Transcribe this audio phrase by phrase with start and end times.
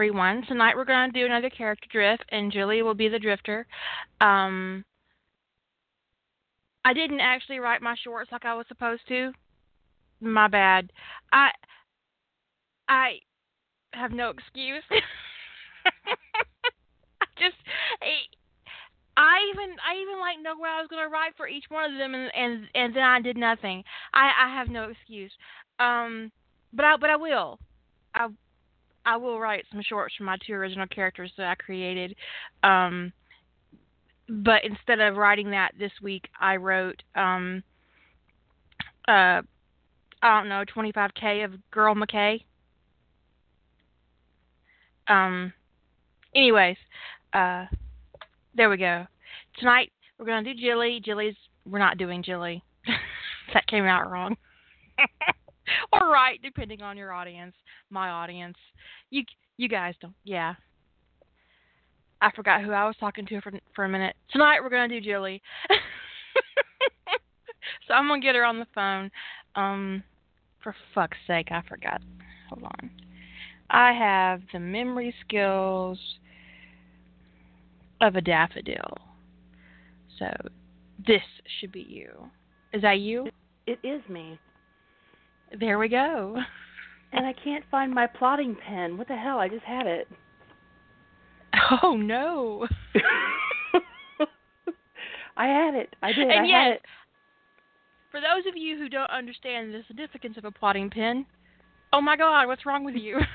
[0.00, 0.42] everyone.
[0.48, 3.66] Tonight we're going to do another character drift, and Julie will be the drifter.
[4.22, 4.82] Um,
[6.86, 9.32] I didn't actually write my shorts like I was supposed to.
[10.22, 10.90] My bad.
[11.30, 11.50] I
[12.88, 13.18] I
[13.92, 14.82] have no excuse.
[14.90, 15.00] I
[17.38, 17.56] just
[19.18, 21.98] I even I even like know what I was gonna write for each one of
[21.98, 23.84] them, and and and then I did nothing.
[24.14, 25.32] I I have no excuse.
[25.78, 26.32] Um,
[26.72, 27.58] but I but I will.
[28.14, 28.28] I
[29.06, 32.14] I will write some shorts for my two original characters that I created.
[32.62, 33.12] Um,
[34.28, 37.62] but instead of writing that this week, I wrote um,
[39.08, 39.42] uh,
[40.22, 42.44] I don't know, 25k of Girl McKay.
[45.08, 45.52] Um,
[46.34, 46.76] anyways,
[47.32, 47.66] uh,
[48.54, 49.06] there we go.
[49.58, 51.00] Tonight we're gonna do Jilly.
[51.04, 51.34] Jilly's
[51.66, 52.62] we're not doing Jilly.
[53.54, 54.36] that came out wrong.
[55.92, 57.54] or right, depending on your audience.
[57.90, 58.56] My audience.
[59.10, 59.24] You
[59.56, 60.14] you guys don't.
[60.24, 60.54] Yeah.
[62.22, 64.16] I forgot who I was talking to for for a minute.
[64.30, 65.42] Tonight we're gonna do Jilly.
[67.88, 69.10] so I'm gonna get her on the phone.
[69.54, 70.02] Um,
[70.62, 72.00] for fuck's sake, I forgot.
[72.48, 72.90] Hold on.
[73.70, 75.98] I have the memory skills
[78.00, 78.98] of a daffodil.
[80.18, 80.26] So
[81.06, 81.22] this
[81.58, 82.10] should be you.
[82.72, 83.28] Is that you?
[83.66, 84.38] It is me.
[85.58, 86.36] There we go.
[87.12, 88.96] And I can't find my plotting pen.
[88.96, 89.38] What the hell?
[89.38, 90.08] I just had it.
[91.82, 92.66] Oh no.
[95.36, 95.94] I had it.
[96.02, 96.28] I did.
[96.28, 96.82] And I yet, had it.
[98.10, 101.26] For those of you who don't understand the significance of a plotting pen,
[101.92, 103.18] oh my god, what's wrong with you?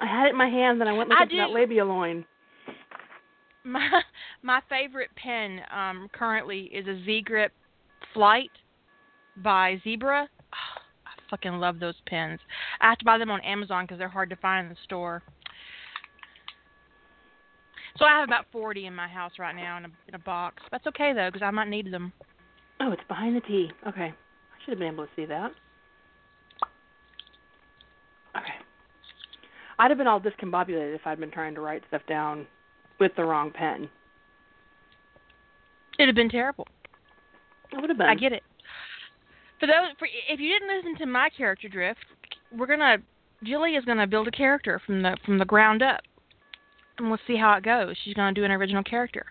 [0.00, 1.74] I had it in my hands and I went looking I for that do.
[1.74, 2.24] labialoin.
[3.64, 4.02] my
[4.42, 7.52] my favorite pen um currently is a Z Grip
[8.12, 8.50] Flight
[9.36, 10.28] by Zebra.
[10.52, 12.40] Oh, I fucking love those pens.
[12.80, 15.22] I have to buy them on Amazon because they're hard to find in the store.
[17.98, 20.62] So I have about 40 in my house right now in a, in a box.
[20.70, 22.12] That's okay though because I might need them.
[22.80, 23.70] Oh, it's behind the T.
[23.86, 24.12] Okay.
[24.12, 25.52] I should have been able to see that.
[28.36, 28.54] Okay.
[29.78, 32.46] I'd have been all discombobulated if I'd been trying to write stuff down
[33.02, 33.88] with the wrong pen.
[35.98, 36.68] It'd have been terrible.
[37.72, 38.06] It would have been.
[38.06, 38.44] I get it.
[39.58, 42.04] For those, for if you didn't listen to my character drift,
[42.56, 42.98] we're gonna
[43.42, 46.00] Jilly is gonna build a character from the from the ground up,
[46.98, 47.96] and we'll see how it goes.
[48.04, 49.26] She's gonna do an original character.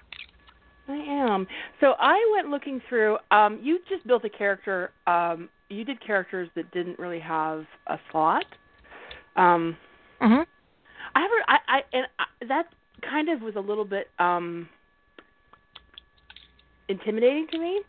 [0.89, 1.47] I am.
[1.79, 3.19] So I went looking through.
[3.31, 4.91] Um, you just built a character.
[5.07, 8.43] Um, you did characters that didn't really have a slot.
[9.37, 9.77] Um,
[10.19, 10.45] Mhm.
[11.15, 11.31] I have.
[11.47, 12.65] I, I and I, that
[13.01, 14.67] kind of was a little bit um,
[16.87, 17.81] intimidating to me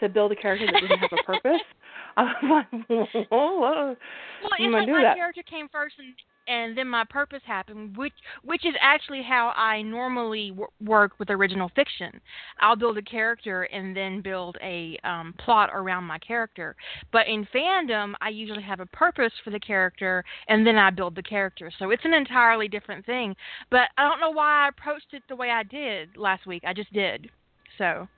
[0.00, 1.60] to build a character that didn't have a purpose.
[2.18, 3.60] I was like, whoa, whoa.
[3.62, 5.16] Well, I'm it's gonna like do my that.
[5.16, 6.14] character came first, and
[6.48, 8.14] and then my purpose happened, which
[8.44, 12.20] which is actually how I normally w- work with original fiction.
[12.60, 16.74] I'll build a character and then build a um, plot around my character.
[17.12, 21.14] But in fandom, I usually have a purpose for the character, and then I build
[21.14, 21.70] the character.
[21.78, 23.36] So it's an entirely different thing.
[23.70, 26.62] But I don't know why I approached it the way I did last week.
[26.66, 27.30] I just did.
[27.76, 28.08] So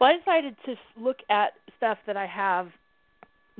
[0.00, 2.68] Well, I decided to look at stuff that I have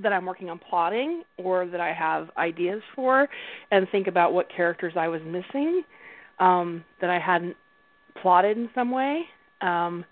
[0.03, 3.29] that I'm working on plotting or that I have ideas for
[3.71, 5.83] and think about what characters I was missing
[6.39, 7.57] um, that I hadn't
[8.23, 9.23] plotted in some way.
[9.61, 10.05] Um,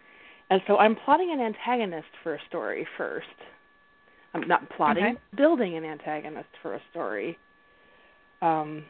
[0.51, 3.27] and so I'm plotting an antagonist for a story first.
[4.35, 5.17] I'm not plotting, Okay.
[5.37, 7.39] building an antagonist for a story.
[8.43, 8.85] Um,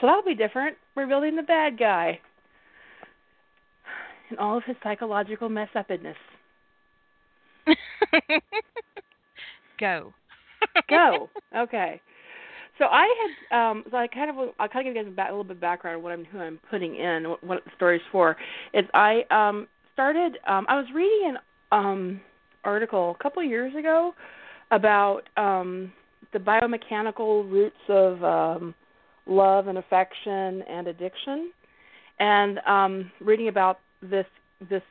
[0.00, 0.76] so that'll be different.
[0.94, 2.18] We're building the bad guy
[4.30, 6.16] and all of his psychological mess upness.
[9.78, 10.12] Go.
[10.88, 11.30] Go.
[11.56, 12.00] Okay.
[12.78, 13.08] So I
[13.50, 15.32] had um so I kind of I'll kind of give you guys a, back, a
[15.32, 18.02] little bit of background on what I'm who I'm putting in what, what the story's
[18.12, 18.36] for.
[18.74, 21.38] Is I um started um I was reading an
[21.72, 22.20] um
[22.64, 24.14] article a couple of years ago
[24.70, 25.92] about um
[26.32, 28.74] the biomechanical roots of um
[29.26, 31.50] love and affection and addiction
[32.20, 34.26] and um reading about this
[34.68, 34.82] this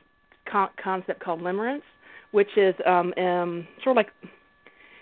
[0.50, 1.82] con- concept called limerence
[2.32, 4.10] which is um um sort of like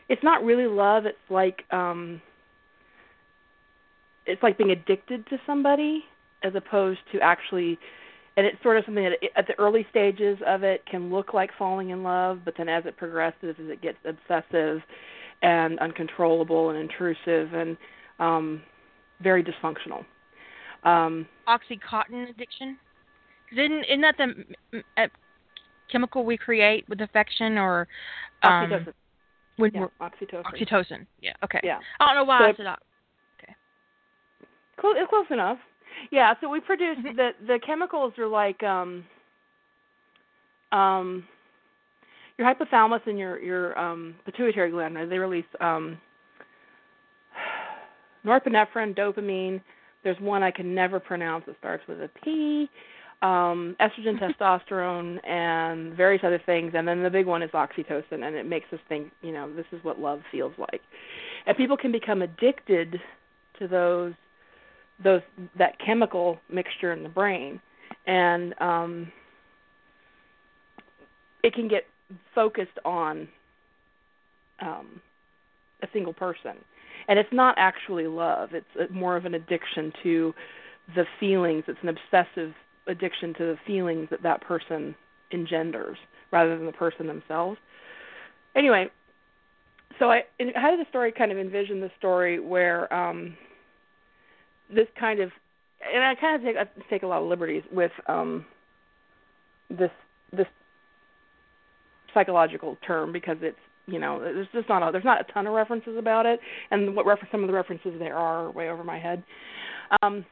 [0.08, 2.20] it's not really love it's like um
[4.26, 6.04] it's like being addicted to somebody
[6.42, 7.78] as opposed to actually
[8.36, 11.50] and it's sort of something that at the early stages of it can look like
[11.58, 14.80] falling in love but then as it progresses as it gets obsessive
[15.42, 17.76] and uncontrollable and intrusive and
[18.18, 18.62] um
[19.22, 20.04] very dysfunctional
[20.84, 22.78] um Oxycontin addiction?
[23.52, 25.06] Isn't isn't that the uh,
[25.90, 27.86] chemical we create with affection or
[28.42, 28.92] um, oxytocin
[29.56, 30.44] When yeah, oxytocin.
[30.44, 31.06] oxytocin.
[31.20, 31.32] Yeah.
[31.44, 31.60] Okay.
[31.62, 31.78] Yeah.
[32.00, 32.82] I don't know why So I it- said ox-
[34.76, 35.58] Close, close enough.
[36.10, 37.14] Yeah, so we produce Mhm.
[37.16, 39.06] the the chemicals are like um
[40.72, 41.26] um
[42.36, 46.00] your hypothalamus and your your um pituitary gland they release um
[48.24, 49.60] norepinephrine, dopamine.
[50.02, 52.68] There's one I can never pronounce that starts with a P.
[53.22, 58.34] Um, estrogen, testosterone, and various other things, and then the big one is oxytocin, and
[58.36, 60.82] it makes us think, you know, this is what love feels like.
[61.46, 63.00] And people can become addicted
[63.58, 64.12] to those
[65.02, 65.22] those
[65.58, 67.60] that chemical mixture in the brain
[68.06, 69.10] and um
[71.42, 71.84] it can get
[72.32, 73.26] focused on
[74.60, 75.00] um
[75.84, 76.56] a single person.
[77.08, 78.50] And it's not actually love.
[78.52, 80.34] It's uh, more of an addiction to
[80.94, 81.64] the feelings.
[81.68, 82.54] It's an obsessive
[82.86, 84.94] addiction to the feelings that that person
[85.32, 85.96] engenders
[86.32, 87.58] rather than the person themselves.
[88.56, 88.88] Anyway
[90.00, 90.22] so i
[90.56, 93.36] how did the story kind of envision the story where um
[94.74, 95.30] this kind of
[95.92, 98.44] and I kind of take I take a lot of liberties with um
[99.70, 99.90] this
[100.32, 100.46] this
[102.12, 105.52] psychological term because it's you know there's just not a, there's not a ton of
[105.52, 106.40] references about it.
[106.70, 109.22] And what reference some of the references there are way over my head.
[110.02, 110.24] Um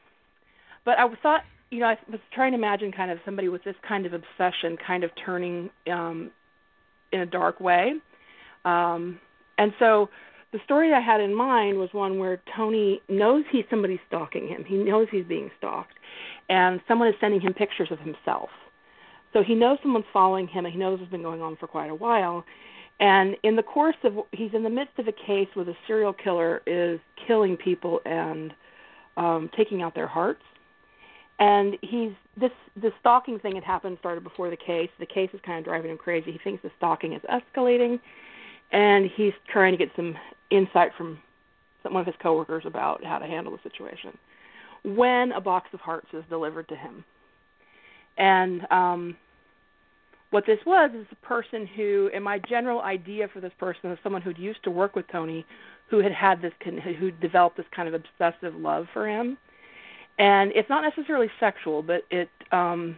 [0.85, 1.41] but I thought
[1.73, 4.77] you know I was trying to imagine kind of somebody with this kind of obsession
[4.77, 6.31] kind of turning um
[7.11, 7.93] in a dark way
[8.65, 9.19] um
[9.57, 10.09] and so
[10.53, 14.63] the story I had in mind was one where Tony knows he's somebody stalking him.
[14.63, 15.97] He knows he's being stalked,
[16.47, 18.49] and someone is sending him pictures of himself.
[19.33, 21.89] So he knows someone's following him, and he knows it's been going on for quite
[21.89, 22.45] a while.
[22.99, 26.13] And in the course of, he's in the midst of a case where the serial
[26.13, 28.53] killer is killing people and
[29.17, 30.43] um, taking out their hearts.
[31.39, 34.89] And he's this the stalking thing had happened started before the case.
[34.99, 36.31] The case is kind of driving him crazy.
[36.31, 37.99] He thinks the stalking is escalating,
[38.71, 40.15] and he's trying to get some
[40.49, 41.19] insight from
[41.81, 44.17] some, one of his coworkers about how to handle the situation.
[44.83, 47.03] When a box of hearts is delivered to him,
[48.17, 49.17] and um,
[50.29, 53.99] what this was is a person who, and my general idea for this person is
[54.03, 55.45] someone who'd used to work with Tony,
[55.89, 56.53] who had had this,
[56.99, 59.37] who developed this kind of obsessive love for him,
[60.19, 62.97] and it's not necessarily sexual, but it, um,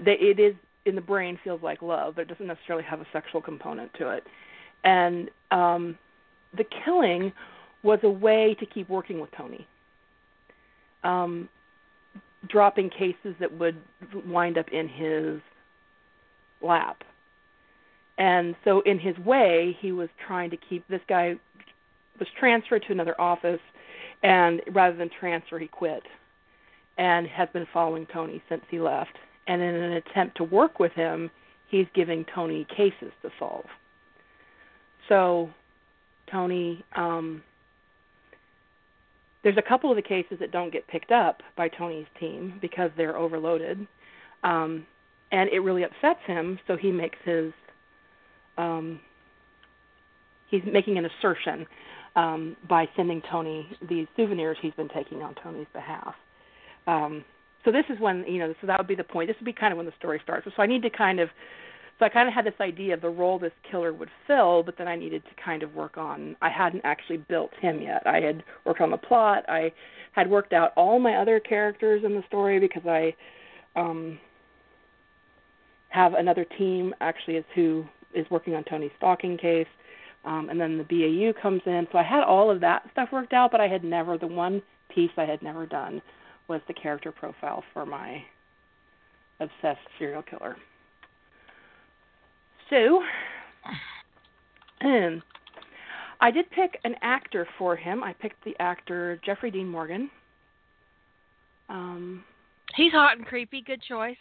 [0.00, 0.54] that it is
[0.84, 4.10] in the brain feels like love, but it doesn't necessarily have a sexual component to
[4.10, 4.24] it,
[4.84, 5.98] and um,
[6.56, 7.32] the killing
[7.82, 9.66] was a way to keep working with Tony.
[11.04, 11.48] Um,
[12.48, 13.76] dropping cases that would
[14.26, 15.40] wind up in his
[16.62, 17.02] lap.
[18.18, 21.36] And so in his way, he was trying to keep this guy
[22.18, 23.60] was transferred to another office
[24.26, 26.02] and rather than transfer he quit
[26.98, 29.16] and has been following Tony since he left.
[29.46, 31.30] And in an attempt to work with him,
[31.70, 33.66] he's giving Tony cases to solve.
[35.08, 35.50] So
[36.30, 37.42] Tony um
[39.44, 42.90] there's a couple of the cases that don't get picked up by Tony's team because
[42.96, 43.86] they're overloaded.
[44.42, 44.86] Um
[45.30, 47.52] and it really upsets him, so he makes his
[48.58, 48.98] um
[50.50, 51.64] he's making an assertion
[52.16, 56.14] um by sending Tony these souvenirs he's been taking on Tony's behalf.
[56.86, 57.24] Um
[57.64, 59.28] so this is when, you know, so that would be the point.
[59.28, 60.46] This would be kind of when the story starts.
[60.56, 61.28] So I need to kind of
[61.98, 64.76] so I kind of had this idea of the role this killer would fill, but
[64.76, 66.36] then I needed to kind of work on.
[66.42, 68.06] I hadn't actually built him yet.
[68.06, 69.44] I had worked on the plot.
[69.48, 69.72] I
[70.12, 73.14] had worked out all my other characters in the story because I
[73.76, 74.18] um,
[75.88, 79.66] have another team actually is who is working on Tony's stalking case,
[80.26, 81.86] um, and then the BAU comes in.
[81.92, 84.60] So I had all of that stuff worked out, but I had never the one
[84.94, 86.02] piece I had never done
[86.48, 88.22] was the character profile for my
[89.40, 90.56] obsessed serial killer.
[92.70, 93.02] So,
[94.84, 95.22] um,
[96.20, 98.02] I did pick an actor for him.
[98.02, 100.10] I picked the actor Jeffrey Dean Morgan.
[101.68, 102.24] Um,
[102.74, 103.62] He's hot and creepy.
[103.62, 104.16] Good choice.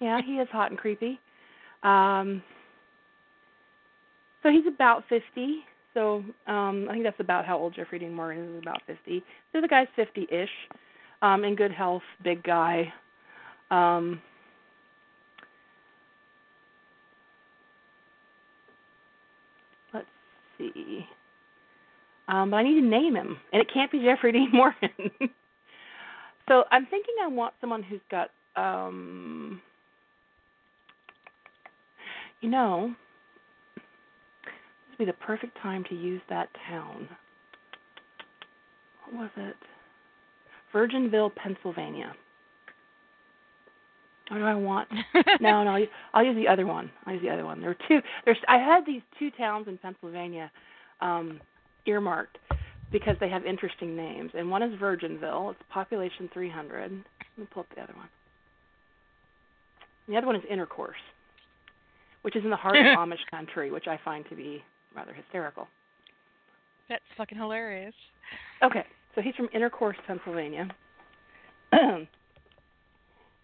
[0.00, 1.20] yeah, he is hot and creepy.
[1.82, 2.42] Um,
[4.42, 5.22] so he's about 50.
[5.94, 8.62] So um, I think that's about how old Jeffrey Dean Morgan is.
[8.62, 9.22] About 50.
[9.52, 10.48] So the guy's 50-ish,
[11.20, 12.92] um, in good health, big guy.
[13.70, 14.20] Um,
[19.92, 20.06] let's
[20.58, 21.06] see.
[22.28, 24.88] Um, but I need to name him, and it can't be Jeffrey Dean Morgan.
[26.48, 29.60] so I'm thinking I want someone who's got, um,
[32.40, 32.94] you know,
[34.92, 37.08] would be the perfect time to use that town.
[39.04, 39.56] What was it?
[40.72, 42.14] Virginville, Pennsylvania.
[44.28, 44.88] What do I want?
[45.40, 46.90] no, no, I'll use the other one.
[47.04, 47.60] I'll use the other one.
[47.60, 48.00] There were two.
[48.24, 48.38] There's.
[48.48, 50.50] I had these two towns in Pennsylvania
[51.00, 51.40] um,
[51.86, 52.38] earmarked
[52.90, 55.50] because they have interesting names, and one is Virginville.
[55.50, 56.82] It's population 300.
[56.82, 56.92] Let
[57.36, 58.08] me pull up the other one.
[60.08, 60.96] The other one is Intercourse,
[62.22, 65.68] which is in the heart of Amish country, which I find to be rather hysterical.
[66.88, 67.94] That's fucking hilarious.
[68.62, 68.84] Okay,
[69.14, 70.68] so he's from Intercourse, Pennsylvania.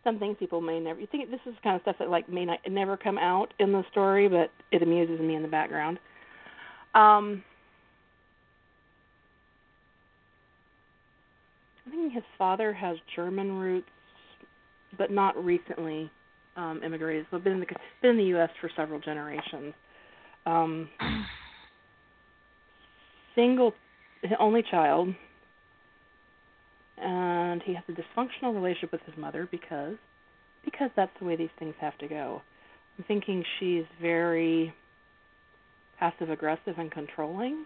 [0.05, 1.01] Some things people may never.
[1.01, 3.73] You think this is kind of stuff that like may not never come out in
[3.73, 5.99] the story, but it amuses me in the background.
[6.95, 7.43] Um,
[11.87, 13.89] I think his father has German roots,
[14.97, 16.11] but not recently
[16.57, 17.27] um, immigrated.
[17.31, 17.67] So been in the
[18.03, 18.51] been in the U.S.
[18.61, 19.75] for several generations.
[20.47, 20.89] Um,
[23.39, 23.73] single,
[24.41, 25.09] only child,
[26.97, 29.95] and he has a dysfunctional relationship with his mother because
[30.65, 32.43] because that's the way these things have to go.
[32.99, 34.75] I'm thinking she's very
[35.99, 37.65] passive aggressive and controlling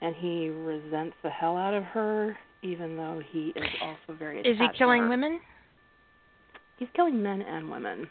[0.00, 4.58] and he resents the hell out of her even though he is also very Is
[4.58, 5.40] he killing women?
[6.78, 8.08] He's killing men and women.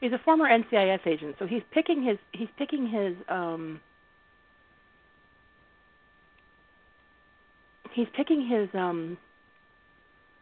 [0.00, 3.80] He's a former NCIS agent, so he's picking his he's picking his um
[7.92, 9.16] he's picking his um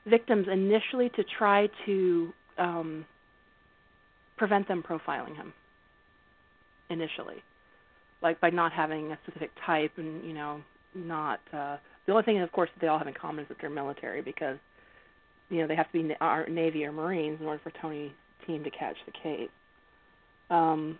[0.06, 3.04] victims initially to try to um
[4.36, 5.52] prevent them profiling him
[6.90, 7.42] initially.
[8.22, 10.60] Like by not having a specific type and you know
[10.94, 13.58] not uh the only thing of course that they all have in common is that
[13.60, 14.58] they're military because
[15.48, 18.12] you know they have to be our navy or marines in order for tony's
[18.46, 19.50] team to catch the case
[20.50, 20.98] um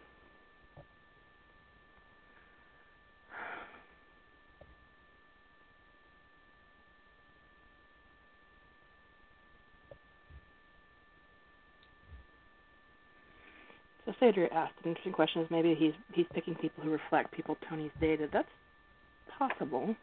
[14.07, 17.57] So Sadria asked an interesting question: Is maybe he's he's picking people who reflect people
[17.69, 18.31] Tony's dated?
[18.33, 18.49] That's
[19.39, 19.97] possible.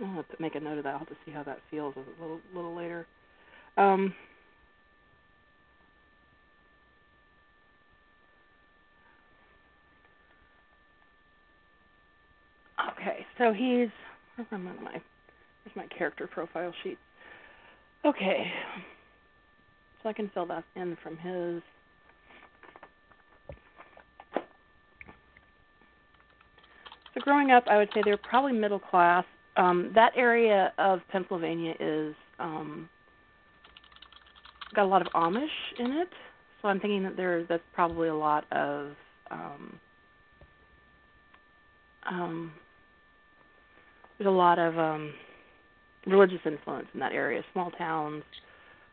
[0.00, 0.94] I'll have to make a note of that.
[0.94, 3.06] I'll have to see how that feels a little little later.
[3.76, 4.14] Um,
[12.92, 13.88] okay, so he's
[14.36, 16.98] where's my where's my character profile sheet?
[18.04, 18.46] Okay,
[20.02, 21.62] so I can fill that in from his.
[27.14, 29.24] So growing up, I would say they're probably middle class.
[29.56, 32.88] Um, that area of Pennsylvania is um,
[34.74, 36.08] got a lot of Amish in it,
[36.60, 38.92] so I'm thinking that there that's probably a lot of
[39.30, 39.80] um,
[42.08, 42.52] um,
[44.18, 45.12] there's a lot of um,
[46.06, 47.42] religious influence in that area.
[47.52, 48.22] Small towns.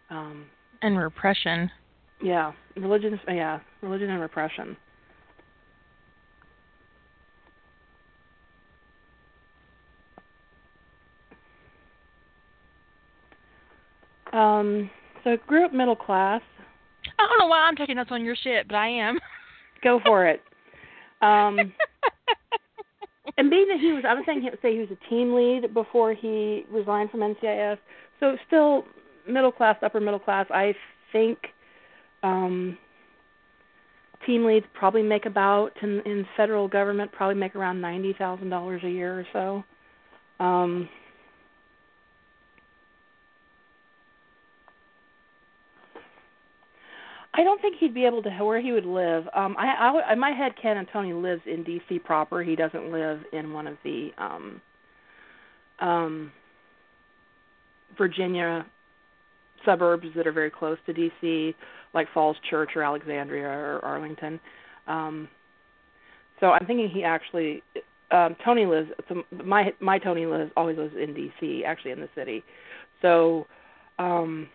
[0.10, 0.46] Um,
[0.82, 1.72] and repression.
[2.22, 3.20] Yeah, religion.
[3.28, 4.76] Yeah, religion and repression.
[14.34, 14.90] Um,
[15.24, 16.42] so grew up middle class.
[17.20, 19.20] I don't know why I'm taking notes on your shit, but I am.
[19.84, 20.42] Go for it.
[21.22, 21.58] Um,
[23.38, 25.74] and being that he was, I was saying, he say he was a team lead
[25.74, 27.78] before he resigned from NCIS.
[28.20, 28.86] So still
[29.28, 30.46] middle class, upper middle class.
[30.50, 30.74] I
[31.12, 31.38] think
[32.24, 32.78] um,
[34.26, 38.82] team leads probably make about in, in federal government probably make around ninety thousand dollars
[38.84, 40.44] a year or so.
[40.44, 40.90] Um,
[47.36, 49.28] I don't think he'd be able to where he would live.
[49.34, 52.00] Um, I, I, in my head, canon Tony lives in D.C.
[52.00, 52.44] proper.
[52.44, 54.62] He doesn't live in one of the um,
[55.80, 56.32] um,
[57.98, 58.66] Virginia
[59.66, 61.56] suburbs that are very close to DC,
[61.94, 64.40] like Falls Church or Alexandria or Arlington.
[64.88, 65.28] Um,
[66.40, 67.64] so I'm thinking he actually
[68.12, 68.90] um, Tony lives.
[69.10, 72.44] So my my Tony lives always lives in DC, actually in the city.
[73.02, 73.48] So
[73.98, 74.50] um,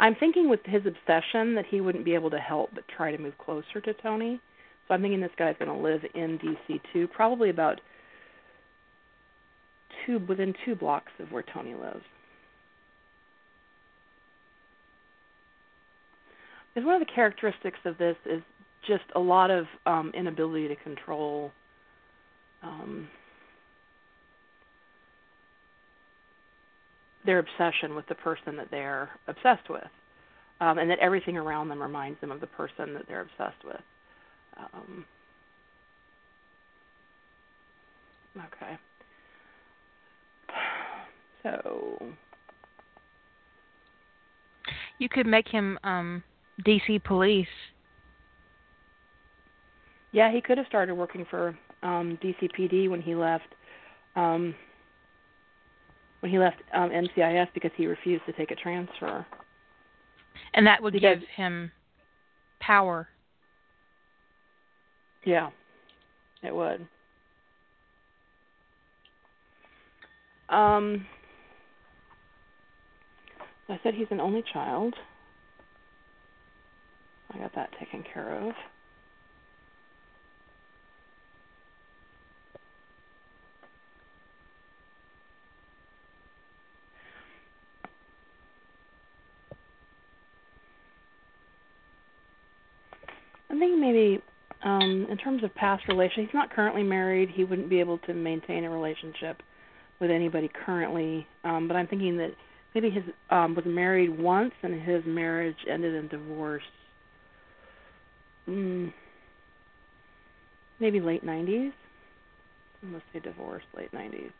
[0.00, 3.18] I'm thinking with his obsession that he wouldn't be able to help but try to
[3.18, 4.40] move closer to Tony.
[4.88, 7.82] So I'm thinking this guy's going to live in DC too, probably about
[10.06, 12.02] two within two blocks of where Tony lives.
[16.74, 18.42] Because one of the characteristics of this is
[18.86, 21.52] just a lot of um, inability to control
[22.62, 23.06] um,
[27.26, 29.84] their obsession with the person that they're obsessed with,
[30.60, 33.80] um, and that everything around them reminds them of the person that they're obsessed with.
[34.74, 35.04] Um,
[38.36, 38.78] Okay.
[41.42, 41.96] So
[44.98, 46.22] you could make him um
[46.66, 47.46] DC police.
[50.12, 53.46] Yeah, he could have started working for um DCPD when he left
[54.16, 54.54] um
[56.20, 59.26] when he left um NCIS because he refused to take a transfer.
[60.54, 61.70] And that would because, give him
[62.60, 63.08] power.
[65.24, 65.50] Yeah.
[66.42, 66.86] It would.
[70.48, 71.06] Um
[73.68, 74.94] I said he's an only child.
[77.32, 78.52] I got that taken care of.
[93.49, 94.22] I think maybe
[94.64, 97.30] um in terms of past relations, he's not currently married.
[97.30, 99.42] He wouldn't be able to maintain a relationship
[100.00, 101.26] with anybody currently.
[101.44, 102.30] Um but I'm thinking that
[102.74, 106.62] maybe his um was married once and his marriage ended in divorce.
[108.48, 108.92] Mm,
[110.80, 111.72] maybe late 90s.
[112.82, 114.32] Let's say divorce, late 90s.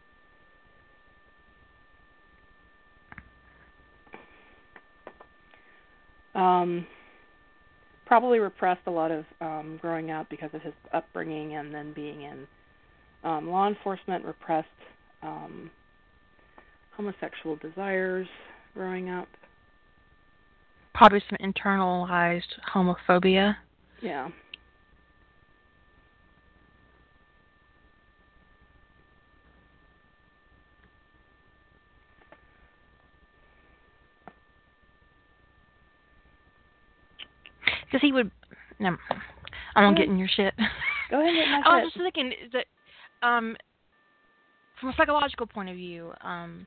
[6.34, 6.86] Um,
[8.10, 12.22] probably repressed a lot of um, growing up because of his upbringing and then being
[12.22, 12.44] in
[13.22, 14.66] um, law enforcement, repressed
[15.22, 15.70] um,
[16.96, 18.26] homosexual desires
[18.74, 19.28] growing up.
[20.92, 22.42] Probably some internalized
[22.74, 23.54] homophobia.
[24.02, 24.28] Yeah.
[37.90, 38.30] Because he would.
[38.78, 38.96] No,
[39.74, 40.54] I won't get in your shit.
[41.10, 43.56] Go ahead and get my I was just thinking that, um,
[44.80, 46.66] from a psychological point of view, um,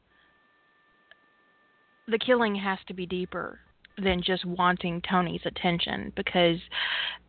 [2.07, 3.59] the killing has to be deeper
[3.97, 6.57] than just wanting Tony's attention because,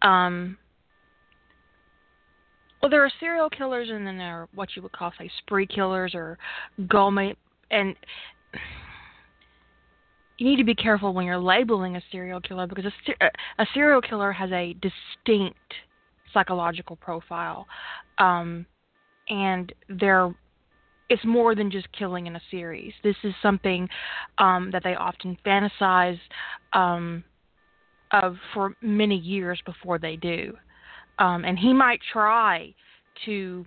[0.02, 0.56] um,
[2.82, 5.66] well, there are serial killers and then there are what you would call, say, spree
[5.66, 6.38] killers or
[6.88, 7.34] gourmet,
[7.70, 7.94] and
[10.38, 12.84] you need to be careful when you're labeling a serial killer because
[13.20, 13.26] a,
[13.62, 15.58] a serial killer has a distinct
[16.32, 17.66] psychological profile,
[18.18, 18.66] um,
[19.28, 20.34] and they're
[21.10, 22.92] it's more than just killing in a series.
[23.04, 23.88] This is something
[24.38, 26.18] um, that they often fantasize
[26.72, 27.22] um,
[28.10, 30.54] of for many years before they do,
[31.18, 32.74] um, and he might try
[33.26, 33.64] to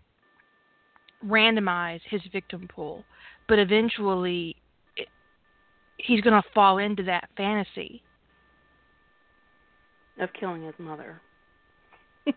[1.26, 3.04] randomize his victim pool,
[3.48, 4.56] but eventually
[5.98, 8.02] he's going to fall into that fantasy
[10.20, 11.22] of killing his mother.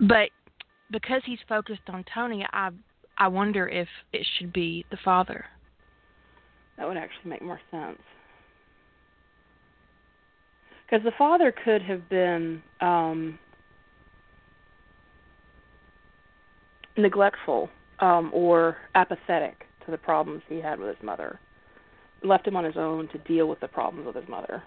[0.00, 0.30] but
[0.90, 2.70] because he's focused on Tony, I
[3.16, 5.44] I wonder if it should be the father.
[6.76, 8.00] That would actually make more sense.
[10.84, 13.38] Because the father could have been um,
[16.96, 21.38] neglectful um, or apathetic to the problems he had with his mother,
[22.22, 24.62] left him on his own to deal with the problems with his mother.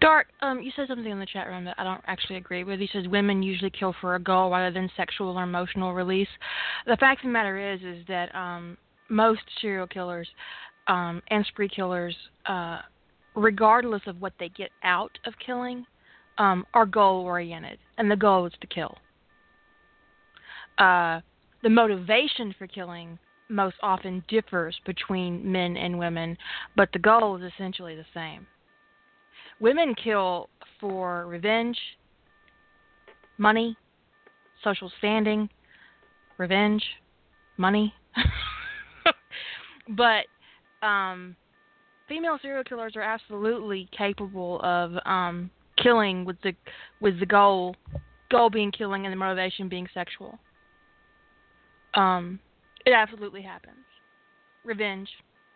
[0.00, 2.80] Dart, um, you said something in the chat room that I don't actually agree with.
[2.80, 6.28] He says women usually kill for a goal rather than sexual or emotional release.
[6.86, 8.76] The fact of the matter is, is that um,
[9.08, 10.28] most serial killers
[10.86, 12.14] um, and spree killers,
[12.46, 12.80] uh,
[13.34, 15.84] regardless of what they get out of killing,
[16.38, 18.98] um, are goal oriented, and the goal is to kill.
[20.78, 21.20] Uh,
[21.62, 26.36] the motivation for killing most often differs between men and women,
[26.76, 28.46] but the goal is essentially the same.
[29.60, 30.48] Women kill
[30.80, 31.78] for revenge,
[33.38, 33.76] money,
[34.62, 35.48] social standing,
[36.38, 36.82] revenge,
[37.56, 37.94] money.
[39.88, 40.26] but
[40.86, 41.36] um,
[42.08, 45.50] female serial killers are absolutely capable of um,
[45.82, 46.52] killing with the
[47.00, 47.76] with the goal
[48.30, 50.38] goal being killing and the motivation being sexual.
[51.96, 52.38] Um,
[52.84, 53.76] it absolutely happens.
[54.64, 55.08] Revenge,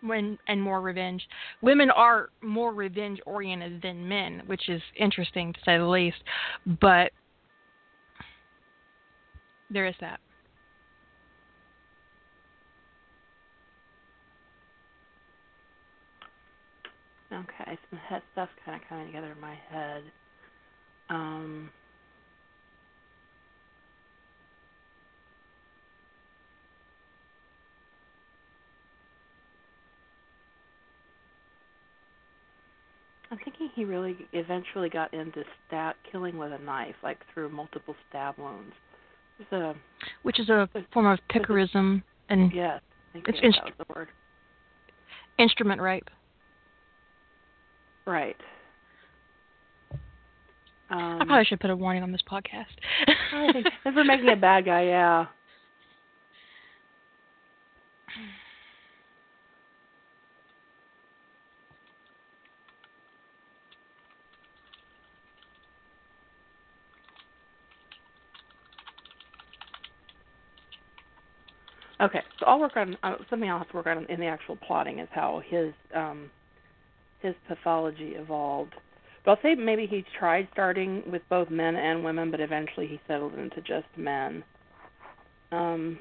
[0.03, 1.23] when and more revenge.
[1.63, 6.23] Women are more revenge oriented than men, which is interesting to say the least.
[6.81, 7.13] But
[9.71, 10.21] there is that.
[17.33, 20.03] Okay, some head stuff's kind of coming together in my head.
[21.11, 21.71] Um,
[33.31, 37.95] I'm thinking he really eventually got into stab killing with a knife, like through multiple
[38.09, 38.75] stab wounds.
[39.53, 39.75] A
[40.23, 42.83] which is a form of piquerism and yes,
[43.15, 44.09] it's inst- was the word.
[45.39, 46.11] instrument rape.
[48.07, 48.37] Right.
[50.91, 52.67] Um, I probably should put a warning on this podcast.
[53.87, 55.27] If we're making a bad guy, yeah.
[72.01, 74.57] Okay, so I'll work on uh, something I'll have to work on in the actual
[74.57, 76.31] plotting is how his um
[77.21, 78.75] his pathology evolved.
[79.25, 82.99] But I'll say maybe he tried starting with both men and women, but eventually he
[83.07, 84.43] settled into just men.
[85.53, 85.99] Um,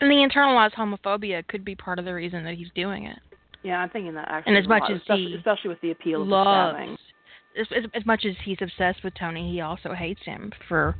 [0.00, 3.18] and the internalized homophobia could be part of the reason that he's doing it.
[3.62, 4.56] yeah, I'm thinking that actually.
[4.56, 6.96] And as much lot, as especially, he especially with the appeal of the stabbing.
[7.56, 10.96] As, as, as much as he's obsessed with Tony, he also hates him for.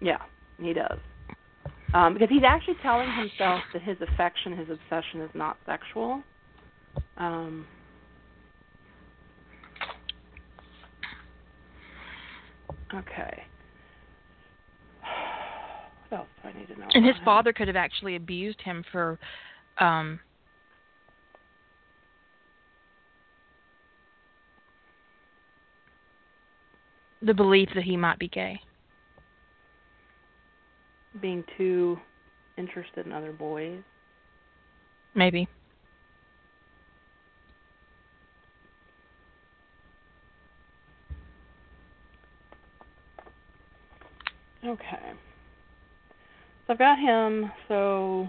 [0.00, 0.18] Yeah,
[0.60, 0.98] he does.
[1.92, 6.22] Um, because he's actually telling himself that his affection, his obsession is not sexual.
[7.16, 7.66] Um,
[12.94, 13.44] okay.
[16.10, 16.86] What else do I need to know?
[16.94, 17.24] And his him?
[17.24, 19.18] father could have actually abused him for.
[19.78, 20.20] um
[27.24, 28.60] the belief that he might be gay.
[31.20, 31.98] Being too
[32.56, 33.80] interested in other boys.
[35.14, 35.48] Maybe.
[44.64, 45.12] Okay.
[46.66, 47.50] So I've got him.
[47.68, 48.28] So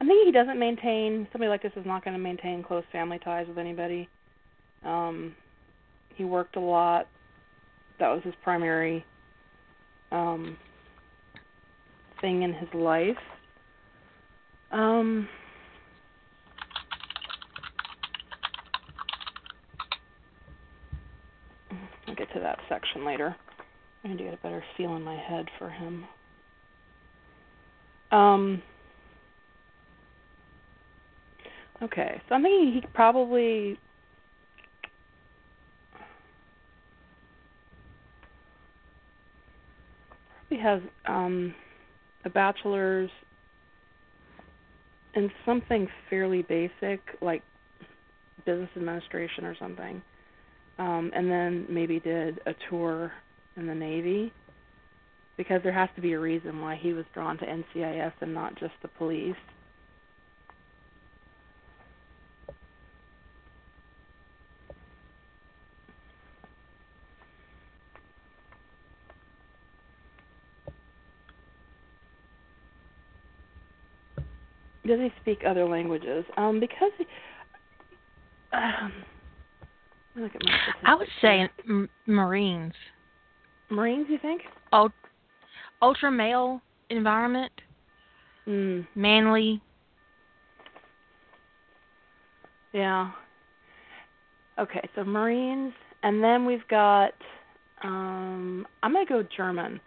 [0.00, 3.18] I'm thinking he doesn't maintain somebody like this is not going to maintain close family
[3.22, 4.08] ties with anybody.
[4.84, 5.34] Um,
[6.14, 7.06] he worked a lot.
[8.00, 9.04] That was his primary
[10.10, 10.56] um,
[12.24, 13.18] thing in his life.
[14.72, 15.28] Um,
[22.08, 23.36] I'll get to that section later.
[24.02, 26.06] I need to get a better feel in my head for him.
[28.10, 28.62] Um.
[31.82, 33.78] Okay, so I'm thinking he probably.
[40.48, 41.54] Probably has um,
[42.24, 43.10] a bachelor's
[45.14, 47.42] in something fairly basic, like
[48.44, 50.02] business administration or something,
[50.78, 53.12] um, and then maybe did a tour
[53.56, 54.32] in the Navy
[55.36, 58.58] because there has to be a reason why he was drawn to NCIS and not
[58.58, 59.36] just the police.
[74.86, 76.24] Does he speak other languages?
[76.36, 76.92] Um, because
[78.52, 78.92] um,
[80.14, 80.52] look at my
[80.84, 82.74] I would say m- Marines.
[83.70, 84.06] Marines.
[84.10, 84.42] You think?
[84.72, 84.92] Ult-
[85.80, 86.60] ultra male
[86.90, 87.52] environment,
[88.46, 89.62] Mm, manly.
[92.74, 93.10] yeah.
[94.58, 97.14] Okay, so Marines, and then we've got.
[97.82, 99.80] Um, I'm gonna go German.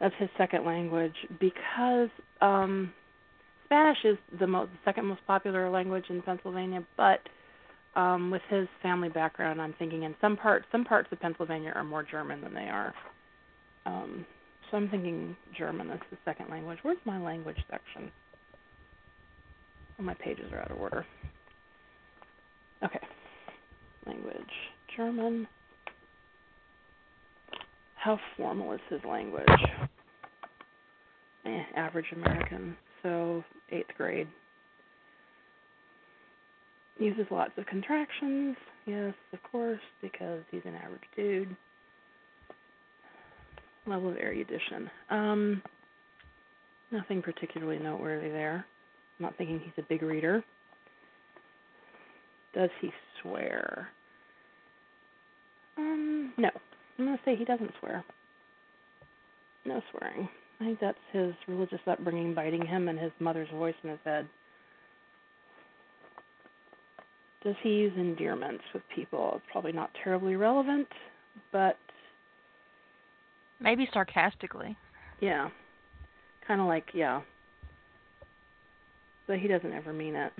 [0.00, 2.08] That's his second language because
[2.40, 2.92] um,
[3.72, 7.20] Spanish is the second most popular language in Pennsylvania, but
[7.98, 11.82] um, with his family background, I'm thinking in some parts, some parts of Pennsylvania are
[11.82, 12.92] more German than they are.
[13.86, 14.26] Um,
[14.70, 16.80] so I'm thinking German is the second language.
[16.82, 18.12] Where's my language section?
[19.98, 21.06] My pages are out of order.
[22.84, 23.00] Okay.
[24.06, 24.36] Language.
[24.94, 25.48] German.
[27.94, 29.48] How formal is his language?
[31.46, 32.76] Eh, average American.
[33.02, 34.28] So, eighth grade.
[36.98, 38.56] Uses lots of contractions.
[38.86, 41.56] Yes, of course, because he's an average dude.
[43.86, 44.90] Level of erudition.
[45.10, 45.62] Um,
[46.92, 48.64] nothing particularly noteworthy there.
[49.18, 50.44] I'm not thinking he's a big reader.
[52.54, 53.88] Does he swear?
[55.78, 56.50] Um, no.
[56.98, 58.04] I'm going to say he doesn't swear.
[59.64, 60.28] No swearing.
[60.62, 64.28] I think that's his religious upbringing biting him and his mother's voice in his head.
[67.42, 69.32] Does he use endearments with people?
[69.34, 70.86] It's probably not terribly relevant,
[71.50, 71.76] but
[73.60, 74.76] Maybe sarcastically.
[75.20, 75.48] yeah.
[76.46, 77.22] Kind of like, yeah.
[79.26, 80.32] But he doesn't ever mean it.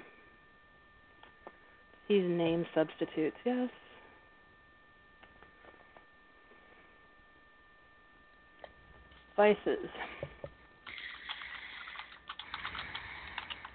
[2.06, 3.70] He's name substitutes, yes.
[9.42, 9.88] Vices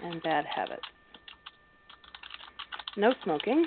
[0.01, 0.81] and bad habits.
[2.95, 3.65] No smoking.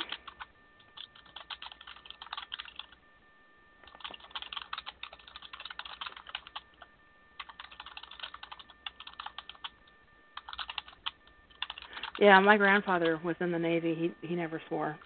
[12.19, 13.95] Yeah, my grandfather was in the Navy.
[13.95, 14.99] He he never swore.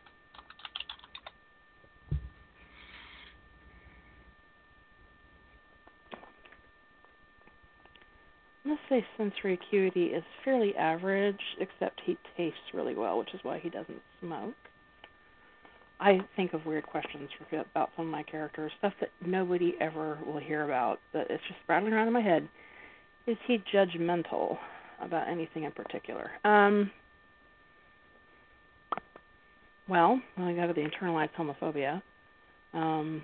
[8.65, 13.59] Let's say sensory acuity is fairly average, except he tastes really well, which is why
[13.59, 14.55] he doesn't smoke.
[16.01, 20.19] I think of weird questions for, about some of my characters, stuff that nobody ever
[20.27, 22.49] will hear about, but it's just rattling around in my head.
[23.27, 24.59] Is he judgmental
[25.01, 26.31] about anything in particular?
[26.45, 26.91] Um,
[29.89, 32.03] well, I got to the internalized homophobia.
[32.75, 33.23] Um,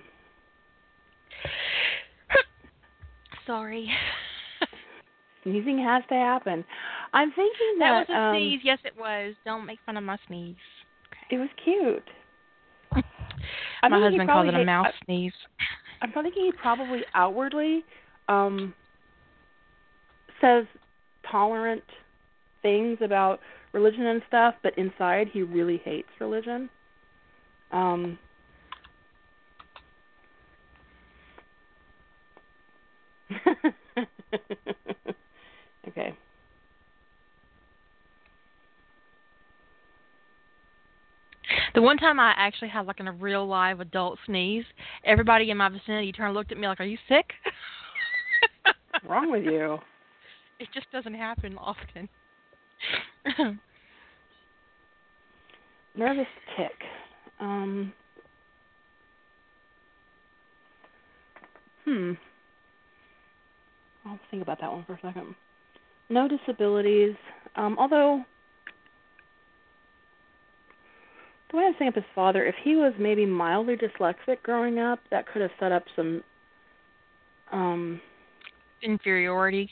[3.45, 3.89] Sorry.
[5.43, 6.63] Sneezing has to happen.
[7.13, 8.59] I'm thinking that, that was a um, sneeze.
[8.63, 9.35] Yes, it was.
[9.45, 10.55] Don't make fun of my sneeze.
[11.29, 12.03] It was cute.
[13.89, 15.33] My husband calls it a mouse I, sneeze.
[16.01, 17.83] I'm thinking he probably outwardly
[18.27, 18.73] um
[20.39, 20.65] says
[21.29, 21.83] tolerant
[22.61, 23.39] things about
[23.71, 26.69] religion and stuff, but inside he really hates religion.
[27.71, 28.19] Um
[35.87, 36.15] okay.
[41.73, 44.65] The one time I actually had like a real live adult sneeze,
[45.05, 47.33] everybody in my vicinity turned and looked at me like, "Are you sick?"
[48.63, 49.79] What's wrong with you?
[50.59, 52.09] It just doesn't happen often.
[55.95, 56.83] Nervous tick.
[57.39, 57.93] Um
[61.85, 62.13] Hmm.
[64.05, 65.35] I'll think about that one for a second.
[66.11, 67.15] No disabilities.
[67.55, 68.23] Um, although
[71.49, 74.99] the way I think of his father, if he was maybe mildly dyslexic growing up,
[75.09, 76.23] that could have set up some
[77.51, 78.01] um
[78.83, 79.71] Inferiority.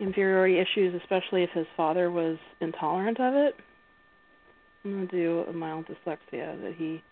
[0.00, 3.54] inferiority issues, especially if his father was intolerant of it.
[4.84, 7.02] I'm gonna do a mild dyslexia that he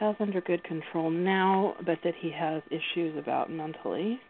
[0.00, 4.20] has under good control now, but that he has issues about mentally.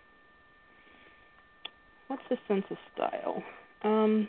[2.09, 3.43] What's his sense of style?
[3.83, 4.29] Um,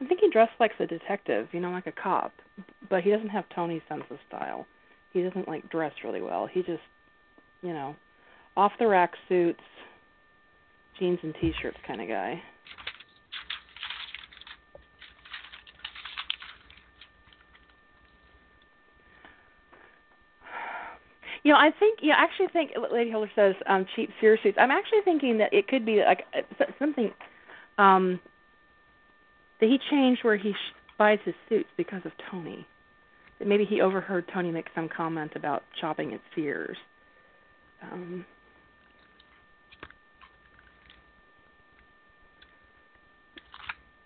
[0.00, 2.32] I think he dressed like a detective, you know, like a cop,
[2.88, 4.66] but he doesn't have Tony's sense of style.
[5.12, 6.46] He doesn't like dress really well.
[6.46, 6.82] He just,
[7.62, 7.96] you know,
[8.56, 9.60] off the rack suits,
[10.98, 12.42] jeans and t-shirts kind of guy.
[21.42, 24.40] You know, I think, you know, I actually think Lady Holder says um cheap Sears
[24.42, 24.58] suits.
[24.60, 27.12] I'm actually thinking that it could be like uh, something
[27.78, 28.20] um
[29.60, 32.66] that he changed where he sh- buys his suits because of Tony.
[33.38, 36.76] That maybe he overheard Tony make some comment about shopping at Sears.
[37.90, 38.26] Um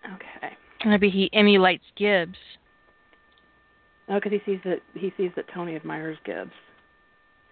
[0.05, 0.57] Okay.
[0.85, 2.37] Maybe he emulates Gibbs.
[4.09, 6.53] Oh, because he sees that he sees that Tony admires Gibbs.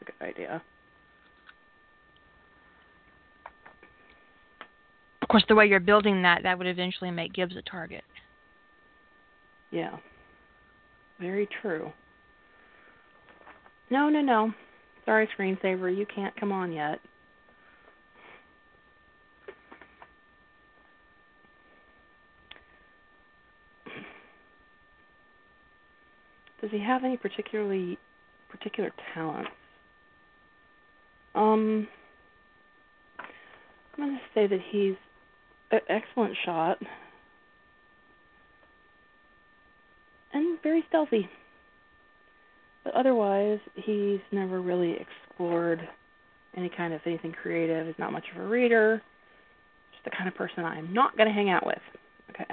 [0.03, 0.63] A good idea.
[5.21, 8.03] Of course, the way you're building that, that would eventually make Gibbs a target.
[9.71, 9.97] Yeah.
[11.21, 11.93] Very true.
[13.91, 14.53] No, no, no.
[15.05, 16.99] Sorry, screensaver, you can't come on yet.
[26.61, 27.99] Does he have any particularly
[28.49, 29.51] particular talents?
[31.35, 31.89] Um,
[33.19, 34.95] I'm going to say that he's
[35.71, 36.79] an excellent shot
[40.33, 41.29] and very stealthy.
[42.85, 45.89] But otherwise, he's never really explored
[46.57, 47.87] any kind of anything creative.
[47.87, 49.01] He's not much of a reader.
[49.93, 51.79] Just the kind of person I'm not going to hang out with.
[52.31, 52.47] Okay.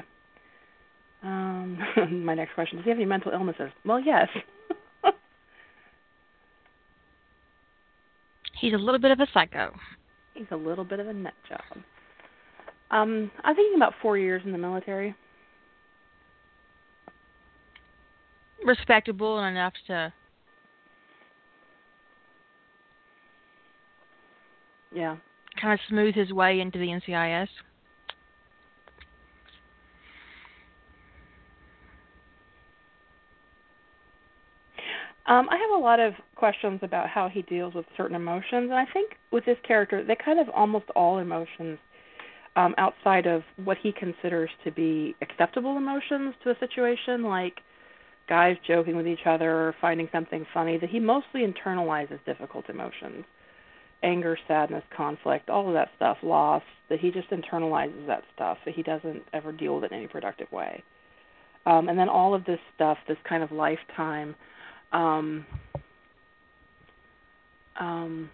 [1.24, 1.80] Um,
[2.26, 3.70] my next question: Does he have any mental illnesses?
[3.86, 4.28] Well, yes.
[8.60, 9.72] He's a little bit of a psycho.
[10.34, 11.62] He's a little bit of a nut job.
[12.92, 15.16] Um, I'm thinking about four years in the military.
[18.66, 20.14] Respectable and enough to
[24.92, 25.18] Yeah.
[25.62, 27.50] kind of smooth his way into the NCIS.
[35.30, 38.74] Um, I have a lot of questions about how he deals with certain emotions, and
[38.74, 41.78] I think with this character, they kind of almost all emotions
[42.56, 47.60] um, outside of what he considers to be acceptable emotions to a situation, like
[48.28, 53.24] guys joking with each other or finding something funny, that he mostly internalizes difficult emotions
[54.02, 58.74] anger, sadness, conflict, all of that stuff, loss, that he just internalizes that stuff, that
[58.74, 60.82] he doesn't ever deal with it in any productive way.
[61.66, 64.36] Um, and then all of this stuff, this kind of lifetime
[64.92, 65.46] um,
[67.80, 68.30] um,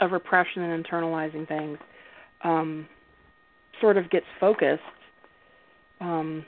[0.00, 1.78] of repression and internalizing things,
[2.42, 2.88] um,
[3.80, 4.82] sort of gets focused
[6.00, 6.44] um,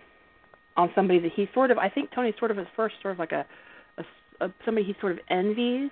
[0.77, 3.19] on somebody that he sort of, I think Tony's sort of at first sort of
[3.19, 3.47] like a,
[3.99, 5.91] a, a somebody he sort of envies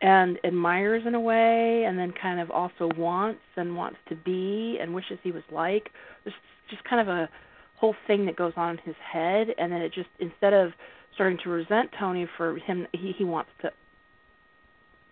[0.00, 4.78] and admires in a way and then kind of also wants and wants to be
[4.80, 5.90] and wishes he was like.
[6.24, 6.34] There's
[6.68, 7.28] just kind of a
[7.76, 10.72] whole thing that goes on in his head and then it just instead of
[11.14, 13.70] starting to resent Tony for him he he wants to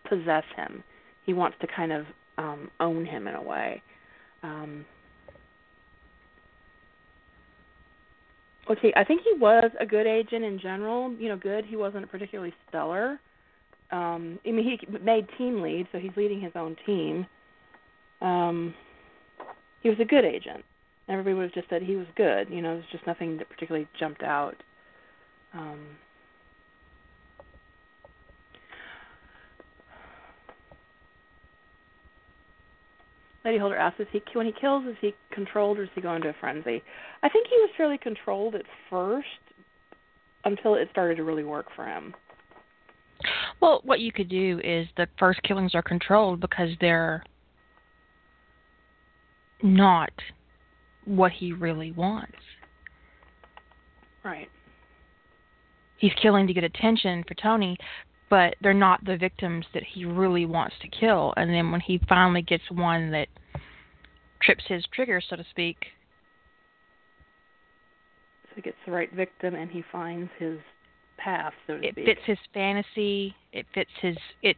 [0.08, 0.82] possess him
[1.24, 2.06] he wants to kind of
[2.38, 3.82] um own him in a way
[4.42, 4.84] um
[8.68, 12.10] okay i think he was a good agent in general you know good he wasn't
[12.10, 13.20] particularly stellar
[13.92, 17.26] um I mean he made team lead, so he's leading his own team.
[18.20, 18.74] Um
[19.82, 20.64] he was a good agent.
[21.08, 24.22] Everybody was just said he was good, you know, there's just nothing that particularly jumped
[24.22, 24.56] out.
[25.54, 25.98] Um
[33.44, 36.16] Lady Holder asks, is he when he kills, is he controlled or is he going
[36.16, 36.82] into a frenzy?
[37.22, 39.26] I think he was fairly controlled at first
[40.44, 42.14] until it started to really work for him.
[43.60, 47.22] Well, what you could do is the first killings are controlled because they're
[49.62, 50.12] not
[51.04, 52.38] what he really wants.
[54.22, 54.48] Right.
[56.00, 57.76] He's killing to get attention for Tony,
[58.30, 61.34] but they're not the victims that he really wants to kill.
[61.36, 63.28] And then when he finally gets one that
[64.42, 65.76] trips his trigger, so to speak.
[68.44, 70.58] So he gets the right victim and he finds his
[71.18, 72.06] path, so to it speak.
[72.06, 73.34] fits his fantasy.
[73.52, 74.56] It fits his it.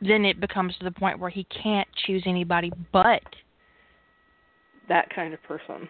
[0.00, 3.22] Then it becomes to the point where he can't choose anybody but
[4.88, 5.88] that kind of person.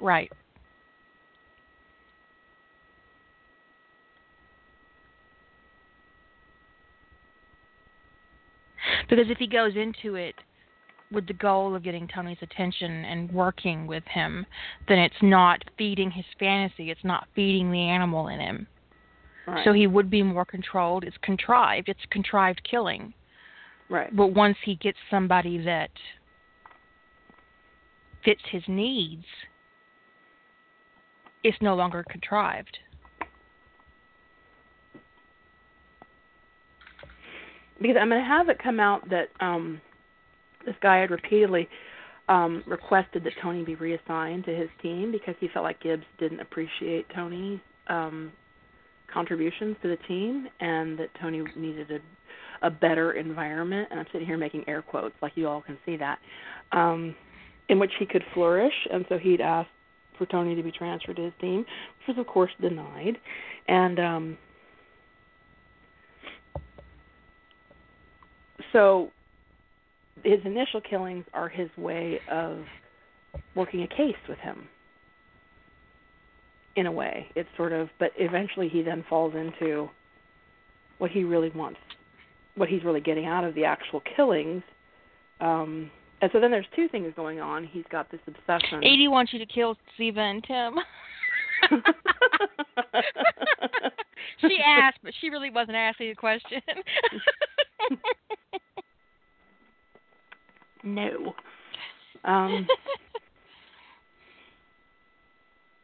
[0.00, 0.32] Right.
[9.10, 10.36] Because if he goes into it
[11.10, 14.46] with the goal of getting Tony's attention and working with him,
[14.86, 16.90] then it's not feeding his fantasy.
[16.90, 18.68] It's not feeding the animal in him.
[19.48, 19.64] Right.
[19.64, 21.02] So he would be more controlled.
[21.02, 21.88] It's contrived.
[21.88, 23.12] It's contrived killing.
[23.88, 24.14] Right.
[24.14, 25.90] But once he gets somebody that
[28.24, 29.24] fits his needs,
[31.42, 32.78] it's no longer contrived.
[37.80, 39.80] Because I'm going to have it come out that um
[40.66, 41.68] this guy had repeatedly
[42.28, 46.40] um requested that Tony be reassigned to his team because he felt like Gibbs didn't
[46.40, 48.32] appreciate Tony's um
[49.12, 51.98] contributions to the team and that Tony needed a
[52.62, 53.88] a better environment.
[53.90, 56.18] And I'm sitting here making air quotes like you all can see that
[56.72, 57.14] um
[57.68, 58.74] in which he could flourish.
[58.92, 59.70] And so he'd asked
[60.18, 63.16] for Tony to be transferred to his team which was of course denied.
[63.68, 64.38] And um
[68.72, 69.10] so
[70.24, 72.58] his initial killings are his way of
[73.54, 74.68] working a case with him
[76.76, 77.26] in a way.
[77.34, 79.88] It's sort of, but eventually he then falls into
[80.98, 81.80] what he really wants,
[82.54, 84.62] what he's really getting out of the actual killings.
[85.40, 87.64] Um, and so then there's two things going on.
[87.64, 88.84] He's got this obsession.
[88.84, 90.74] Edie wants you to kill Ziva and Tim.
[94.40, 96.62] she asked, but she really wasn't asking a question.
[100.84, 101.34] no.
[102.24, 102.66] Um,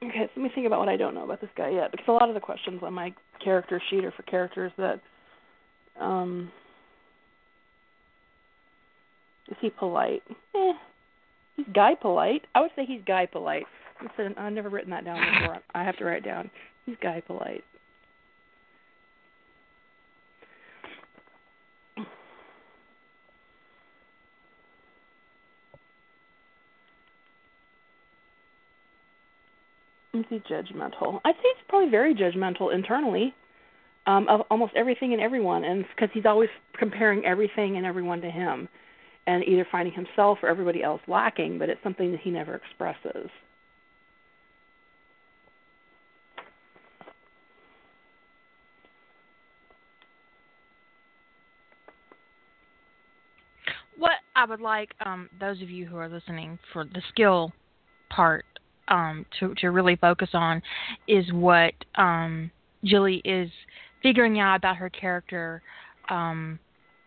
[0.05, 2.07] Okay, so let me think about what I don't know about this guy yet, because
[2.09, 5.01] a lot of the questions on my character sheet are for characters that
[5.99, 6.51] um
[9.49, 10.23] is he polite?
[10.55, 10.73] Eh.
[11.57, 12.43] He's guy polite.
[12.55, 13.65] I would say he's guy polite.
[14.03, 15.59] Listen, I've never written that down before.
[15.75, 16.51] I have to write it down.
[16.85, 17.65] He's guy polite.
[30.29, 31.21] He's judgmental.
[31.25, 33.35] I'd say he's probably very judgmental internally
[34.07, 36.49] um, of almost everything and everyone, and because he's always
[36.79, 38.69] comparing everything and everyone to him,
[39.27, 43.29] and either finding himself or everybody else lacking, but it's something that he never expresses.
[53.99, 57.53] What I would like um, those of you who are listening for the skill
[58.11, 58.45] part
[58.89, 60.63] um, to to really focus on
[61.09, 62.51] is what um,
[62.83, 63.51] is
[64.03, 65.63] figuring out about her character,
[66.09, 66.59] um,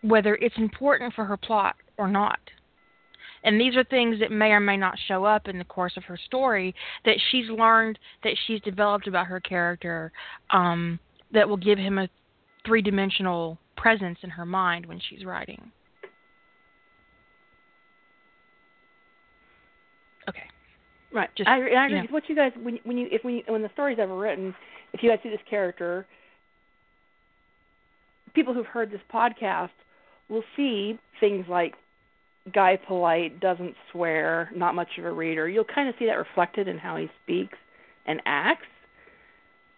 [0.02, 2.40] whether it's important for her plot or not.
[3.44, 6.04] And these are things that may or may not show up in the course of
[6.04, 6.76] her story
[7.06, 10.12] that she's learned, that she's developed about her character,
[10.52, 11.00] um,
[11.32, 12.10] that will give him a
[12.66, 15.72] three dimensional presence in her mind when she's writing.
[20.28, 20.44] Okay.
[21.12, 21.30] Right.
[21.36, 21.98] Just, I, I agree.
[21.98, 22.08] you know.
[22.10, 24.54] What you guys when when you if when you, when the story's ever written,
[24.94, 26.06] if you guys see this character,
[28.34, 29.70] people who've heard this podcast
[30.30, 31.74] will see things like
[32.54, 35.48] guy polite, doesn't swear, not much of a reader.
[35.50, 37.58] You'll kind of see that reflected in how he speaks
[38.06, 38.68] and acts,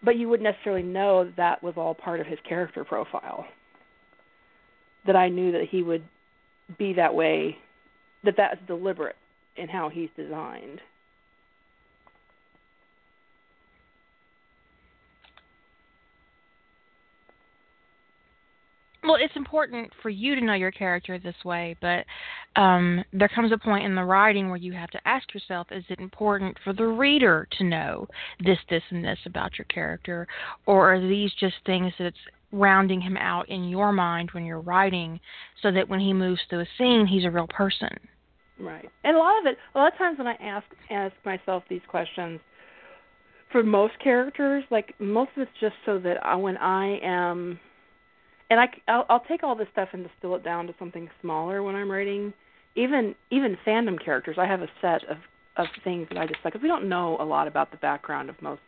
[0.03, 3.45] but you wouldn't necessarily know that, that was all part of his character profile.
[5.05, 6.03] That I knew that he would
[6.77, 7.57] be that way,
[8.23, 9.15] that that's deliberate
[9.57, 10.79] in how he's designed.
[19.11, 22.05] Well, it's important for you to know your character this way, but
[22.55, 25.83] um, there comes a point in the writing where you have to ask yourself: Is
[25.89, 28.07] it important for the reader to know
[28.39, 30.27] this, this, and this about your character,
[30.65, 32.15] or are these just things that's
[32.53, 35.19] rounding him out in your mind when you're writing,
[35.61, 37.89] so that when he moves through a scene, he's a real person?
[38.59, 38.89] Right.
[39.03, 41.81] And a lot of it, a lot of times when I ask ask myself these
[41.89, 42.39] questions,
[43.51, 47.59] for most characters, like most of it's just so that I, when I am
[48.51, 51.63] and I, I'll, I'll take all this stuff and distill it down to something smaller
[51.63, 52.33] when I'm writing.
[52.75, 55.17] Even even fandom characters, I have a set of
[55.55, 56.53] of things that I just like.
[56.53, 58.61] Because we don't know a lot about the background of most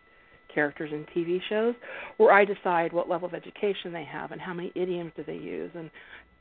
[0.53, 1.75] characters in TV shows,
[2.17, 5.35] where I decide what level of education they have and how many idioms do they
[5.35, 5.91] use, and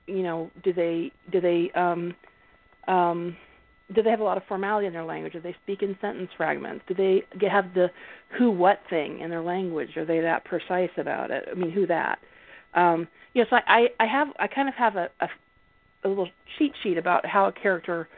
[0.07, 2.15] you know, do they do they um
[2.87, 3.37] um
[3.93, 5.33] do they have a lot of formality in their language?
[5.33, 6.85] Do they speak in sentence fragments?
[6.87, 7.89] Do they have the
[8.39, 9.97] who what thing in their language?
[9.97, 11.49] Are they that precise about it?
[11.51, 12.21] I mean, who that?
[12.75, 15.29] Um, yes, I, I, I have I kind of have a, a
[16.05, 18.09] a little cheat sheet about how a character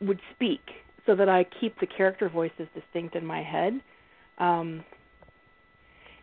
[0.00, 0.60] would speak,
[1.06, 3.80] so that I keep the character voices distinct in my head.
[4.38, 4.84] Um,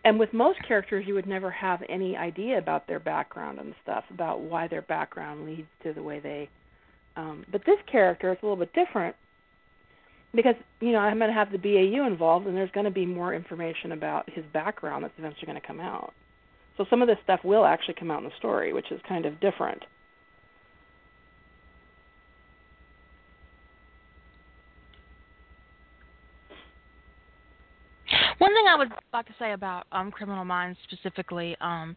[0.06, 4.04] and with most characters, you would never have any idea about their background and stuff,
[4.12, 6.48] about why their background leads to the way they.
[7.18, 9.16] Um, but this character is a little bit different
[10.36, 13.06] because you know I'm going to have the BAU involved, and there's going to be
[13.06, 16.14] more information about his background that's eventually going to come out.
[16.78, 19.26] So some of this stuff will actually come out in the story, which is kind
[19.26, 19.84] of different.
[28.38, 31.96] One thing I would like to say about um, Criminal Minds specifically um,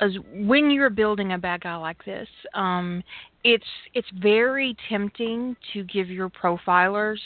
[0.00, 3.02] is when you're building a bad guy like this, um,
[3.44, 3.64] it's
[3.94, 7.18] it's very tempting to give your profilers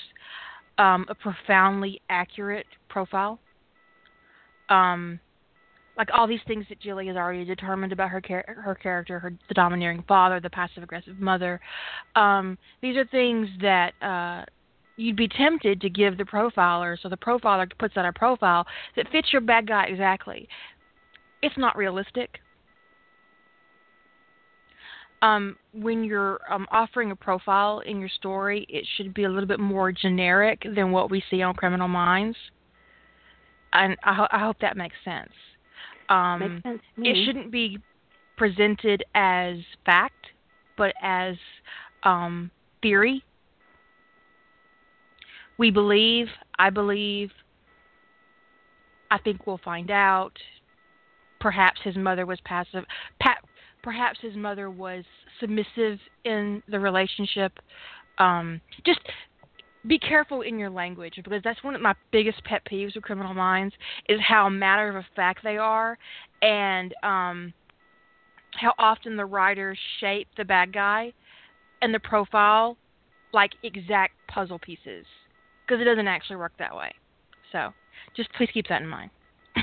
[0.78, 3.38] um, a profoundly accurate profile.
[4.68, 5.18] Um,
[5.96, 9.32] like all these things that Jilly has already determined about her char- her character, her
[9.48, 11.60] the domineering father, the passive aggressive mother.
[12.16, 14.44] Um, these are things that uh,
[14.96, 18.66] you'd be tempted to give the profiler, so the profiler puts out a profile
[18.96, 20.48] that fits your bad guy exactly.
[21.42, 22.38] It's not realistic.
[25.20, 29.46] Um, when you're um, offering a profile in your story, it should be a little
[29.46, 32.36] bit more generic than what we see on Criminal Minds.
[33.72, 35.30] And I, ho- I hope that makes sense.
[36.12, 37.78] Um, Makes sense to it shouldn't be
[38.36, 39.56] presented as
[39.86, 40.26] fact,
[40.76, 41.36] but as
[42.02, 42.50] um,
[42.82, 43.24] theory.
[45.56, 46.26] We believe,
[46.58, 47.30] I believe,
[49.10, 50.32] I think we'll find out.
[51.40, 52.84] Perhaps his mother was passive.
[53.20, 53.40] Pa-
[53.82, 55.04] perhaps his mother was
[55.40, 57.52] submissive in the relationship.
[58.18, 59.00] Um, just
[59.86, 63.34] be careful in your language because that's one of my biggest pet peeves with criminal
[63.34, 63.74] minds
[64.08, 65.98] is how matter of fact they are
[66.40, 67.52] and um
[68.54, 71.12] how often the writers shape the bad guy
[71.80, 72.76] and the profile
[73.32, 75.06] like exact puzzle pieces
[75.66, 76.92] because it doesn't actually work that way.
[77.50, 77.72] So
[78.16, 79.10] just please keep that in mind.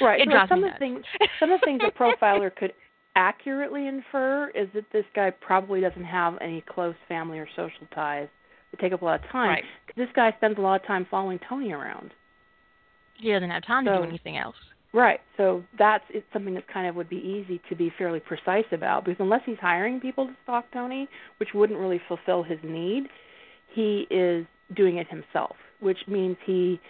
[0.00, 0.20] Right.
[0.20, 1.04] It no, some of the things
[1.38, 2.72] some of the things a profiler could
[3.14, 8.26] accurately infer is that this guy probably doesn't have any close family or social ties
[8.76, 9.48] that take up a lot of time.
[9.48, 9.64] Right.
[9.86, 12.12] 'Cause This guy spends a lot of time following Tony around.
[13.16, 14.56] he doesn't have time to do anything else
[14.92, 15.20] Right.
[15.36, 19.04] So that's it's something that kind of would be easy to be fairly precise about
[19.04, 21.08] because unless he's hiring people to stalk Tony,
[21.38, 23.08] which wouldn't really fulfill his need,
[23.66, 24.46] he is
[24.76, 26.80] doing it himself, which means he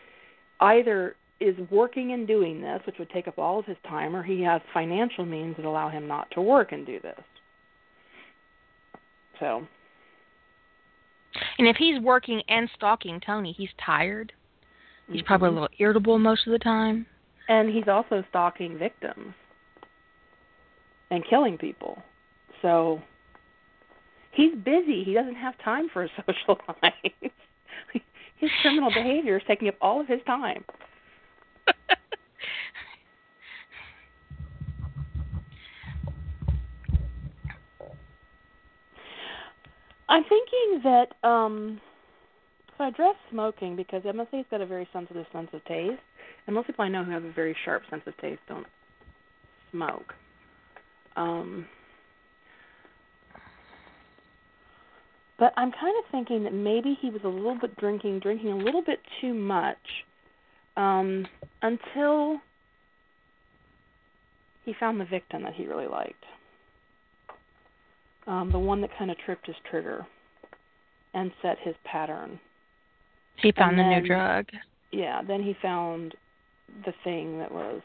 [0.60, 4.22] either is working and doing this, which would take up all of his time, or
[4.22, 7.20] he has financial means that allow him not to work and do this.
[9.40, 9.66] So.
[11.58, 14.32] And if he's working and stalking Tony, he's tired.
[15.06, 15.26] He's mm-hmm.
[15.26, 17.06] probably a little irritable most of the time.
[17.48, 19.34] And he's also stalking victims
[21.10, 21.98] and killing people.
[22.62, 23.02] So
[24.32, 25.04] he's busy.
[25.04, 27.32] He doesn't have time for a social life.
[28.36, 30.64] his criminal behavior is taking up all of his time.
[40.14, 41.80] I'm thinking that um
[42.78, 46.00] so I address smoking because MSA's got a very sensitive sense of taste,
[46.46, 48.66] and most people I know who have a very sharp sense of taste don't
[49.72, 50.14] smoke.
[51.16, 51.66] Um,
[55.36, 58.56] but I'm kind of thinking that maybe he was a little bit drinking, drinking a
[58.56, 59.76] little bit too much,
[60.76, 61.26] um,
[61.62, 62.38] until
[64.64, 66.24] he found the victim that he really liked
[68.26, 70.06] um, the one that kind of tripped his trigger
[71.14, 72.40] and set his pattern.
[73.36, 74.46] He found then, the new drug.
[74.92, 76.14] Yeah, then he found
[76.84, 77.82] the thing that was.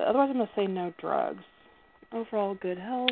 [0.00, 1.42] Otherwise, I'm going to say no drugs.
[2.12, 3.08] Overall, good health.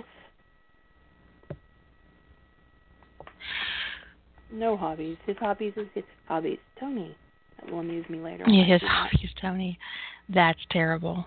[4.52, 5.16] No hobbies.
[5.26, 6.58] His hobbies is his hobbies.
[6.78, 7.16] Tony.
[7.60, 8.44] That will amuse me later.
[8.46, 9.78] Yeah, his hobbies, Tony.
[10.28, 11.24] That's terrible.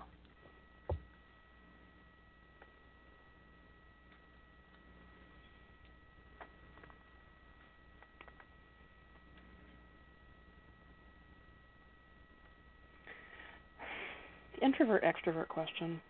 [14.62, 16.00] Introvert extrovert question.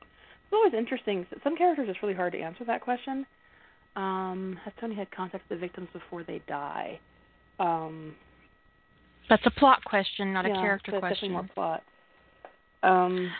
[0.00, 1.26] It's always interesting.
[1.42, 3.26] Some characters it's really hard to answer that question.
[3.96, 6.98] Um, has Tony had contact with the victims before they die?
[7.58, 8.14] Um,
[9.28, 11.32] that's a plot question, not yeah, a character that's question.
[11.32, 11.82] Definitely more plot.
[12.82, 13.30] Um,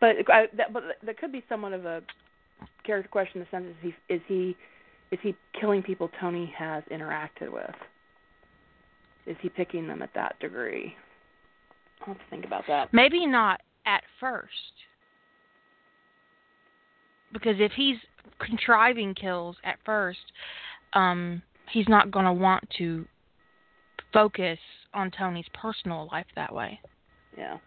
[0.00, 2.02] but I, that, but that could be somewhat of a
[2.84, 4.56] character question in the sense is he is he
[5.10, 7.74] is he killing people Tony has interacted with?
[9.26, 10.94] Is he picking them at that degree?
[12.02, 12.92] I'll have to think about that.
[12.92, 14.50] Maybe not at first.
[17.32, 17.96] Because if he's
[18.38, 20.20] contriving kills at first,
[20.92, 23.06] um, he's not going to want to
[24.12, 24.58] focus
[24.92, 26.78] on Tony's personal life that way.
[27.36, 27.58] Yeah.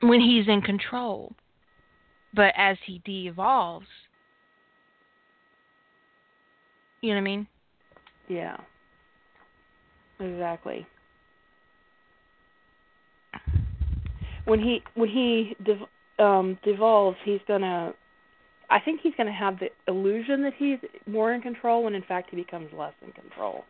[0.00, 1.32] When he's in control.
[2.32, 3.86] But as he de evolves,
[7.00, 7.46] you know what I mean?
[8.28, 8.56] Yeah.
[10.20, 10.86] Exactly.
[14.44, 17.94] When he when he dev- um, devolves, he's gonna.
[18.70, 22.28] I think he's gonna have the illusion that he's more in control, when in fact
[22.30, 23.64] he becomes less in control.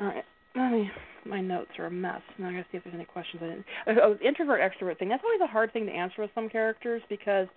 [0.00, 0.24] All right.
[0.54, 0.90] Let me.
[1.24, 2.20] My notes are a mess.
[2.38, 3.42] Now I gotta see if there's any questions.
[3.42, 3.66] I didn't.
[4.02, 5.08] Oh, the introvert extrovert thing.
[5.08, 7.48] That's always a hard thing to answer with some characters because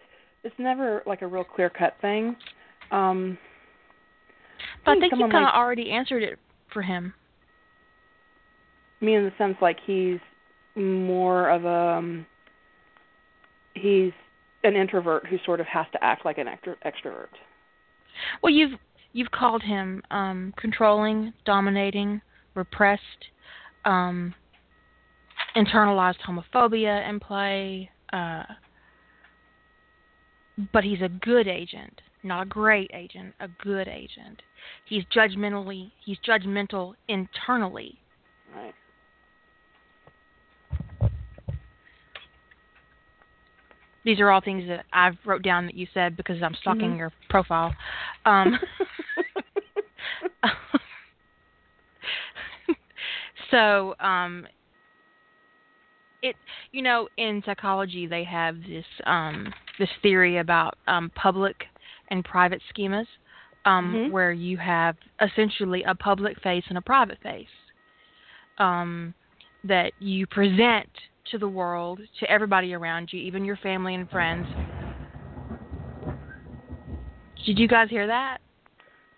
[0.44, 2.36] it's never like a real clear cut thing.
[2.92, 3.38] Um,
[4.90, 6.40] but I think you kind of like, already answered it
[6.74, 7.14] for him.
[9.02, 10.20] Me in the sense like he's
[10.76, 12.26] more of a um,
[13.74, 14.12] he's
[14.64, 17.30] an introvert who sort of has to act like an extro- extrovert.
[18.44, 18.78] Well, you've
[19.14, 22.22] you've called him um controlling, dominating,
[22.56, 23.04] repressed,
[23.86, 24.34] um
[25.56, 27.90] internalized homophobia in play.
[28.12, 28.44] Uh,
[30.74, 34.42] but he's a good agent, not a great agent, a good agent.
[34.86, 37.98] He's judgmentally he's judgmental internally.
[38.56, 38.74] Right.
[44.06, 46.98] These are all things that I've wrote down that you said because I'm stalking mm-hmm.
[46.98, 47.74] your profile.
[48.26, 48.58] Um,
[53.52, 54.48] so um,
[56.22, 56.36] it
[56.72, 61.66] you know in psychology they have this um, this theory about um, public
[62.10, 63.06] and private schemas
[63.66, 64.12] um, mm-hmm.
[64.12, 67.48] where you have essentially a public face and a private face
[68.58, 69.14] um,
[69.64, 70.90] that you present
[71.32, 74.48] to the world, to everybody around you, even your family and friends.
[77.46, 78.40] Did you guys hear that?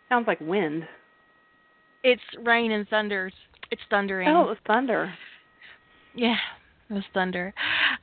[0.09, 0.87] Sounds like wind.
[2.03, 3.33] It's rain and thunders.
[3.71, 4.27] It's thundering.
[4.27, 5.13] Oh, it was thunder.
[6.15, 6.35] Yeah,
[6.89, 7.53] it was thunder.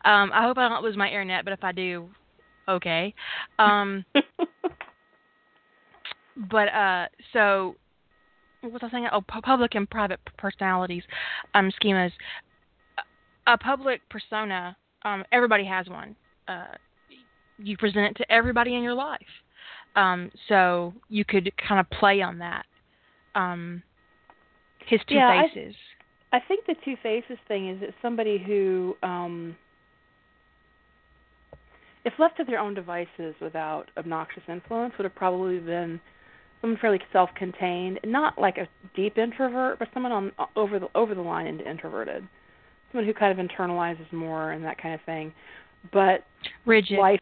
[0.04, 2.08] Um, I hope I don't lose my internet, but if I do,
[2.68, 3.14] okay.
[3.58, 4.04] Um,
[6.50, 7.74] but uh, so
[8.60, 9.08] what was I saying?
[9.12, 11.02] Oh, public and private personalities,
[11.54, 12.12] um, schemas.
[13.46, 16.14] A public persona, um, everybody has one.
[16.48, 16.66] Uh,
[17.56, 19.20] you present it to everybody in your life.
[19.96, 22.66] Um, so you could kind of play on that.
[23.34, 23.82] Um,
[24.86, 25.74] his two yeah, faces.
[26.32, 29.56] I think the two faces thing is that somebody who, um
[32.04, 36.00] if left to their own devices without obnoxious influence, would have probably been
[36.60, 41.20] someone fairly self-contained, not like a deep introvert, but someone on over the over the
[41.20, 42.26] line into introverted,
[42.90, 45.32] someone who kind of internalizes more and that kind of thing.
[45.92, 46.24] But
[46.66, 47.20] rigid, life,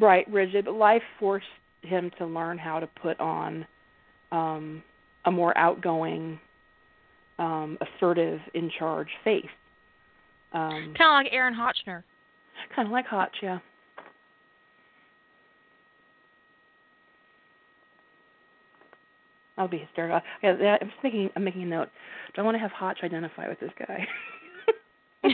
[0.00, 0.66] right, rigid.
[0.66, 1.46] But life forced
[1.82, 3.66] him to learn how to put on
[4.32, 4.82] um,
[5.24, 6.38] a more outgoing,
[7.38, 9.44] um, assertive, in charge face.
[10.52, 12.02] Um, kind of like Aaron Hotchner.
[12.74, 13.58] Kind of like Hotch, yeah.
[19.58, 20.20] I'll be hysterical.
[20.42, 21.88] Yeah, I'm just making I'm making a note.
[22.34, 24.06] Do I want to have Hotch identify with this guy?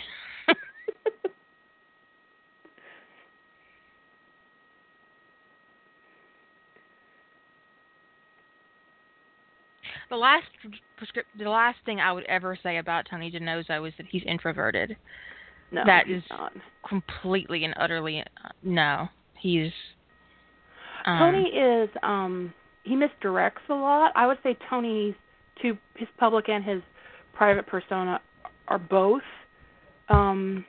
[10.09, 10.47] the last
[10.97, 14.97] prescript the last thing I would ever say about Tony DiNozzo is that he's introverted.
[15.73, 16.53] No, that he's is not.
[16.89, 19.09] completely and utterly uh, no.
[19.39, 19.73] He's
[21.07, 22.55] um, Tony is um
[22.85, 24.13] he misdirects a lot.
[24.15, 25.15] I would say Tony's
[25.63, 26.83] to his public and his
[27.35, 28.21] private persona
[28.69, 29.23] are both
[30.09, 30.65] um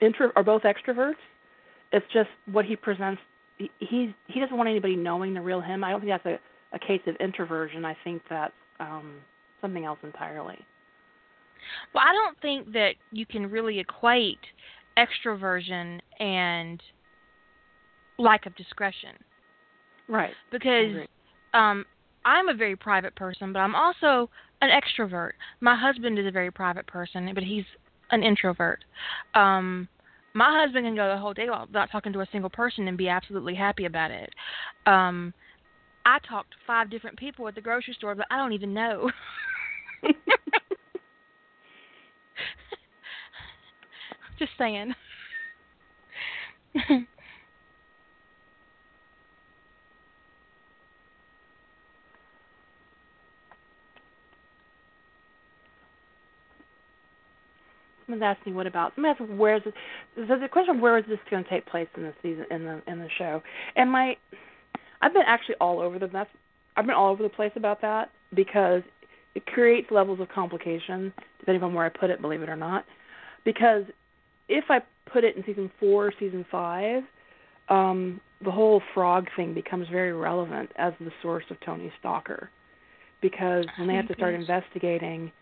[0.00, 1.14] intro are both extroverts.
[1.92, 3.20] It's just what he presents
[3.58, 5.84] he he's, he doesn't want anybody knowing the real him.
[5.84, 6.38] I don't think that's a
[6.74, 7.84] a case of introversion.
[7.84, 9.16] I think that's um
[9.60, 10.58] something else entirely.
[11.94, 14.40] Well, I don't think that you can really equate
[14.98, 16.82] extroversion and
[18.18, 19.16] lack of discretion.
[20.08, 20.34] Right.
[20.50, 21.06] Because
[21.54, 21.84] um
[22.24, 24.30] I'm a very private person, but I'm also
[24.60, 25.32] an extrovert.
[25.60, 27.64] My husband is a very private person, but he's
[28.10, 28.84] an introvert.
[29.34, 29.88] Um
[30.34, 33.08] my husband can go the whole day without talking to a single person and be
[33.08, 34.32] absolutely happy about it.
[34.86, 35.34] Um
[36.04, 39.10] I talked to five different people at the grocery store, but I don't even know.
[44.38, 44.94] Just saying.
[58.12, 59.72] Someone's asking what about asked where's this,
[60.28, 62.82] so the question where is this going to take place in the season in the
[62.86, 63.42] in the show?
[63.74, 64.16] And my
[65.00, 66.28] I've been actually all over the that's
[66.76, 68.82] I've been all over the place about that because
[69.34, 72.84] it creates levels of complication depending on where I put it believe it or not.
[73.44, 73.84] Because
[74.48, 77.02] if I put it in season 4 season 5
[77.70, 82.50] um the whole frog thing becomes very relevant as the source of Tony's stalker.
[83.22, 85.32] Because when they have to start investigating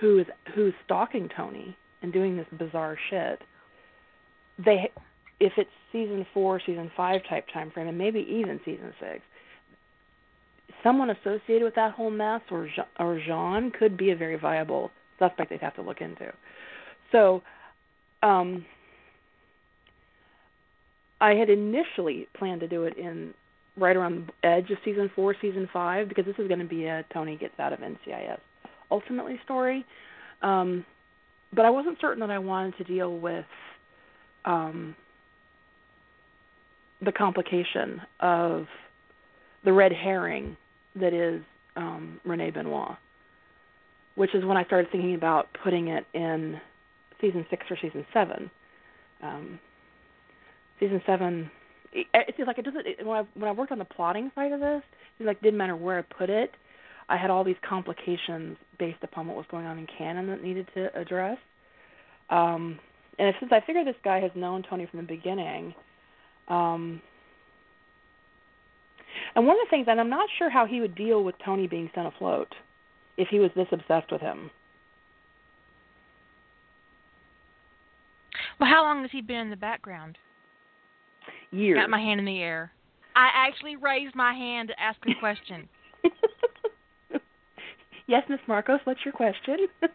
[0.00, 3.40] who is who's stalking Tony and doing this bizarre shit,
[4.58, 4.90] they
[5.38, 9.22] if it's season four, season five type time frame, and maybe even season six,
[10.82, 15.50] someone associated with that whole mess or or Jeanne could be a very viable suspect
[15.50, 16.32] they'd have to look into.
[17.12, 17.42] So,
[18.22, 18.64] um,
[21.20, 23.34] I had initially planned to do it in
[23.76, 26.86] right around the edge of season four, season five, because this is going to be
[26.86, 28.38] a Tony gets out of NCIS
[28.90, 29.84] ultimately story.
[30.42, 30.84] Um,
[31.52, 33.44] but I wasn't certain that I wanted to deal with
[34.44, 34.94] um,
[37.04, 38.66] the complication of
[39.64, 40.56] the red herring
[40.96, 41.42] that is
[41.76, 42.96] um, Renee Benoit,
[44.14, 46.60] which is when I started thinking about putting it in
[47.20, 48.50] season six or season seven.
[49.22, 49.58] Um,
[50.78, 51.50] season seven,
[51.92, 52.86] it, it seems like it doesn't.
[52.86, 54.82] It, when I when I worked on the plotting side of this,
[55.18, 56.52] it like didn't matter where I put it.
[57.10, 60.68] I had all these complications based upon what was going on in canon that needed
[60.74, 61.38] to address.
[62.30, 62.78] Um,
[63.18, 65.74] and since I figure this guy has known Tony from the beginning,
[66.48, 67.02] um,
[69.34, 71.66] and one of the things, and I'm not sure how he would deal with Tony
[71.66, 72.48] being sent afloat
[73.16, 74.50] if he was this obsessed with him.
[78.60, 80.16] Well, how long has he been in the background?
[81.50, 81.78] Years.
[81.78, 82.72] Got my hand in the air.
[83.16, 85.68] I actually raised my hand to ask a question.
[88.10, 89.68] yes, Miss Marcos, what's your question?
[89.80, 89.88] so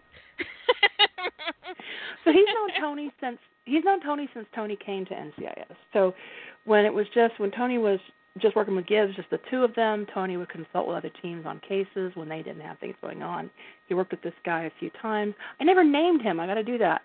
[2.31, 5.75] he's known Tony since he's known Tony since Tony came to NCIS.
[5.93, 6.15] So
[6.63, 7.99] when it was just when Tony was
[8.41, 11.45] just working with Gibbs, just the two of them, Tony would consult with other teams
[11.45, 13.49] on cases when they didn't have things going on.
[13.87, 15.35] He worked with this guy a few times.
[15.59, 16.39] I never named him.
[16.39, 17.01] I got to do that.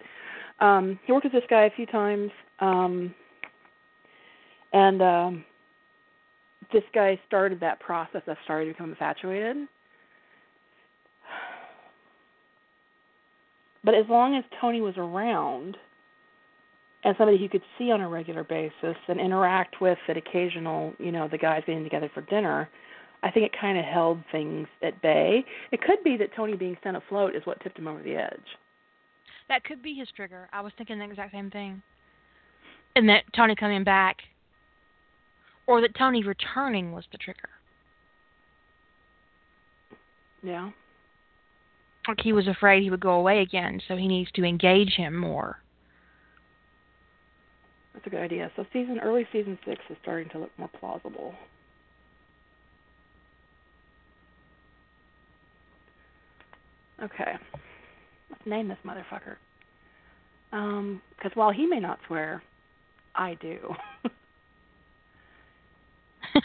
[0.61, 3.15] Um, he worked with this guy a few times, um,
[4.73, 5.45] and um,
[6.73, 9.69] this guy started that process of starting to become infatuated
[13.83, 15.77] But as long as Tony was around
[17.03, 21.11] and somebody he could see on a regular basis and interact with at occasional, you
[21.11, 22.69] know, the guys getting together for dinner,
[23.23, 25.45] I think it kind of held things at bay.
[25.73, 28.39] It could be that Tony being sent afloat is what tipped him over the edge.
[29.49, 30.49] that could be his trigger.
[30.53, 31.83] I was thinking the exact same thing.
[32.97, 34.19] And that Tony coming back,
[35.67, 37.49] or that Tony returning was the trigger.
[40.43, 40.71] Yeah.
[42.11, 45.17] Like he was afraid he would go away again, so he needs to engage him
[45.17, 45.63] more.
[47.95, 48.51] That's a good idea.
[48.57, 51.35] So season early season six is starting to look more plausible.
[57.01, 57.35] Okay.
[58.29, 59.37] Let's name this motherfucker.
[60.53, 62.43] Um, because while he may not swear,
[63.15, 63.73] I do.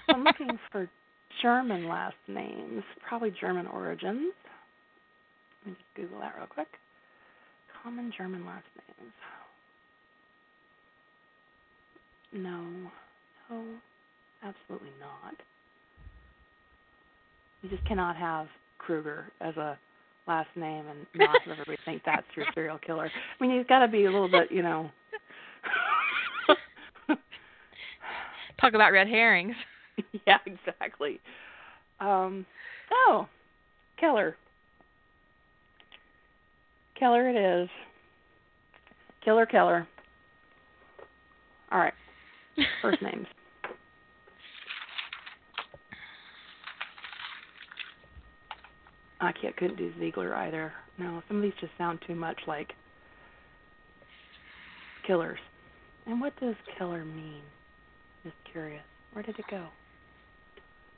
[0.09, 0.87] I'm looking for
[1.41, 4.31] German last names, probably German origins.
[5.65, 6.67] Let me just Google that real quick.
[7.81, 8.65] Common German last
[8.99, 9.13] names.
[12.31, 12.65] No,
[13.49, 13.63] no,
[14.43, 15.33] absolutely not.
[17.61, 18.47] You just cannot have
[18.77, 19.79] Kruger as a
[20.27, 23.09] last name and not have everybody think that's your serial killer.
[23.09, 24.91] I mean, he's got to be a little bit, you know.
[28.61, 29.55] Talk about red herrings.
[30.27, 31.19] yeah, exactly.
[31.99, 32.45] Um,
[32.91, 33.27] oh,
[33.99, 34.35] Keller.
[36.97, 37.69] Keller it is.
[39.23, 39.87] Killer Keller.
[41.71, 41.93] All right.
[42.81, 43.27] First names.
[49.19, 50.71] I can't couldn't do Ziegler either.
[50.97, 52.73] No, some of these just sound too much like
[55.07, 55.39] killers.
[56.05, 57.41] And what does killer mean?
[58.23, 58.83] Just curious.
[59.13, 59.65] Where did it go?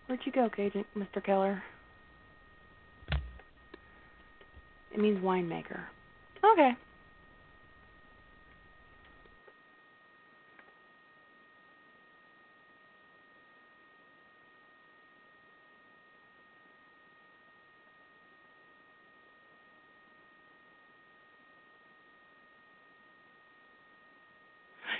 [0.08, 1.24] Where'd you go, Agent Mr.
[1.24, 1.64] Keller?
[4.98, 5.80] It means winemaker.
[6.44, 6.72] Okay.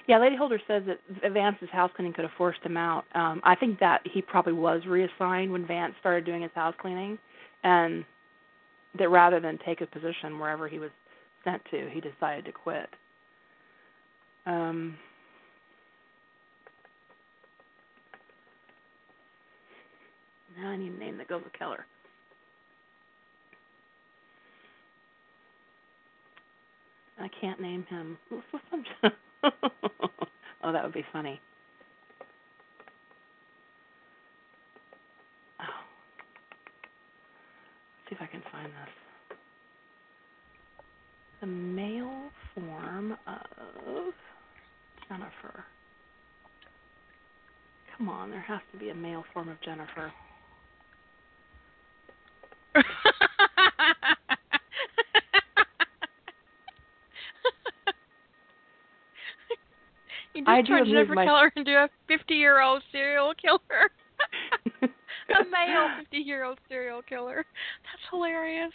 [0.08, 1.00] Yeah, Lady Holder says that
[1.34, 3.06] Vance's house cleaning could have forced him out.
[3.16, 7.18] Um, I think that he probably was reassigned when Vance started doing his house cleaning,
[7.64, 8.06] and
[8.98, 10.92] that rather than take a position wherever he was
[11.44, 12.90] sent to, he decided to quit.
[14.46, 14.98] Um,
[20.60, 21.86] now I need a name that goes with Keller.
[27.20, 28.18] I can't name him.
[29.44, 31.42] oh, that would be funny.
[35.60, 35.64] Oh.
[35.64, 35.98] Let's
[38.10, 39.38] see if I can find this.
[41.42, 44.14] The male form of
[45.08, 45.64] Jennifer.
[47.98, 50.12] Come on, there has to be a male form of Jennifer.
[60.34, 63.34] You just I do turn amuse Jennifer my- Keller into a 50 year old serial
[63.42, 63.90] killer.
[65.30, 67.46] A male 50 year old serial killer.
[67.84, 68.74] That's hilarious.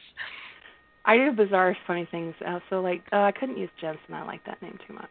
[1.05, 2.35] I do bizarre, funny things.
[2.47, 4.15] Uh, so, like, uh, I couldn't use Jensen.
[4.15, 5.11] I like that name too much.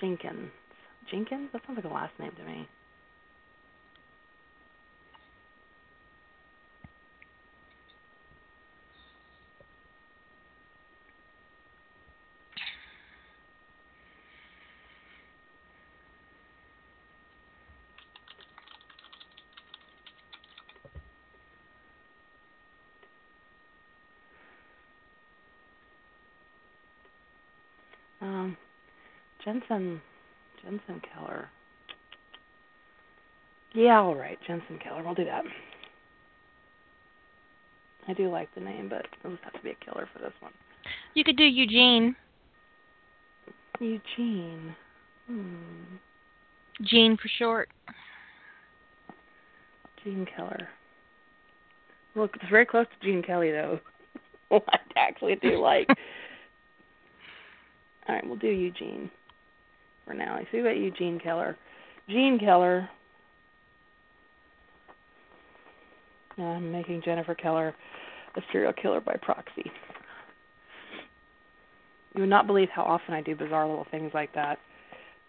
[0.00, 0.50] Jenkins.
[1.10, 1.50] Jenkins?
[1.52, 2.68] That sounds like a last name to me.
[28.22, 28.56] Um,
[29.50, 30.00] Jensen,
[30.62, 31.48] Jensen Keller.
[33.74, 35.02] Yeah, all right, Jensen Keller.
[35.02, 35.42] We'll do that.
[38.06, 40.32] I do like the name, but it'll just have to be a killer for this
[40.40, 40.52] one.
[41.14, 42.14] You could do Eugene.
[43.80, 44.76] Eugene.
[45.26, 45.96] Hmm.
[46.82, 47.70] Gene for short.
[50.04, 50.68] Gene Keller.
[52.14, 53.80] Look, it's very close to Gene Kelly, though.
[54.52, 55.88] I actually do like.
[58.08, 59.10] All right, we'll do Eugene
[60.10, 60.34] for now.
[60.34, 61.56] I see about Eugene Keller.
[62.08, 62.88] Gene Keller.
[66.36, 67.74] I'm making Jennifer Keller
[68.36, 69.70] a serial killer by proxy.
[72.14, 74.58] You would not believe how often I do bizarre little things like that.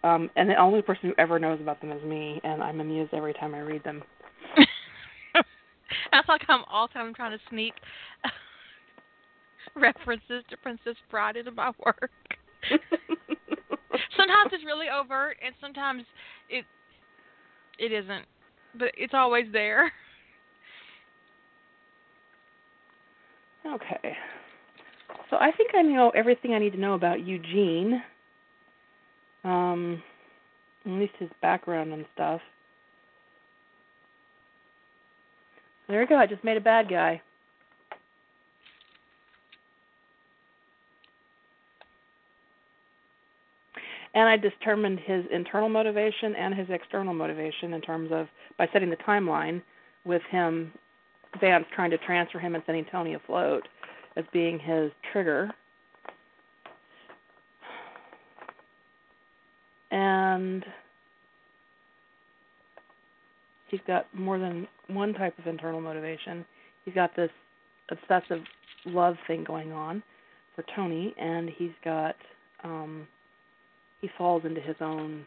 [0.02, 3.14] Um, and the only person who ever knows about them is me, and I'm amused
[3.14, 4.02] every time I read them.
[6.12, 7.74] That's like I'm all the time trying to sneak
[9.76, 12.10] references to Princess Bride into my work.
[14.32, 16.04] sometimes it's really overt, and sometimes
[16.48, 16.64] it
[17.78, 18.24] it isn't,
[18.78, 19.92] but it's always there.
[23.66, 24.16] Okay.
[25.30, 28.02] So I think I know everything I need to know about Eugene.
[29.44, 30.02] Um,
[30.84, 32.40] at least his background and stuff.
[35.88, 36.16] There we go.
[36.16, 37.20] I just made a bad guy.
[44.14, 48.26] And I determined his internal motivation and his external motivation in terms of
[48.58, 49.62] by setting the timeline
[50.04, 50.72] with him,
[51.40, 53.66] Vance trying to transfer him and sending Tony afloat
[54.16, 55.50] as being his trigger.
[59.90, 60.64] And
[63.68, 66.44] he's got more than one type of internal motivation.
[66.84, 67.30] He's got this
[67.90, 68.42] obsessive
[68.84, 70.02] love thing going on
[70.54, 72.16] for Tony, and he's got
[72.64, 73.06] um,
[74.02, 75.24] he falls into his own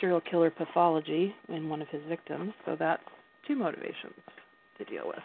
[0.00, 2.52] serial killer pathology in one of his victims.
[2.66, 3.02] So that's
[3.46, 4.14] two motivations
[4.76, 5.22] to deal with.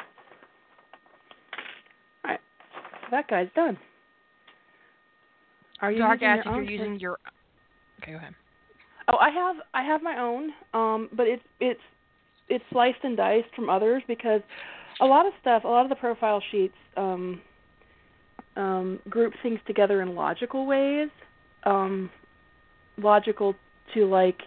[2.23, 2.39] All right,
[3.01, 3.77] so that guy's done.
[5.81, 7.17] Are you Dark using Ash, your if you're using your.
[8.01, 8.33] Okay, go ahead.
[9.09, 11.81] Oh, I have I have my own, um, but it's it's
[12.47, 14.41] it's sliced and diced from others because
[15.01, 17.41] a lot of stuff, a lot of the profile sheets um,
[18.55, 21.09] um, group things together in logical ways,
[21.65, 22.09] um,
[22.97, 23.55] logical
[23.93, 24.41] to like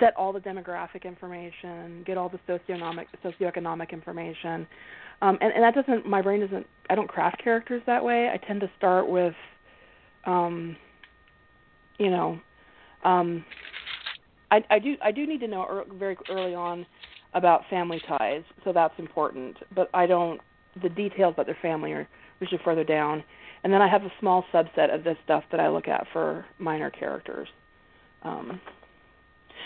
[0.00, 4.66] set all the demographic information, get all the socioeconomic socioeconomic information,
[5.22, 8.28] um, and and that doesn't my brain doesn't I don't craft characters that way.
[8.28, 9.34] I tend to start with,
[10.26, 10.76] um,
[11.98, 12.38] you know.
[13.04, 13.44] Um,
[14.50, 16.86] I, I do I do need to know er, very early on
[17.34, 19.56] about family ties, so that's important.
[19.74, 20.40] But I don't
[20.82, 22.08] the details about their family are
[22.40, 23.22] usually further down.
[23.64, 26.44] And then I have a small subset of this stuff that I look at for
[26.58, 27.48] minor characters.
[28.22, 28.60] Um,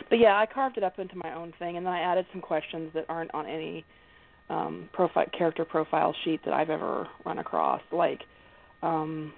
[0.09, 2.41] but yeah, I carved it up into my own thing, and then I added some
[2.41, 3.85] questions that aren't on any
[4.49, 8.21] um, profile character profile sheet that I've ever run across, like.
[8.83, 9.33] Um,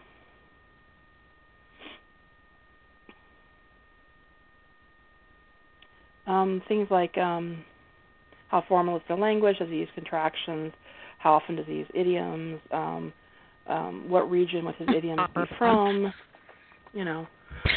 [6.26, 7.64] um, things like um,
[8.48, 9.58] how formal is the language?
[9.58, 10.74] Does he use contractions?
[11.18, 12.60] How often does he use idioms?
[12.70, 13.14] Um,
[13.70, 16.12] um, what region was his idioms be from?
[16.92, 17.26] You know,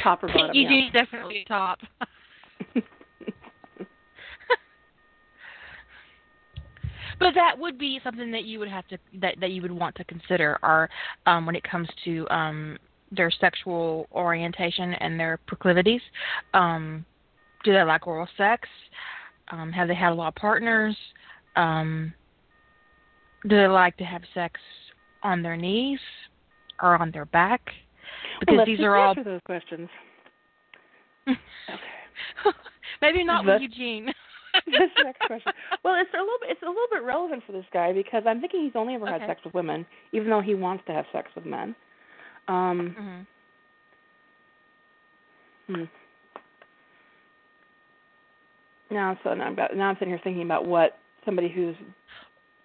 [0.03, 0.49] top or bottom.
[0.53, 0.89] you yeah.
[0.91, 1.79] do definitely top.
[7.19, 9.95] but that would be something that you would have to that that you would want
[9.95, 10.89] to consider, or
[11.27, 12.77] um, when it comes to um,
[13.11, 16.01] their sexual orientation and their proclivities.
[16.53, 17.05] Um,
[17.63, 18.67] do they like oral sex?
[19.51, 20.97] Um, have they had a lot of partners?
[21.55, 22.13] Um,
[23.47, 24.59] do they like to have sex
[25.24, 25.99] on their knees
[26.82, 27.61] or on their back?
[28.39, 29.89] Because well, these are all answer those questions.
[31.28, 31.38] okay.
[33.01, 34.07] maybe not with Eugene.
[34.65, 35.53] this next question.
[35.84, 38.39] Well, it's a little bit it's a little bit relevant for this guy because I'm
[38.39, 39.19] thinking he's only ever Okay.
[39.19, 41.76] had sex with women, even though he wants to have sex with men.
[42.47, 43.21] Um, hmm
[45.76, 45.84] hmm.
[48.91, 51.76] Now, so now I'm got, now I'm sitting here thinking about what somebody who's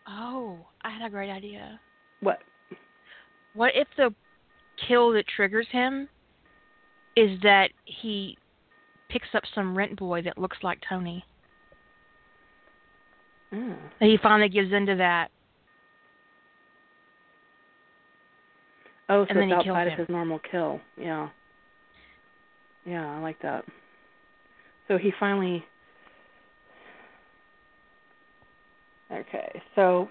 [0.06, 1.80] Oh, I had a great idea.
[2.20, 2.40] What
[3.54, 4.14] What if the
[4.86, 6.08] kill that triggers him
[7.16, 8.36] is that he
[9.08, 11.24] picks up some rent boy that looks like Tony?
[13.52, 13.74] oh.
[14.00, 15.30] That he finally gives into that.
[19.08, 19.98] Oh, so And then it's outside of him.
[20.00, 20.80] his normal kill.
[20.96, 21.28] Yeah.
[22.84, 23.64] Yeah, I like that.
[24.86, 25.64] So he finally
[29.10, 29.62] Okay.
[29.74, 30.08] So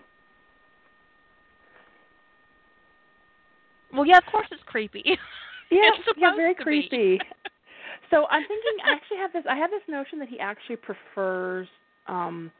[3.93, 5.03] Well, yeah, of course it's creepy.
[5.71, 7.19] yeah, It's yeah, very creepy.
[8.09, 11.67] So I'm thinking I actually have this I have this notion that he actually prefers
[12.07, 12.51] um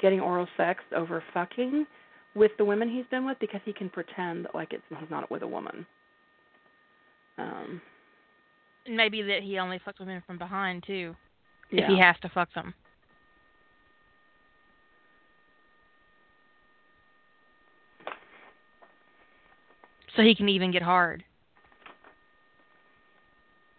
[0.00, 1.86] getting oral sex over fucking
[2.34, 5.42] with the women he's been with because he can pretend like it's he's not with
[5.42, 5.86] a woman.
[7.38, 7.80] Um
[8.88, 11.14] Maybe that he only fucks women from behind too,
[11.70, 11.82] yeah.
[11.82, 12.74] if he has to fuck them.
[20.20, 21.24] So he can even get hard.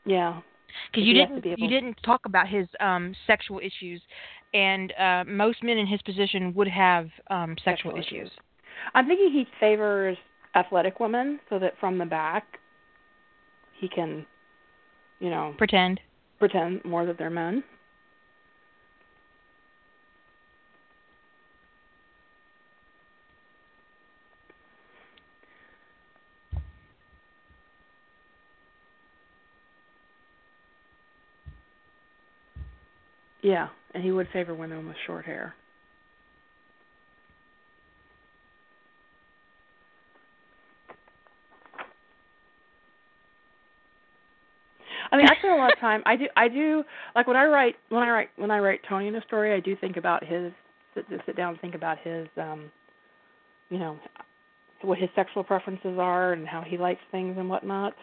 [0.07, 0.41] yeah.
[0.91, 4.01] Because you he has to didn't be you didn't talk about his um sexual issues,
[4.55, 8.27] and uh most men in his position would have um sexual, Sexual issues.
[8.27, 8.31] issues.
[8.95, 10.17] I'm thinking he favors
[10.55, 12.57] athletic women so that from the back
[13.79, 14.25] he can,
[15.19, 15.99] you know, Pretend.
[16.39, 17.63] pretend more that they're men.
[33.41, 35.55] Yeah, and he would favor women with short hair.
[45.11, 46.03] I mean, I spend a lot of time.
[46.05, 46.25] I do.
[46.35, 46.83] I do
[47.15, 49.53] like when I write when I write when I write Tony in a story.
[49.53, 50.51] I do think about his
[50.95, 52.71] sit, sit down and think about his, um
[53.69, 53.97] you know,
[54.81, 57.93] what his sexual preferences are and how he likes things and whatnot.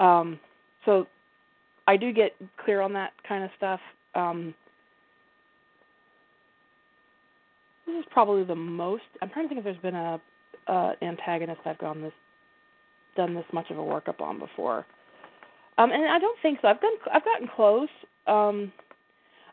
[0.00, 0.38] Um,
[0.84, 1.06] so
[1.86, 2.32] I do get
[2.64, 3.80] clear on that kind of stuff.
[4.14, 4.54] Um,
[7.86, 9.02] This is probably the most.
[9.20, 10.20] I'm trying to think if there's been a
[10.68, 12.12] uh, antagonist I've gone this
[13.16, 14.86] done this much of a workup on before.
[15.78, 16.68] Um, and I don't think so.
[16.68, 17.88] I've done I've gotten close,
[18.26, 18.72] um,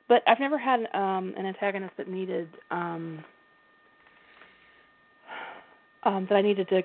[0.08, 3.24] but I've never had um, an antagonist that needed um,
[6.04, 6.82] um, that I needed to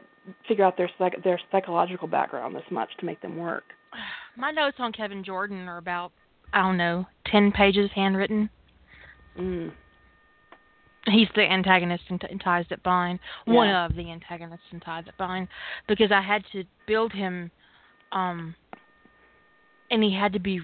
[0.49, 3.64] figure out their psych- their psychological background this much to make them work.
[4.36, 6.12] My notes on Kevin Jordan are about
[6.53, 8.49] I don't know ten pages handwritten.
[9.38, 9.72] Mm.
[11.07, 13.53] He's the antagonist in, in Ties That Bind, Yeah.
[13.53, 15.49] one of the antagonists in Ties That Bind,
[15.87, 17.51] because I had to build him,
[18.13, 18.55] um,
[19.91, 20.61] and he had to be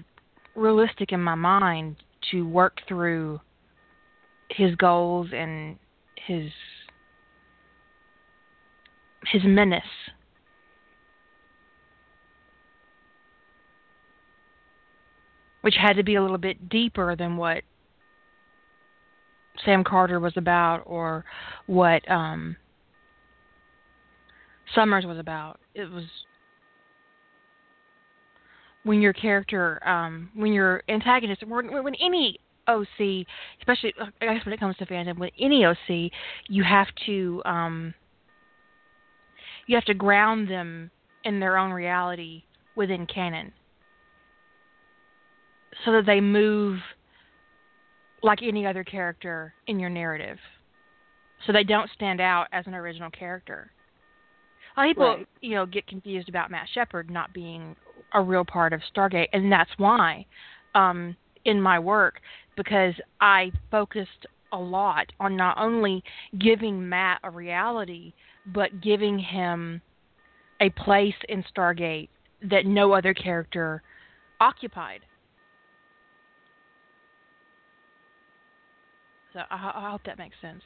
[0.55, 1.97] realistic in my mind
[2.31, 3.39] to work through
[4.49, 5.77] his goals and
[6.15, 6.51] his
[9.31, 9.83] his menace.
[15.61, 17.63] Which had to be a little bit deeper than what
[19.65, 21.23] Sam Carter was about or
[21.67, 22.55] what um
[24.75, 25.59] Summers was about.
[25.75, 26.05] It was
[28.83, 33.25] when your character um when your antagonist when, when any OC,
[33.59, 36.11] especially I guess when it comes to fandom, with any OC,
[36.47, 37.93] you have to um
[39.67, 40.91] you have to ground them
[41.23, 42.43] in their own reality
[42.75, 43.51] within canon.
[45.85, 46.79] So that they move
[48.23, 50.37] like any other character in your narrative.
[51.45, 53.71] So they don't stand out as an original character.
[54.77, 55.27] A lot of people, Right.
[55.41, 57.75] you know, get confused about Matt Shepard not being
[58.13, 60.25] a real part of Stargate, and that's why,
[60.75, 61.15] um,
[61.45, 62.21] in my work,
[62.55, 66.03] because I focused a lot on not only
[66.37, 68.13] giving Matt a reality,
[68.47, 69.81] but giving him
[70.59, 72.09] a place in Stargate
[72.43, 73.81] that no other character
[74.39, 75.01] occupied.
[79.33, 80.61] So I, I hope that makes sense.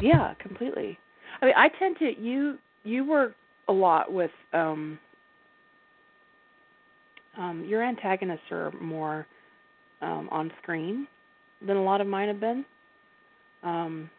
[0.00, 0.98] Yeah, completely.
[1.40, 3.34] I mean, I tend to you you work
[3.68, 4.98] a lot with um
[7.38, 9.26] um your antagonists are more
[10.02, 11.06] um on screen
[11.66, 12.64] than a lot of mine have been.
[13.62, 14.10] Um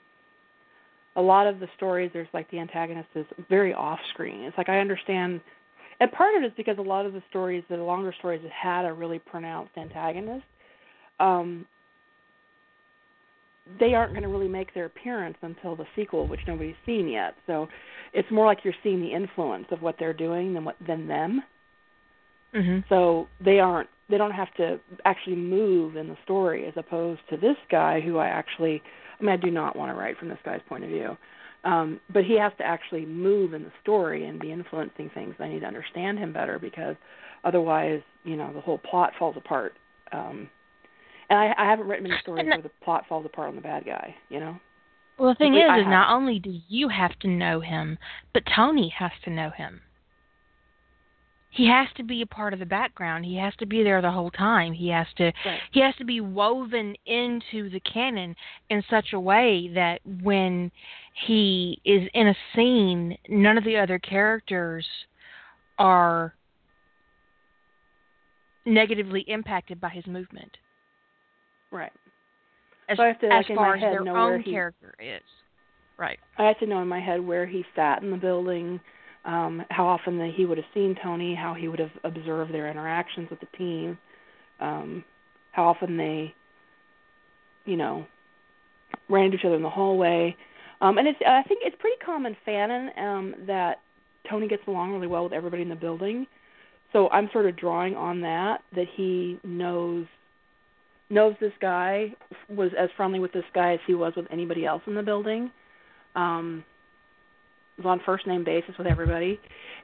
[1.17, 4.41] a lot of the stories there's like the antagonist is very off screen.
[4.41, 5.41] It's like I understand
[5.99, 8.85] and part of it is because a lot of the stories, the longer stories had
[8.85, 10.45] a really pronounced antagonist,
[11.19, 11.65] um,
[13.79, 17.35] they aren't going to really make their appearance until the sequel, which nobody's seen yet.
[17.47, 17.67] So
[18.13, 21.43] it's more like you're seeing the influence of what they're doing than what than them.
[22.53, 22.87] Mhm.
[22.89, 27.37] So they aren't they don't have to actually move in the story as opposed to
[27.37, 28.81] this guy who I actually
[29.19, 31.17] I mean I do not want to write from this guy's point of view.
[31.63, 35.33] Um, but he has to actually move in the story and be influencing things.
[35.39, 36.95] I need to understand him better because
[37.43, 39.73] otherwise, you know, the whole plot falls apart.
[40.11, 40.47] Um,
[41.29, 43.85] and I, I haven't written many stories where the plot falls apart on the bad
[43.85, 44.15] guy.
[44.29, 44.59] You know.
[45.17, 47.97] Well, the thing is, I is not only do you have to know him,
[48.33, 49.81] but Tony has to know him.
[51.51, 53.23] He has to be a part of the background.
[53.23, 54.73] He has to be there the whole time.
[54.73, 55.61] He has to Right.
[55.71, 58.35] he has to be woven into the canon
[58.69, 60.69] in such a way that when
[61.25, 64.85] he is in a scene, none of the other characters
[65.79, 66.35] are
[68.65, 70.57] negatively impacted by his movement.
[71.75, 71.91] Right.
[72.87, 74.51] As, So I have to, like, in my far as head, their where own he-
[74.51, 75.21] character is.
[75.97, 76.19] Right.
[76.37, 78.79] I have to know in my head where he sat in the building,
[79.23, 82.69] um, how often that he would have seen Tony, how he would have observed their
[82.69, 83.97] interactions with the team,
[84.59, 85.03] um,
[85.53, 86.33] how often they,
[87.65, 88.05] you know,
[89.09, 90.35] ran into each other in the hallway.
[90.81, 93.79] Um, and it's I think it's pretty common fanon um, that
[94.29, 96.27] Tony gets along really well with everybody in the building.
[96.91, 100.05] So I'm sort of drawing on that that he knows
[101.09, 102.13] knows this guy
[102.49, 105.51] was as friendly with this guy as he was with anybody else in the building.
[106.15, 106.63] Um
[107.77, 109.39] was on first name basis with everybody.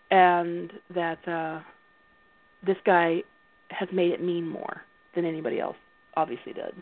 [0.10, 1.62] And that uh
[2.66, 3.24] this guy
[3.70, 4.82] has made it mean more
[5.16, 5.78] than anybody else
[6.16, 6.74] obviously did.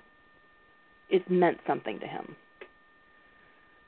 [1.09, 2.35] It meant something to him.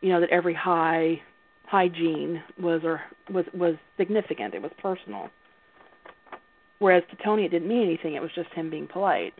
[0.02, 1.22] You know that every high
[1.66, 4.54] hygiene was or was was significant.
[4.54, 5.30] It was personal.
[6.80, 8.16] Whereas to tony it didn't mean anything.
[8.16, 9.34] It was just him being polite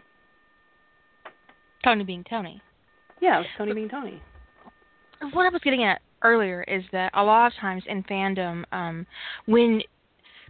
[1.84, 2.62] Tony being Tony.
[3.22, 4.22] yeah it was tony being tony
[5.34, 9.06] what I was getting at earlier is that a lot of times in fandom, um,
[9.46, 9.82] when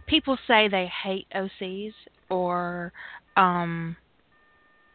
[0.06, 1.92] people say they hate OCs
[2.28, 2.92] or
[3.36, 3.96] um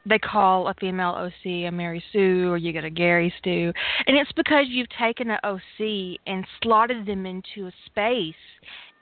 [0.06, 3.74] they call a female OC a Mary Sue or you get a Gary Stu.
[4.06, 8.34] And it's because you've taken an OC and slotted them into a space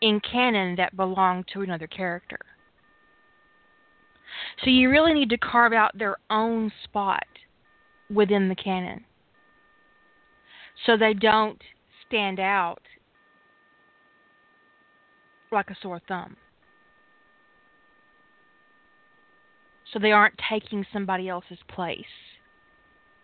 [0.01, 2.39] in canon that belonged to another character.
[4.63, 7.25] So you really need to carve out their own spot
[8.09, 9.05] within the canon.
[10.85, 11.61] So they don't
[12.07, 12.81] stand out
[15.51, 16.35] like a sore thumb.
[19.91, 22.03] So they aren't taking somebody else's place.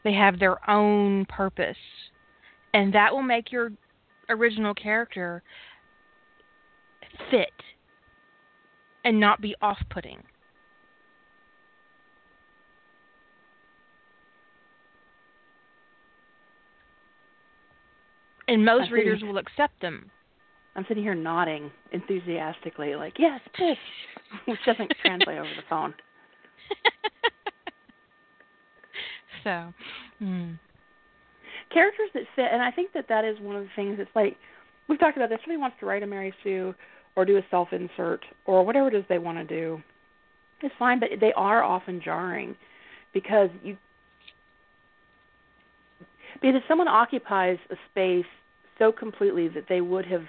[0.04, 1.76] They have their own purpose.
[2.74, 3.72] And that will make your
[4.30, 5.44] original character
[7.30, 7.52] fit
[9.04, 10.20] and not be off putting.
[18.52, 20.12] And most readers will accept them.
[20.76, 23.78] I'm sitting here nodding enthusiastically, like, yes, this,
[24.46, 25.94] which doesn't translate over the phone.
[29.46, 29.74] so,
[30.22, 30.60] mm.
[31.74, 34.00] characters that fit, and I think that that is one of the things.
[34.00, 34.36] It's like
[34.90, 35.40] we've talked about this.
[35.46, 36.76] Somebody wants to write a Mary Sue
[37.16, 39.82] or do a self insert or whatever it is they want to do.
[40.62, 42.58] It's fine, but they are often jarring
[43.14, 43.78] because you
[46.42, 48.26] because someone occupies a space
[48.82, 50.24] so completely that they would have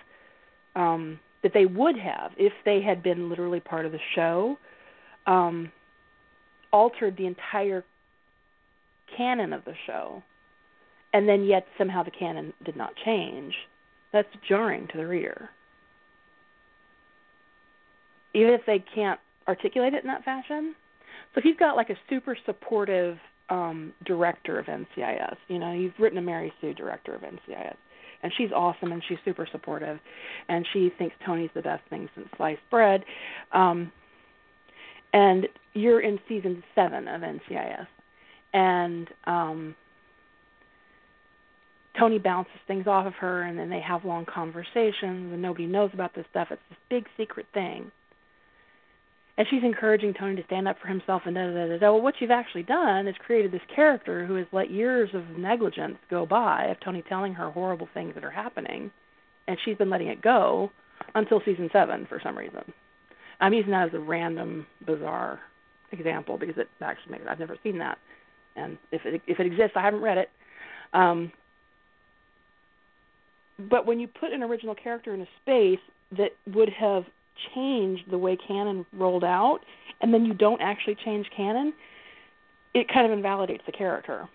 [0.76, 4.56] um that they would have if they had been literally part of the show
[5.26, 5.72] um
[6.72, 7.84] altered the entire
[9.16, 10.22] canon of the show.
[11.12, 13.54] And then yet somehow the canon did not change.
[14.12, 15.50] That's jarring to the reader.
[18.34, 20.74] Even if they can't articulate it in that fashion.
[21.34, 23.18] So if you've got like a super supportive
[23.50, 27.74] um director of NCIS you know you've written a Mary Sue director of NCIS
[28.22, 29.98] and she's awesome and she's super supportive.
[30.48, 33.04] And she thinks Tony's the best thing since sliced bread.
[33.52, 33.92] Um
[35.12, 37.86] and you're in season seven of NCIS,
[38.54, 39.74] and um,
[41.98, 45.90] Tony bounces things off of her, and then they have long conversations, and nobody knows
[45.92, 46.48] about this stuff.
[46.50, 47.90] It's this big secret thing,
[49.38, 51.92] and she's encouraging Tony to stand up for himself and da da da da.
[51.92, 55.96] Well, what you've actually done is created this character who has let years of negligence
[56.10, 58.90] go by of Tony telling her horrible things that are happening,
[59.48, 60.70] and she's been letting it go
[61.14, 62.72] until season seven for some reason.
[63.40, 65.40] I'm using that as a random, bizarre
[65.90, 67.98] example because it actually makes I've never seen that,
[68.54, 70.28] and if it if it exists, I haven't read it.
[70.92, 71.32] Um,
[73.58, 75.80] but when you put an original character in a space
[76.16, 77.04] that would have
[77.54, 79.60] changed the way canon rolled out,
[80.00, 81.72] and then you don't actually change canon,
[82.74, 84.28] it kind of invalidates the character.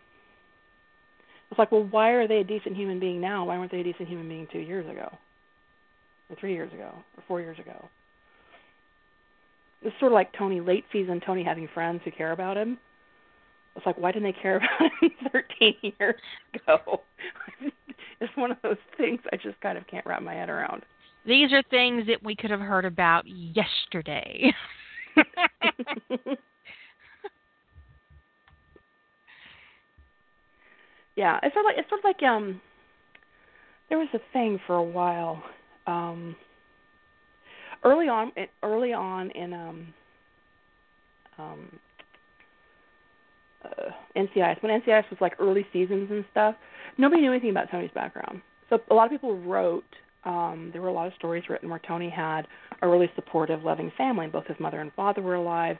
[1.49, 3.45] It's like, well, why are they a decent human being now?
[3.45, 5.18] Why weren't they a decent human being two years ago,
[6.30, 7.90] or three years ago, or four years ago?
[9.82, 12.78] It's sort of like Tony late season Tony having friends who care about him.
[13.76, 16.15] It's like why didn't they care about him 13 years
[16.53, 17.02] ago?
[18.19, 20.84] it's one of those things I just kind of can't wrap my head around.
[21.28, 24.54] These are things that we could have heard about yesterday.
[31.18, 32.62] yeah, it's sort of like it's sort of like um
[33.90, 35.44] there was a thing for a while
[35.86, 36.34] um
[37.84, 38.32] early on
[38.64, 39.94] early on in um
[41.38, 41.80] um
[43.66, 46.56] uh, NCIS when NCIS was like early seasons and stuff,
[46.98, 48.41] nobody knew anything about Tony's background.
[48.70, 49.84] So a lot of people wrote.
[50.28, 52.48] Um, there were a lot of stories written where Tony had
[52.82, 54.28] a really supportive, loving family.
[54.28, 55.78] Both his mother and father were alive,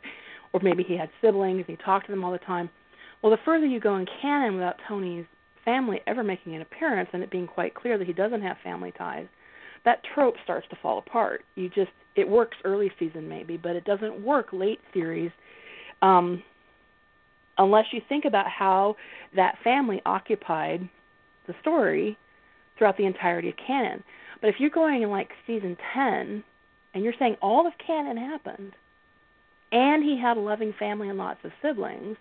[0.54, 1.66] or maybe he had siblings.
[1.68, 2.70] And he talked to them all the time.
[3.22, 5.26] Well, the further you go in canon without Tony's
[5.66, 8.94] family ever making an appearance and it being quite clear that he doesn't have family
[8.98, 9.28] ties,
[9.84, 11.44] that trope starts to fall apart.
[11.56, 15.32] You just it works early season maybe, but it doesn't work late series
[16.02, 16.42] um,
[17.58, 18.96] unless you think about how
[19.36, 20.88] that family occupied
[21.48, 22.18] the story
[22.78, 24.04] throughout the entirety of canon.
[24.42, 26.44] But if you're going in like season 10
[26.94, 28.74] and you're saying all of canon happened
[29.72, 32.18] and he had a loving family and lots of siblings,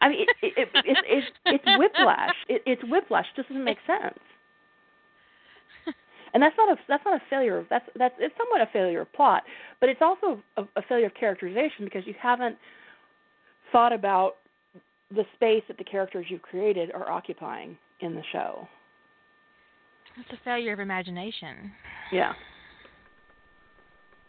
[0.00, 2.34] I mean, it, it, it, it, it's whiplash.
[2.48, 3.26] It, it's whiplash.
[3.32, 4.18] It just doesn't make sense
[6.34, 7.64] and that's not a that's not a failure.
[7.70, 9.42] That's that's it's somewhat a failure of plot,
[9.80, 12.56] but it's also a, a failure of characterization because you haven't
[13.72, 14.36] thought about
[15.10, 18.68] the space that the characters you've created are occupying in the show.
[20.20, 21.72] It's a failure of imagination.
[22.12, 22.32] Yeah.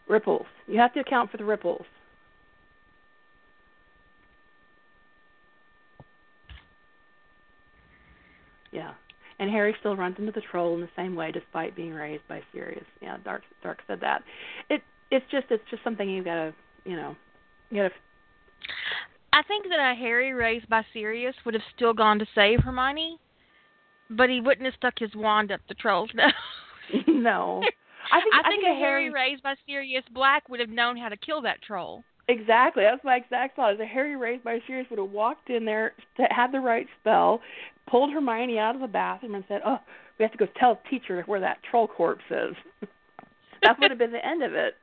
[0.08, 0.46] Ripples.
[0.66, 1.84] You have to account for the ripples.
[8.72, 8.92] Yeah
[9.40, 12.42] and Harry still runs into the troll in the same way despite being raised by
[12.52, 12.84] Sirius.
[13.00, 14.22] Yeah, Dark Dark said that.
[14.68, 16.54] It it's just it's just something you've gotta
[16.84, 17.16] you know
[17.70, 17.94] you gotta.
[19.32, 23.18] I think that a Harry raised by Sirius would have still gone to save Hermione,
[24.10, 26.32] but he wouldn't have stuck his wand up the troll's nose.
[27.06, 27.62] no.
[28.12, 31.08] I think I think, I a Harry raised by Sirius Black would have known how
[31.08, 32.02] to kill that troll.
[32.28, 32.82] Exactly.
[32.82, 33.74] That's my exact thought.
[33.74, 37.40] Is a Harry raised by Sirius would have walked in there, had the right spell,
[37.88, 39.78] pulled Hermione out of the bathroom, and said, "Oh,
[40.18, 42.56] we have to go tell the teacher where that troll corpse is."
[43.62, 44.74] that would have been the end of it.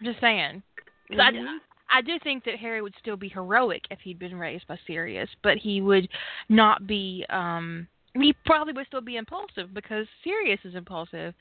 [0.00, 0.62] I'm just saying.
[1.10, 1.56] Mm-hmm.
[1.90, 5.28] I, do think that Harry would still be heroic if he'd been raised by Sirius,
[5.42, 6.08] but he would
[6.48, 7.24] not be.
[7.30, 11.34] um he probably would still be impulsive because Sirius is impulsive,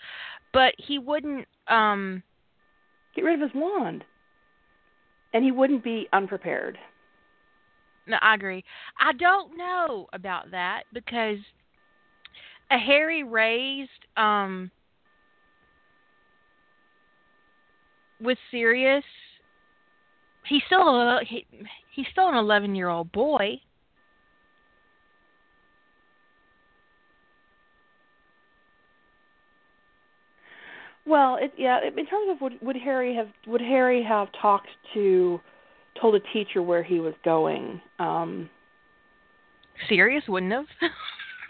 [0.52, 2.22] but he wouldn't um
[3.16, 4.04] get rid of his wand,
[5.34, 6.78] and he wouldn't be unprepared.
[8.08, 8.64] No, I agree.
[9.00, 11.38] I don't know about that because
[12.72, 14.70] a Harry raised um
[18.22, 19.04] with Sirius,
[20.48, 21.46] he's still a he,
[21.94, 23.60] he's still an eleven year old boy.
[31.06, 31.80] Well, it, yeah.
[31.86, 35.40] In terms of would, would Harry have would Harry have talked to
[36.00, 37.82] told a teacher where he was going?
[38.00, 38.50] Um
[39.90, 40.66] Sirius wouldn't have.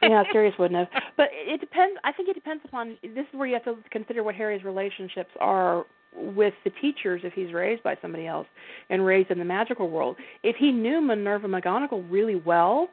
[0.01, 1.03] yeah, Sirius wouldn't have.
[1.15, 1.97] But it depends.
[2.03, 2.97] I think it depends upon.
[3.03, 5.85] This is where you have to consider what Harry's relationships are
[6.15, 8.47] with the teachers if he's raised by somebody else
[8.89, 10.15] and raised in the magical world.
[10.43, 12.89] If he knew Minerva McGonagall really well,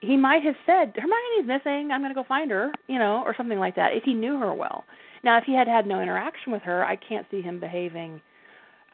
[0.00, 1.90] he might have said, "Hermione's missing.
[1.92, 3.94] I'm going to go find her," you know, or something like that.
[3.94, 4.84] If he knew her well.
[5.24, 8.20] Now, if he had had no interaction with her, I can't see him behaving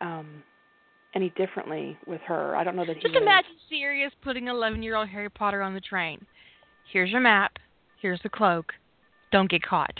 [0.00, 0.42] um
[1.14, 2.56] any differently with her.
[2.56, 3.02] I don't know that he.
[3.02, 6.24] Just imagine Sirius putting 11-year-old Harry Potter on the train.
[6.92, 7.52] Here's your map.
[8.00, 8.72] Here's the cloak.
[9.30, 9.94] Don't get caught.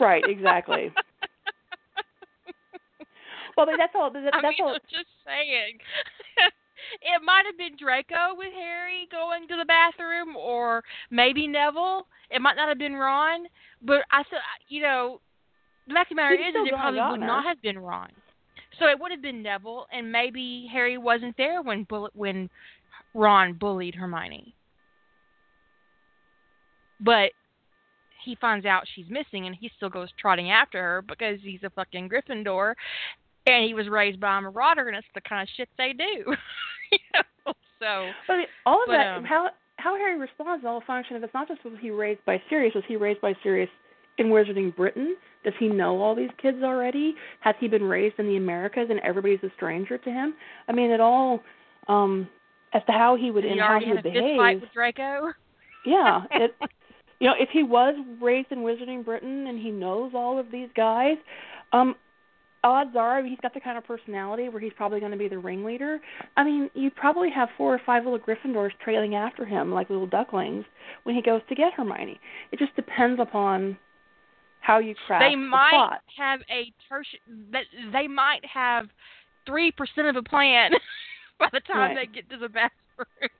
[0.00, 0.22] right.
[0.28, 0.92] Exactly.
[3.56, 4.10] well, but that's all.
[4.10, 4.74] That, that's I mean, all.
[4.74, 5.78] I'm just saying.
[7.02, 12.06] it might have been Draco with Harry going to the bathroom, or maybe Neville.
[12.30, 13.46] It might not have been Ron,
[13.82, 15.20] but I said, you know,
[15.86, 17.26] the fact of the matter is, it probably would her.
[17.26, 18.10] not have been Ron.
[18.78, 22.50] So it would have been Neville, and maybe Harry wasn't there when Bull- when
[23.14, 24.54] Ron bullied Hermione.
[27.00, 27.32] But
[28.24, 31.70] he finds out she's missing, and he still goes trotting after her because he's a
[31.70, 32.74] fucking Gryffindor,
[33.46, 36.04] and he was raised by a Marauder, and it's the kind of shit they do.
[36.92, 37.52] you know?
[37.78, 41.24] So, But all of But, that, um, how how Harry responds, is all function of
[41.24, 43.68] it's not just was he raised by Sirius, was he raised by Sirius
[44.18, 45.16] in Wizarding Britain?
[45.42, 47.14] Does he know all these kids already?
[47.40, 50.34] Has he been raised in the Americas and everybody's a stranger to him?
[50.68, 51.40] I mean, it all
[51.88, 52.28] um
[52.72, 54.36] as to how he would and how he would a behave.
[54.38, 55.32] fight with Draco?
[55.84, 56.54] Yeah, it
[57.20, 60.68] you know, if he was raised in Wizarding Britain and he knows all of these
[60.74, 61.16] guys,
[61.72, 61.94] um
[62.64, 65.38] odds are he's got the kind of personality where he's probably going to be the
[65.38, 66.00] ringleader.
[66.36, 70.06] I mean, you'd probably have four or five little Gryffindors trailing after him like little
[70.08, 70.64] ducklings
[71.04, 72.18] when he goes to get Hermione.
[72.50, 73.76] It just depends upon
[74.60, 75.30] how you craft plot.
[75.30, 76.00] they the might plot.
[76.18, 77.66] have a tertiary.
[77.92, 78.86] They might have
[79.46, 80.72] three percent of a plan
[81.38, 82.08] by the time Right.
[82.10, 82.70] they get to the bathroom.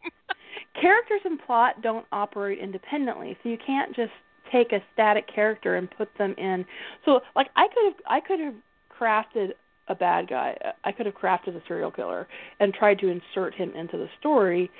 [0.80, 4.12] Characters and plot don't operate independently, so you can't just
[4.52, 6.64] take a static character and put them in.
[7.04, 8.54] So, like, I could have, I could have
[9.00, 9.50] crafted
[9.88, 10.56] a bad guy.
[10.82, 12.26] I could have crafted a serial killer
[12.60, 14.70] and tried to insert him into the story,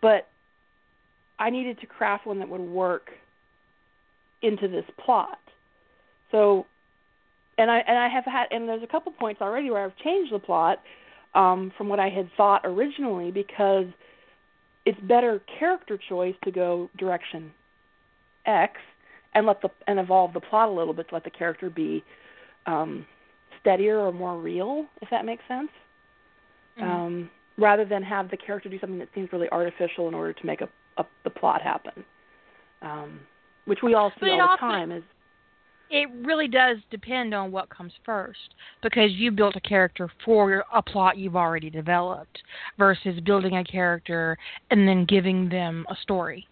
[0.00, 0.28] but
[1.38, 3.10] I needed to craft one that would work
[4.42, 5.38] into this plot.
[6.30, 6.66] So,
[7.58, 10.32] and I and I have had and there's a couple points already where I've changed
[10.32, 10.78] the plot
[11.34, 13.86] um, from what I had thought originally because
[14.84, 17.52] it's better character choice to go direction
[18.46, 18.74] X
[19.34, 22.04] and let the and evolve the plot a little bit to let the character be
[22.66, 23.06] um,
[23.64, 25.70] steadier or more real, if that makes sense.
[26.78, 26.82] Mhm.
[26.82, 30.46] Um, rather than have the character do something that seems really artificial in order to
[30.46, 30.68] make a,
[30.98, 32.04] a the plot happen,
[32.82, 33.20] um,
[33.64, 34.92] which we all see all the time.
[34.92, 35.02] Is
[35.90, 40.82] it really does depend on what comes first because you built a character for a
[40.82, 42.42] plot you've already developed
[42.78, 44.36] versus building a character
[44.70, 46.48] and then giving them a story,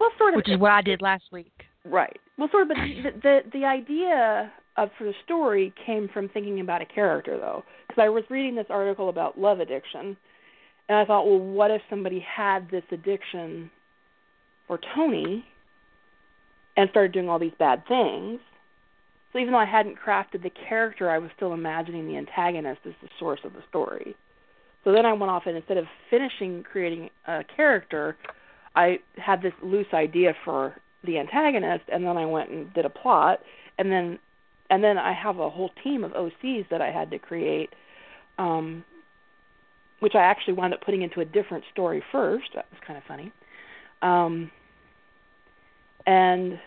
[0.00, 1.52] well, sort of which is what I did last week.
[1.84, 2.18] Right.
[2.38, 6.60] Well, sort of, but the the, the idea of for the story came from thinking
[6.60, 10.16] about a character, though, because I was reading this article about love addiction,
[10.88, 13.70] and I thought, well, what if somebody had this addiction
[14.66, 15.44] for Tony,
[16.76, 18.40] and started doing all these bad things?
[19.32, 22.92] So even though I hadn't crafted the character, I was still imagining the antagonist as
[23.02, 24.14] the source of the story.
[24.84, 28.16] So then I went off and instead of finishing creating a character,
[28.74, 30.74] I had this loose idea for
[31.04, 33.40] the antagonist, and then I went and did a plot,
[33.78, 34.18] and then
[34.72, 37.68] and then I have a whole team of OCs that I had to create,
[38.38, 38.82] um,
[40.00, 42.46] which I actually wound up putting into a different story first.
[42.54, 43.32] That was kind of funny,
[44.00, 44.50] um,
[46.06, 46.58] and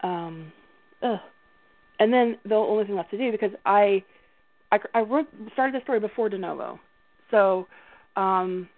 [0.00, 0.52] um,
[1.02, 1.18] ugh.
[1.98, 4.04] and then the only thing left to do because I
[4.70, 6.78] I, I wrote started the story before De Novo,
[7.32, 7.66] so
[8.14, 8.68] um,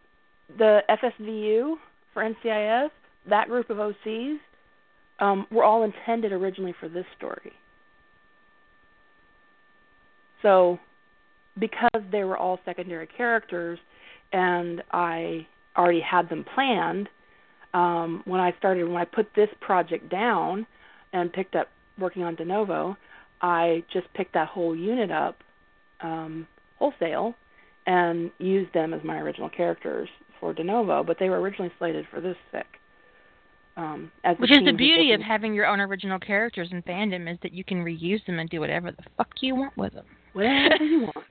[0.56, 1.74] the FSVU
[2.14, 2.88] for NCIS
[3.28, 4.38] that group of OCs
[5.20, 7.52] um, were all intended originally for this story.
[10.42, 10.78] So,
[11.58, 13.78] because they were all secondary characters,
[14.32, 17.08] and I already had them planned,
[17.74, 20.66] um, when I started, when I put this project down
[21.12, 21.68] and picked up
[21.98, 22.96] working on De Novo,
[23.42, 25.36] I just picked that whole unit up
[26.00, 26.46] um,
[26.78, 27.34] wholesale
[27.86, 32.06] and used them as my original characters for De Novo, but they were originally slated
[32.10, 32.64] for this fic.
[33.76, 37.38] Um, as Which is the beauty of having your own original characters in fandom is
[37.42, 40.04] that you can reuse them and do whatever the fuck you want with them.
[40.32, 41.26] Whatever you want.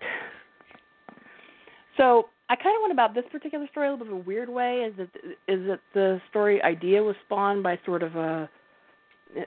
[1.98, 4.50] So I kind of went about this particular story a little bit of a weird
[4.50, 4.90] way.
[4.90, 5.10] Is that
[5.48, 8.50] is that the story idea was spawned by sort of a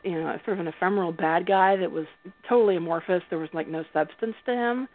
[0.05, 2.06] you know sort of an ephemeral bad guy that was
[2.48, 3.23] totally amorphous.
[3.31, 4.89] There was like no substance to him,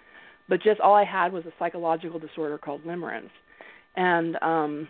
[0.48, 3.32] but just all I had was a psychological disorder called limerence,
[3.96, 4.88] and um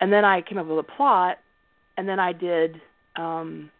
[0.00, 1.38] and then I came up with a plot,
[1.96, 2.80] and then I did
[3.16, 3.70] um,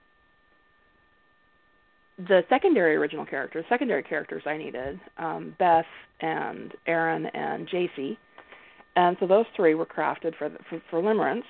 [2.19, 5.87] the secondary original characters, secondary characters I needed, um, Beth
[6.21, 8.17] and Aaron and JC,
[8.97, 11.45] and so those three were crafted for the, for, for Limerence.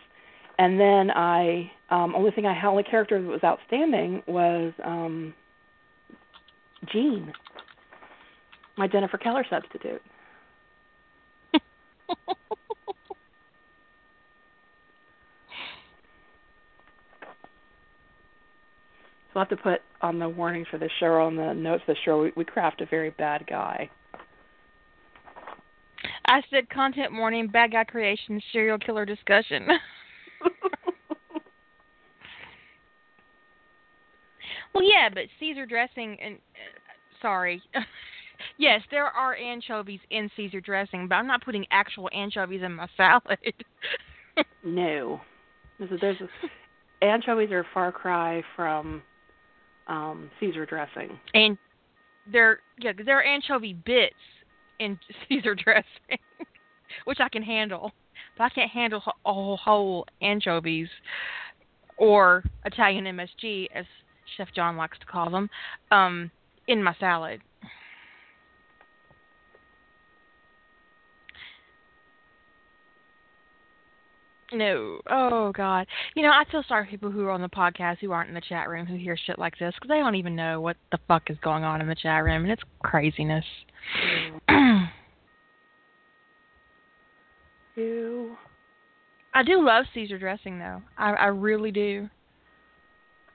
[0.59, 5.32] And then I, um, only thing I had, only character that was outstanding was um,
[6.93, 7.32] Jeanne,
[8.77, 10.03] my Jennifer Keller substitute.
[19.39, 22.01] we'll have to put on the warnings for the show on the notes of the
[22.05, 22.23] show.
[22.23, 23.89] We, we craft a very bad guy.
[26.27, 29.69] I said content warning, bad guy creation, serial killer discussion.
[34.74, 36.39] well, yeah, but Caesar dressing and uh,
[37.23, 37.62] sorry.
[38.59, 42.89] yes, there are anchovies in Caesar dressing, but I'm not putting actual anchovies in my
[42.97, 43.39] salad.
[44.65, 45.20] no.
[45.78, 49.02] There's a, there's a, anchovies are a far cry from
[49.89, 51.19] um, Caesar dressing.
[51.35, 51.59] And
[52.31, 54.15] there, yeah, there are anchovy bits
[54.78, 54.98] in
[55.28, 56.19] Caesar dressing,
[57.05, 57.93] which I can handle,
[58.36, 60.89] but I can't handle whole whole anchovies
[61.97, 63.85] or Italian MSG, as
[64.36, 65.51] Chef John likes to call them,
[65.90, 66.31] um,
[66.69, 67.40] in my salad.
[74.53, 75.01] No.
[75.11, 75.87] Oh God.
[76.15, 78.35] You know, I feel sorry for people who are on the podcast who aren't in
[78.35, 80.99] the chat room who hear shit like this because they don't even know what the
[81.07, 83.45] fuck is going on in the chat room, and it's craziness.
[87.77, 88.37] Ew.
[89.35, 90.83] I do love Caesar dressing though.
[90.97, 92.09] I I really do.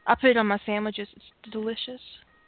[0.06, 1.07] I put it on my sandwiches.
[1.15, 2.02] It's delicious.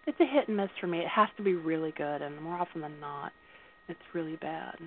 [0.08, 1.00] It's a hit and miss for me.
[1.00, 3.32] It has to be really good, and more often than not,
[3.88, 4.78] it's really bad.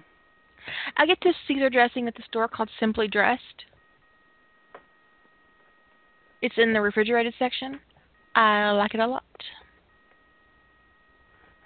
[0.96, 3.64] I get this Caesar dressing at the store called Simply Dressed.
[6.40, 7.80] It's in the refrigerated section.
[8.34, 9.24] I like it a lot.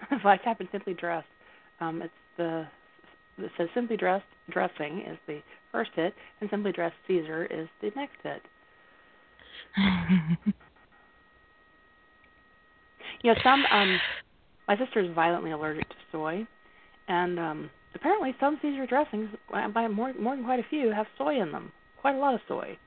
[0.11, 1.27] if I type in Simply Dressed,
[1.81, 2.67] um, it's the
[3.39, 5.41] it says Simply Dressed dressing is the
[5.71, 8.43] first hit, and Simply Dressed Caesar is the next hit.
[13.23, 13.99] you know, some um,
[14.69, 16.47] my sister is violently allergic to soy,
[17.09, 21.07] and um, apparently some Caesar dressings, uh, by more more than quite a few, have
[21.19, 21.73] soy in them.
[22.01, 22.79] Quite a lot of soy.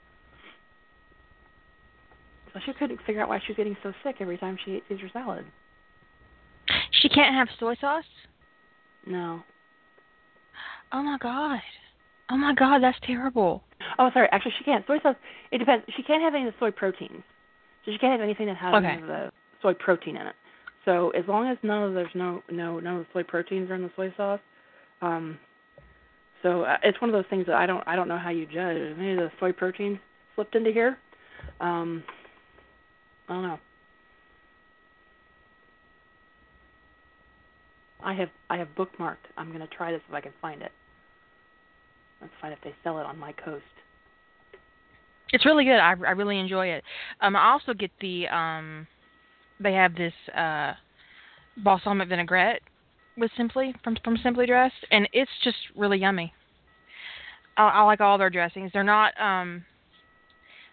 [2.53, 4.83] So she couldn't figure out why she was getting so sick every time she ate
[4.89, 5.45] Caesar salad.
[7.01, 8.05] She can't have soy sauce?
[9.05, 9.43] No.
[10.91, 11.59] Oh my god.
[12.31, 13.61] Oh my god, that's terrible.
[13.99, 14.27] Oh, sorry.
[14.31, 14.85] Actually, she can't.
[14.87, 15.15] Soy sauce.
[15.51, 15.85] It depends.
[15.95, 17.23] She can't have any of the soy proteins.
[17.85, 18.87] So she can't have anything that has okay.
[18.87, 20.35] any of the soy protein in it.
[20.85, 23.75] So as long as none of there's no no none of the soy proteins are
[23.75, 24.39] in the soy sauce,
[25.01, 25.37] um,
[26.45, 28.45] so uh, it's one of those things that I don't I don't know how you
[28.45, 28.77] judge.
[28.97, 29.99] Maybe the soy protein
[30.35, 30.97] slipped into here.
[31.59, 32.03] Um,
[33.27, 33.59] I don't know.
[38.03, 39.25] I have I have bookmarked.
[39.37, 40.71] I'm gonna try this if I can find it.
[42.21, 43.63] Let's find if they sell it on my coast.
[45.29, 45.79] It's really good.
[45.79, 46.83] I I really enjoy it.
[47.21, 48.85] Um, I also get the um,
[49.59, 50.73] they have this uh,
[51.63, 52.61] balsamic vinaigrette
[53.17, 56.33] with Simply from from Simply Dressed, and it's just really yummy.
[57.57, 58.71] I, I like all their dressings.
[58.73, 59.65] They're not um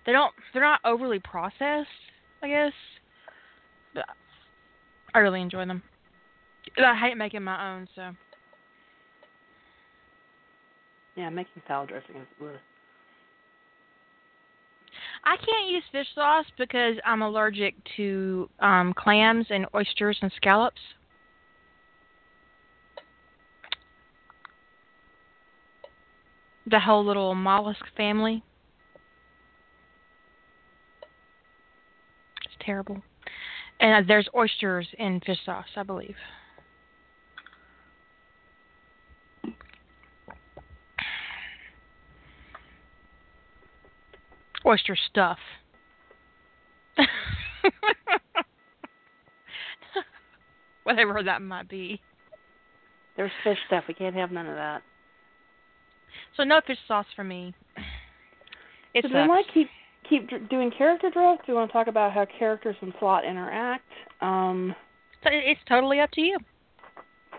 [0.07, 1.89] they don't they're not overly processed,
[2.43, 2.73] I guess.
[3.95, 4.05] But
[5.15, 5.83] I really enjoy them.
[6.79, 8.13] I hate making my own, so
[11.17, 12.57] Yeah, making salad dressing is ugh.
[15.25, 20.81] I can't use fish sauce because I'm allergic to um clams and oysters and scallops.
[26.67, 28.43] The whole little mollusk family.
[32.45, 33.03] It's terrible.
[33.81, 36.17] And uh, there's oysters in fish sauce, I believe.
[44.67, 45.39] oyster stuff.
[50.85, 52.01] Whatever that might be.
[53.17, 53.85] There's fish stuff.
[53.87, 54.83] We can't have none of that.
[56.37, 57.55] So no fish sauce for me.
[58.95, 59.23] It so do sucks.
[59.23, 59.69] we want to keep
[60.09, 61.47] keep doing character drift?
[61.47, 63.85] Do you want to talk about how characters and plot interact?
[64.21, 64.75] Um,
[65.23, 66.39] So It's totally up to you.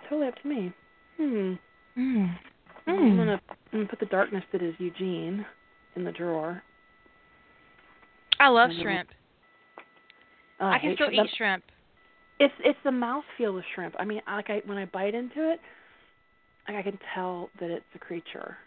[0.10, 0.74] totally up to me.
[1.18, 1.54] Hmm.
[1.98, 2.38] Mm.
[2.88, 3.18] I'm Mm.
[3.18, 3.42] gonna
[3.72, 5.46] I'm gonna put the darkness that is Eugene
[5.96, 6.62] in the drawer.
[8.40, 9.10] I love shrimp.
[10.60, 11.28] Uh, I can still shrimp.
[11.30, 11.64] eat shrimp.
[12.40, 13.96] It's it's the mouthfeel of shrimp.
[14.00, 15.60] I mean, like I when I bite into it,
[16.68, 18.58] like I can tell that it's a creature,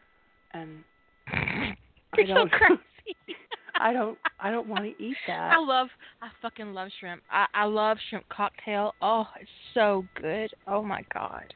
[0.56, 0.84] and
[1.28, 1.76] I
[2.16, 2.52] You're so don't.
[2.52, 3.36] crazy.
[3.78, 4.18] I don't.
[4.40, 5.52] I don't want to eat that.
[5.52, 5.88] I love,
[6.22, 7.22] I fucking love shrimp.
[7.30, 8.94] I, I love shrimp cocktail.
[9.02, 10.50] Oh, it's so good.
[10.66, 11.52] Oh my god.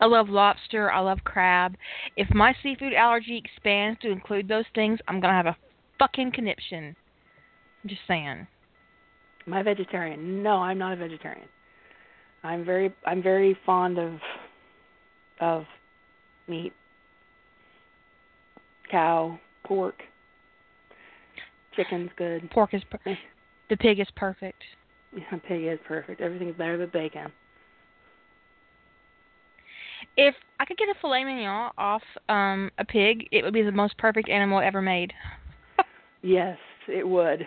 [0.00, 0.90] I love lobster.
[0.90, 1.76] I love crab.
[2.16, 5.56] If my seafood allergy expands to include those things, I'm gonna have a
[5.98, 6.96] fucking conniption.
[7.82, 8.46] I'm just saying.
[9.46, 10.42] Am I vegetarian?
[10.42, 11.48] No, I'm not a vegetarian.
[12.42, 12.92] I'm very.
[13.06, 14.14] I'm very fond of
[15.40, 15.64] of
[16.48, 16.72] meat,
[18.90, 19.96] cow, pork,
[21.76, 22.50] chicken's good.
[22.50, 23.16] Pork is, per-
[23.68, 24.62] the pig is perfect.
[25.16, 26.20] Yeah, pig is perfect.
[26.20, 27.32] Everything's better than bacon.
[30.16, 33.72] If I could get a filet mignon off um a pig, it would be the
[33.72, 35.12] most perfect animal ever made.
[36.22, 37.46] Yes, it would.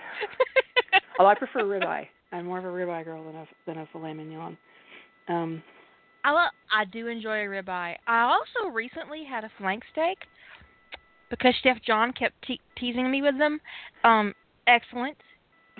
[1.19, 2.07] Although I prefer ribeye.
[2.31, 4.57] I'm more of a ribeye girl than a than a filet mignon.
[5.27, 5.61] Um,
[6.23, 7.95] I lo- I do enjoy a ribeye.
[8.07, 10.17] I also recently had a flank steak
[11.33, 13.59] because Chef John kept te- teasing me with them.
[14.03, 14.35] Um,
[14.67, 15.17] excellent.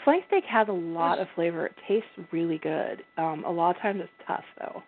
[0.03, 1.67] flank steak has a lot of flavor.
[1.67, 3.03] It tastes really good.
[3.17, 4.81] Um, a lot of times it's tough though.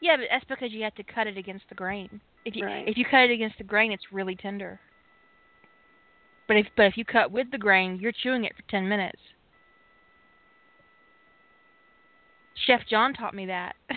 [0.00, 2.20] Yeah, but that's because you have to cut it against the grain.
[2.44, 2.88] If you Right.
[2.88, 4.80] if you cut it against the grain, it's really tender.
[6.48, 9.20] But if but if you cut with the grain, you're chewing it for ten minutes.
[12.66, 13.76] Chef John taught me that.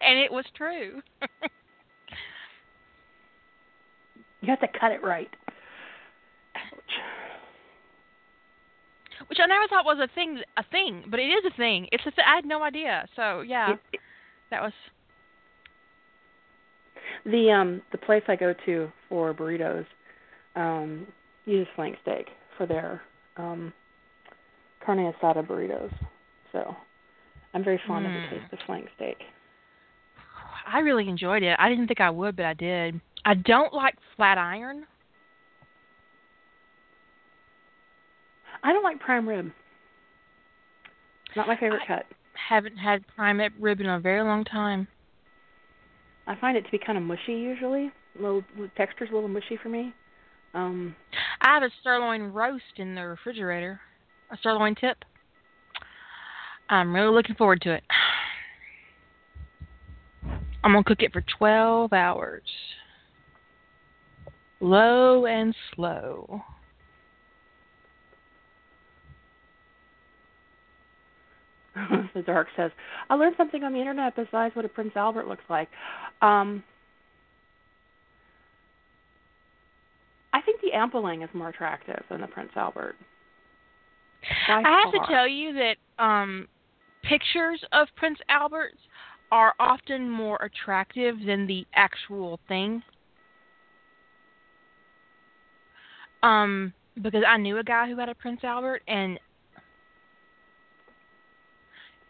[0.00, 1.02] and it was true.
[4.40, 5.30] You have to cut it right.
[6.56, 6.94] Ouch.
[9.28, 11.88] Which I never thought was a thing a thing, but it is a thing.
[11.92, 13.06] It's a th- I had no idea.
[13.16, 13.72] So, yeah.
[13.72, 14.00] It- it-
[14.50, 14.72] That was
[17.24, 19.86] the um the place I go to for burritos
[20.56, 21.06] um
[21.44, 22.26] uses flank steak
[22.56, 23.02] for their
[23.36, 23.72] um
[24.84, 25.92] carne asada burritos.
[26.52, 26.74] So
[27.54, 28.30] I'm very fond of Mm.
[28.30, 29.18] the taste of flank steak.
[30.66, 31.56] I really enjoyed it.
[31.58, 33.00] I didn't think I would, but I did.
[33.24, 34.86] I don't like flat iron.
[38.62, 39.50] I don't like prime rib.
[41.36, 42.06] Not my favorite I- cut.
[42.48, 44.88] Haven't had prime rib in a very long time.
[46.26, 47.92] I find it to be kind of mushy usually.
[48.18, 49.94] A little the texture's a little mushy for me.
[50.54, 50.96] Um
[51.40, 53.80] I have a sirloin roast in the refrigerator,
[54.30, 54.96] a sirloin tip.
[56.68, 57.82] I'm really looking forward to it.
[60.64, 62.42] I'm gonna cook it for 12 hours,
[64.60, 66.42] low and slow.
[72.14, 72.70] the dark says,
[73.08, 75.68] I learned something on the internet besides what a Prince Albert looks like.
[76.22, 76.62] Um
[80.32, 82.96] I think the Ampallang is more attractive than the Prince Albert.
[84.46, 85.06] By I have far.
[85.06, 86.48] to tell you that um
[87.02, 88.78] pictures of Prince Alberts
[89.32, 92.82] are often more attractive than the actual thing.
[96.22, 99.18] Um because I knew a guy who had a Prince Albert and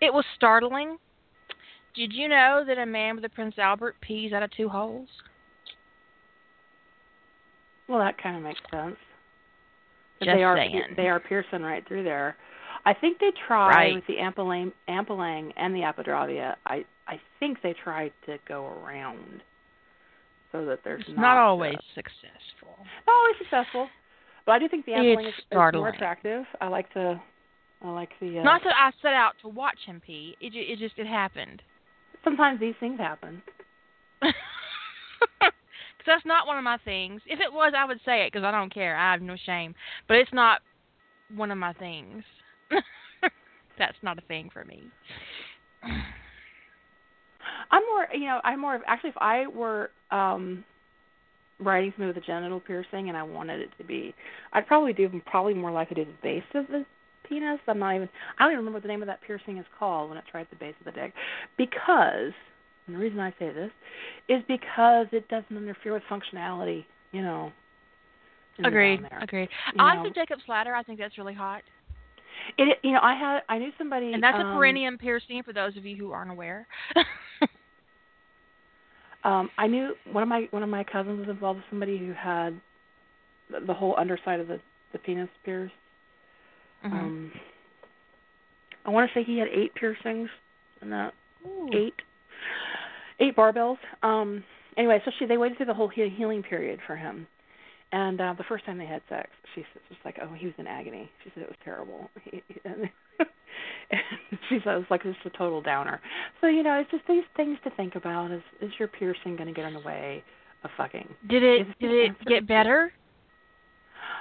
[0.00, 0.96] it was startling.
[1.94, 5.08] Did you know that a man with a Prince Albert pees out of two holes?
[7.88, 8.96] Well, that kind of makes sense.
[10.22, 10.82] Just they are saying.
[10.96, 12.36] they are piercing right through there.
[12.86, 13.94] I think they tried Right.
[13.94, 16.54] with the Ampallang, Ampallang and the Apadravya.
[16.66, 19.42] I I think they tried to go around
[20.52, 22.76] so that there's it's not, not always successful.
[23.06, 23.88] not always successful.
[24.46, 26.44] But I do think the Ampallang is, is more attractive.
[26.60, 27.20] I like the
[27.82, 30.36] I like the uh, Not that I set out to watch him pee.
[30.40, 31.62] It ju- it just it happened.
[32.24, 33.42] sometimes these things happen.
[36.00, 37.20] Because that's not one of my things.
[37.26, 38.96] If it was, I would say it because I don't care.
[38.96, 39.74] I have no shame.
[40.08, 40.62] But it's not
[41.34, 42.24] one of my things.
[43.78, 44.84] that's not a thing for me.
[47.70, 50.64] I'm more, you know, I'm more of actually if I were um
[51.60, 54.14] writing something with a genital piercing and I wanted it to be,
[54.52, 56.84] I'd probably do probably more likely to do the base of the
[57.28, 57.60] penis.
[57.68, 58.08] I'm not even,
[58.38, 60.42] I don't even remember what the name of that piercing is called when it's right
[60.42, 61.12] at the base of the dick,
[61.56, 62.32] because
[62.90, 63.70] and the reason I say this
[64.28, 67.52] is because it doesn't interfere with functionality, you know.
[68.64, 69.00] Agreed.
[69.22, 69.48] Agreed.
[69.74, 70.02] You I know.
[70.02, 70.74] think Jacob's Ladder.
[70.74, 71.62] I think that's really hot.
[72.58, 75.52] It, you know, I had, I knew somebody, And that's um, a perineum piercing for
[75.52, 76.66] those of you who aren't aware.
[79.24, 82.12] Um, I knew one of my one of my cousins was involved with somebody who
[82.12, 82.60] had
[83.50, 84.60] the, the whole underside of the
[84.92, 85.74] the penis pierced.
[86.84, 86.92] Mhm.
[86.92, 87.32] Um,
[88.86, 90.30] I want to say he had eight piercings
[90.80, 91.12] and that
[91.46, 91.68] Ooh.
[91.72, 91.94] eight
[93.20, 93.76] eight barbells.
[94.02, 94.42] Um,
[94.76, 97.26] anyway, so she they waited through the whole he- healing period for him,
[97.92, 100.54] and uh, the first time they had sex, she was just like, "Oh, he was
[100.58, 102.10] in agony." She said it was terrible.
[102.24, 102.88] He, he, and
[104.48, 106.00] she says like this is a total downer.
[106.40, 108.30] So you know, it's just these things to think about.
[108.30, 110.22] Is is your piercing going to get in the way
[110.64, 111.08] of fucking?
[111.28, 112.24] Did it Is did it answer?
[112.26, 112.92] get better?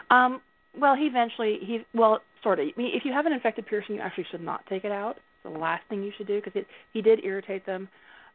[0.09, 0.41] Um,
[0.77, 2.67] well, he eventually he well sort of.
[2.67, 5.17] I mean, if you have an infected piercing, you actually should not take it out.
[5.17, 7.89] It's the last thing you should do because it he did irritate them.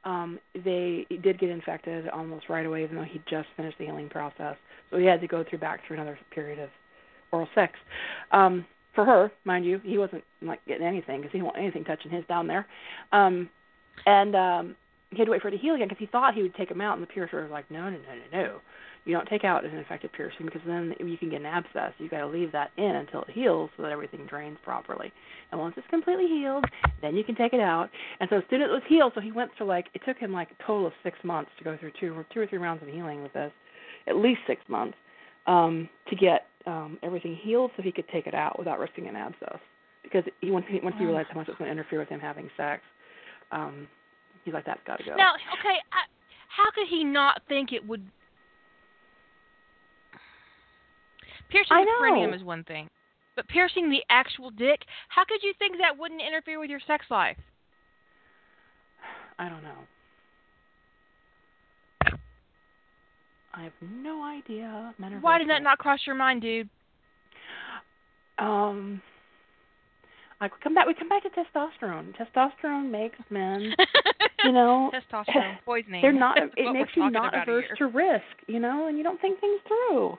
[0.05, 4.11] Um, they did get infected almost right away, even though he just finished the healing
[4.11, 4.57] process.
[4.91, 6.69] So he had to go through back through another period of
[7.33, 7.73] oral sex.
[8.31, 11.85] Um, for her, mind you, he wasn't like getting anything because he didn't want anything
[11.85, 12.67] touching his down there.
[13.13, 13.49] Um,
[14.07, 14.77] and um,
[15.11, 16.71] he had to wait for it to heal again because he thought he would take
[16.71, 18.61] him out, and the piercer was like, no, no, no, no, no.
[19.05, 21.93] You don't take out an infected piercing because then you can get an abscess.
[21.99, 25.13] You got to leave that in until it heals so that everything drains properly.
[25.53, 26.65] And once it's completely healed,
[27.03, 27.91] then you can take it out.
[28.21, 30.17] And so as soon as it was healed, so he went through like it took
[30.17, 32.59] him like a total of six months to go through two or two or three
[32.59, 33.53] rounds of healing with this,
[34.07, 34.97] at least six months,
[35.47, 39.17] um, to get um, everything healed so he could take it out without risking an
[39.17, 39.59] abscess.
[40.03, 42.09] Because he once he once he realized how much it was going to interfere with
[42.09, 42.83] him having sex,
[43.53, 43.89] um,
[44.45, 45.15] he's like that's got to go.
[45.17, 46.05] Now, okay, I,
[46.49, 48.05] how could he not think it would?
[51.51, 52.91] Piercing the perineum is one thing,
[53.37, 57.07] but piercing the actual dick, how could you think that wouldn't interfere with your sex
[57.11, 57.37] life?
[59.39, 59.79] I don't know.
[63.57, 64.95] I have no idea.
[65.01, 66.69] Are Why did that not cross your mind, dude?
[68.39, 69.01] Um,
[70.41, 70.87] I come back.
[70.87, 72.13] We come back to testosterone.
[72.17, 73.73] Testosterone makes men,
[74.45, 76.03] you know, testosterone poisoning.
[76.03, 76.37] they're not.
[76.37, 77.89] It makes you not averse here.
[77.89, 80.19] to risk, you know, and you don't think things through.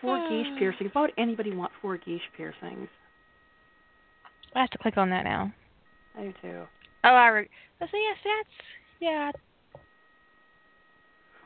[0.00, 0.90] Four guiche piercings.
[0.92, 2.88] Why would anybody want four guiche piercings?
[4.54, 5.52] I have to click on that now.
[6.18, 6.62] I do too.
[7.04, 7.28] Oh, I.
[7.28, 7.48] Re-
[7.80, 8.48] oh, so yes, that's
[9.00, 9.30] yeah.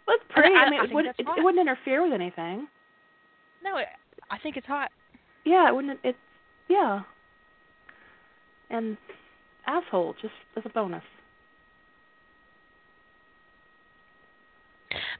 [0.06, 0.54] Well, it's pretty.
[0.54, 2.68] I- I, mean, I it, would, it, it wouldn't interfere with anything.
[3.62, 3.86] No, it,
[4.30, 4.90] I think it's hot.
[5.44, 6.00] Yeah, it wouldn't.
[6.04, 6.18] It's
[6.68, 7.00] yeah.
[8.70, 8.96] And
[9.66, 11.02] asshole, just as a bonus.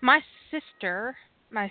[0.00, 1.16] My sister,
[1.50, 1.70] my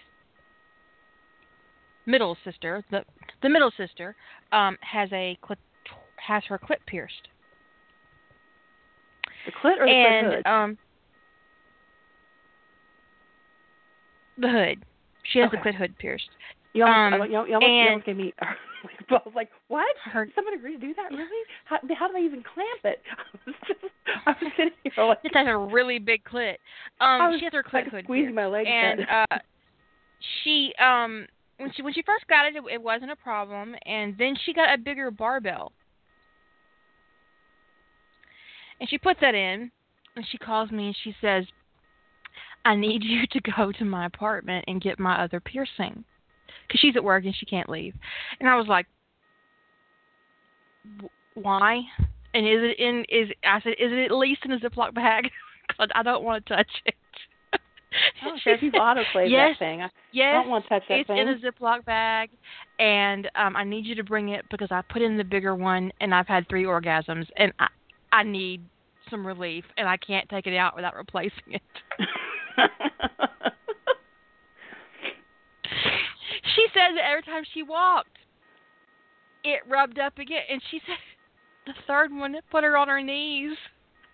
[2.05, 3.03] middle sister, the
[3.41, 4.15] the middle sister,
[4.51, 5.57] um, has a clit,
[6.17, 7.27] has her clit pierced,
[9.45, 10.45] The clit or the and hood?
[10.47, 10.77] um,
[14.37, 14.85] the hood.
[15.31, 16.29] She has the clit hood pierced.
[16.73, 18.33] you almost, um, I- you, you almost, you almost gave me.
[18.41, 18.53] I
[19.09, 19.87] was like, what?
[20.03, 21.09] Her Someone agreed to do that?
[21.11, 21.47] Really?
[21.65, 23.01] How, how do they even clamp it?
[23.47, 23.79] I was just,
[24.25, 26.55] I was sitting here like, It has a really big clit.
[26.99, 28.35] Um, was she has her like clit hood squeezing pierced.
[28.35, 29.37] my leg and uh,
[30.43, 31.25] she um
[31.57, 34.53] when she when she first got it, it, it wasn't a problem, and then she
[34.53, 35.71] got a bigger barbell,
[38.79, 39.71] and she puts that in,
[40.15, 41.45] and she calls me and she says,
[42.63, 46.03] "I need you to go to my apartment and get my other piercing,
[46.67, 47.93] because she's at work and she can't leave,"
[48.39, 48.87] and I was like,
[51.33, 51.81] "Why?"
[52.33, 53.05] And is it in?
[53.09, 55.29] Is I said, "Is it at least in a Ziploc bag?"
[55.67, 56.93] Because I don't want to touch it.
[58.23, 58.73] Don't care if you've
[59.31, 59.81] yes, that thing.
[59.81, 61.17] I, Yes, don't want to touch that it's thing.
[61.17, 62.29] in a Ziploc bag,
[62.79, 65.91] and um, I need you to bring it because I put in the bigger one,
[66.01, 67.67] and I've had three orgasms, and I
[68.11, 68.61] I need
[69.09, 71.61] some relief, and I can't take it out without replacing it.
[76.55, 78.17] she says that every time she walked,
[79.43, 80.97] it rubbed up again, and she said
[81.67, 83.57] the third one it put her on her knees.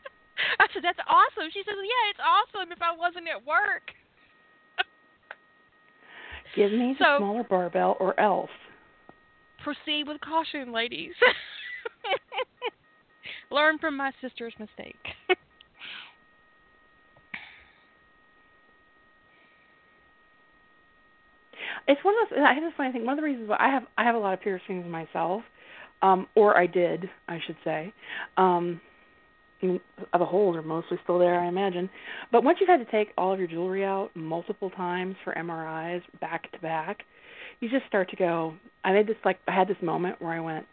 [0.59, 3.91] I said, "That's awesome." She says, "Yeah, it's awesome if I wasn't at work."
[6.55, 8.49] Give me the So- smaller barbell or else.
[9.63, 11.13] Proceed with caution, ladies.
[13.51, 14.95] Learn from my sister's mistake.
[21.87, 22.39] It's one of those.
[22.39, 23.05] I have this funny thing.
[23.05, 25.43] One of the reasons why I have I have a lot of piercings myself,
[26.01, 27.93] um, or I did, I should say.
[28.37, 28.79] Um,
[29.61, 29.79] the
[30.13, 31.89] holes are mostly still there, I imagine.
[32.31, 36.01] But once you've had to take all of your jewelry out multiple times for MRIs
[36.19, 36.99] back to back,
[37.59, 38.55] you just start to go.
[38.83, 40.65] I made this like I had this moment where I went,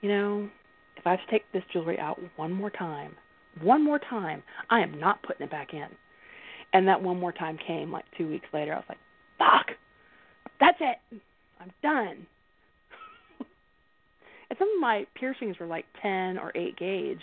[0.00, 0.48] you know,
[0.96, 3.14] if I have to take this jewelry out one more time,
[3.60, 5.88] one more time, I am not putting it back in.
[6.72, 8.72] And that one more time came like two weeks later.
[8.72, 8.98] I was like,
[9.38, 9.76] fuck
[10.60, 11.20] that's it.
[11.60, 12.26] I'm done.
[14.50, 17.20] and some of my piercings were like 10 or 8 gauge.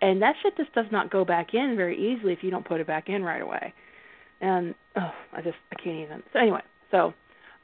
[0.00, 2.80] And that shit just does not go back in very easily if you don't put
[2.80, 3.72] it back in right away.
[4.40, 6.22] And oh, I just I can't even.
[6.32, 7.12] So anyway, so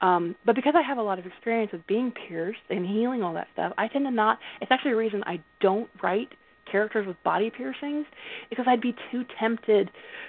[0.01, 3.35] um but because I have a lot of experience with being pierced and healing all
[3.35, 6.29] that stuff, I tend to not it's actually a reason I don't write
[6.71, 8.07] characters with body piercings
[8.51, 9.89] because I'd be too tempted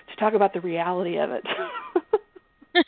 [0.10, 1.44] to talk about the reality of it.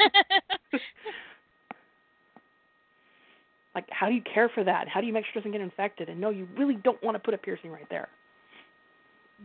[3.76, 5.61] like how do you care for that how do you make sure it doesn't get
[5.61, 8.07] infected and no you really don't want to put a piercing right there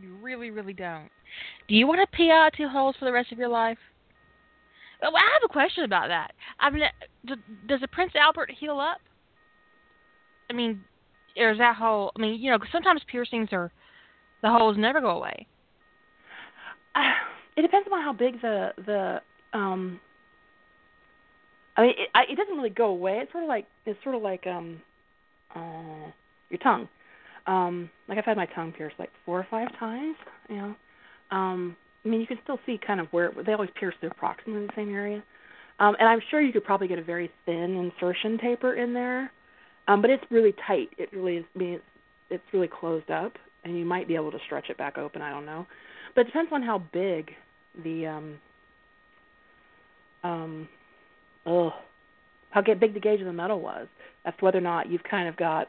[0.00, 1.08] you really, really don't.
[1.68, 3.78] Do you want to pee out two holes for the rest of your life?
[5.08, 6.32] I have a question about that.
[6.58, 6.82] I mean,
[7.68, 8.98] does a Prince Albert heal up?
[10.50, 10.84] I mean,
[11.36, 12.12] is that hole?
[12.16, 13.72] I mean, you know, sometimes piercings are
[14.42, 15.46] the holes never go away.
[16.94, 17.00] uh,
[17.56, 19.20] it depends on how big the the
[19.56, 20.00] um
[21.76, 23.18] I mean, it, I, it doesn't really go away.
[23.22, 24.80] It's sort of like it's sort of like um,
[25.54, 26.10] uh,
[26.50, 26.88] your tongue.
[27.46, 30.16] Um, like I've had my tongue pierced like four or five times.
[30.48, 30.74] You know,
[31.30, 34.66] um, I mean, you can still see kind of where they always pierce through approximately
[34.66, 35.22] the same area.
[35.80, 39.32] Um, and I'm sure you could probably get a very thin insertion taper in there,
[39.88, 40.90] um, but it's really tight.
[40.98, 41.44] It really is.
[41.54, 41.84] I mean, it's,
[42.30, 43.32] it's really closed up,
[43.64, 45.20] and you might be able to stretch it back open.
[45.20, 45.66] I don't know,
[46.14, 47.32] but it depends on how big
[47.82, 48.38] the um,
[50.22, 50.68] um,
[51.46, 51.72] ugh,
[52.50, 53.88] how big the gauge of the metal was.
[54.24, 55.68] That's whether or not you've kind of got,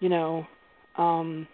[0.00, 0.46] you know,
[0.96, 1.48] um,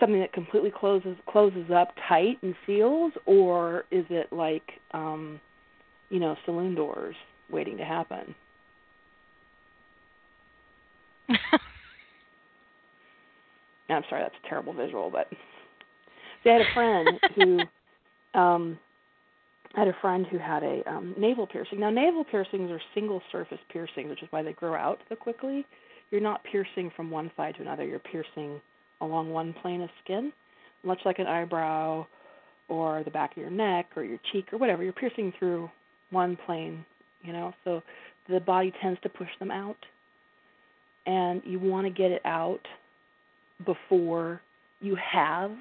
[0.00, 5.40] something that completely closes closes up tight and seals, or is it like, um,
[6.10, 7.16] you know, saloon doors
[7.50, 8.34] waiting to happen?
[13.88, 15.28] I'm sorry, that's a terrible visual, but
[16.42, 17.60] see, I had a friend who
[18.38, 18.78] um
[19.76, 21.80] I had a friend who had a um, navel piercing.
[21.80, 25.66] Now, navel piercings are single surface piercings, which is why they grow out so quickly.
[26.10, 27.84] You're not piercing from one side to another.
[27.84, 28.60] You're piercing
[29.04, 30.32] along one plane of skin,
[30.82, 32.06] much like an eyebrow
[32.68, 34.82] or the back of your neck or your cheek or whatever.
[34.82, 35.70] You're piercing through
[36.10, 36.84] one plane,
[37.22, 37.52] you know.
[37.64, 37.82] So
[38.28, 39.76] the body tends to push them out,
[41.06, 42.60] and you want to get it out
[43.64, 44.40] before
[44.80, 45.52] you have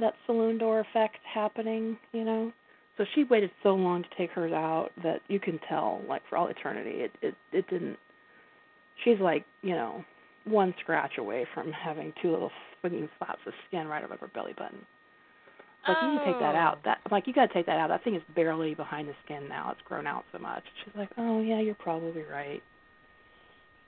[0.00, 2.52] that saloon door effect happening, you know.
[2.96, 6.36] So she waited so long to take hers out that you can tell, like for
[6.36, 7.96] all eternity, it it it didn't.
[9.04, 10.04] She's like, you know,
[10.50, 12.50] one scratch away from having two little
[12.82, 14.78] fucking flaps of skin right above her belly button.
[15.86, 16.78] Like you need to take that out.
[16.84, 17.88] That I'm like you got to take that out.
[17.88, 19.70] That thing is barely behind the skin now.
[19.70, 20.62] It's grown out so much.
[20.84, 22.62] She's like, oh yeah, you're probably right.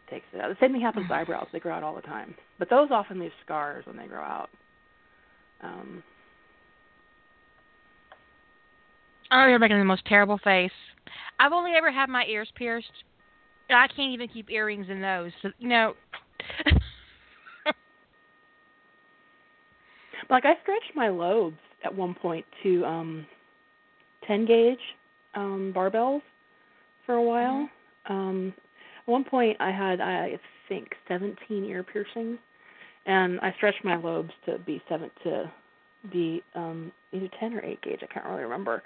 [0.08, 0.48] Takes it out.
[0.48, 1.48] The same thing happens with eyebrows.
[1.52, 4.48] They grow out all the time, but those often leave scars when they grow out.
[5.62, 6.02] Um,
[9.30, 10.72] Oh, you're making the most terrible face.
[11.38, 12.90] I've only ever had my ears pierced.
[13.68, 15.30] I can't even keep earrings in those.
[15.42, 15.94] So, you know.
[20.30, 23.26] Like I stretched my lobes at one point to um
[24.26, 24.78] 10 gauge
[25.34, 26.22] um barbells
[27.06, 27.68] for a while.
[28.08, 28.54] Um
[29.06, 30.38] at one point I had I
[30.68, 32.38] think 17 ear piercings
[33.06, 35.50] and I stretched my lobes to be 7 to
[36.12, 38.82] be um either 10 or 8 gauge, I can't really remember.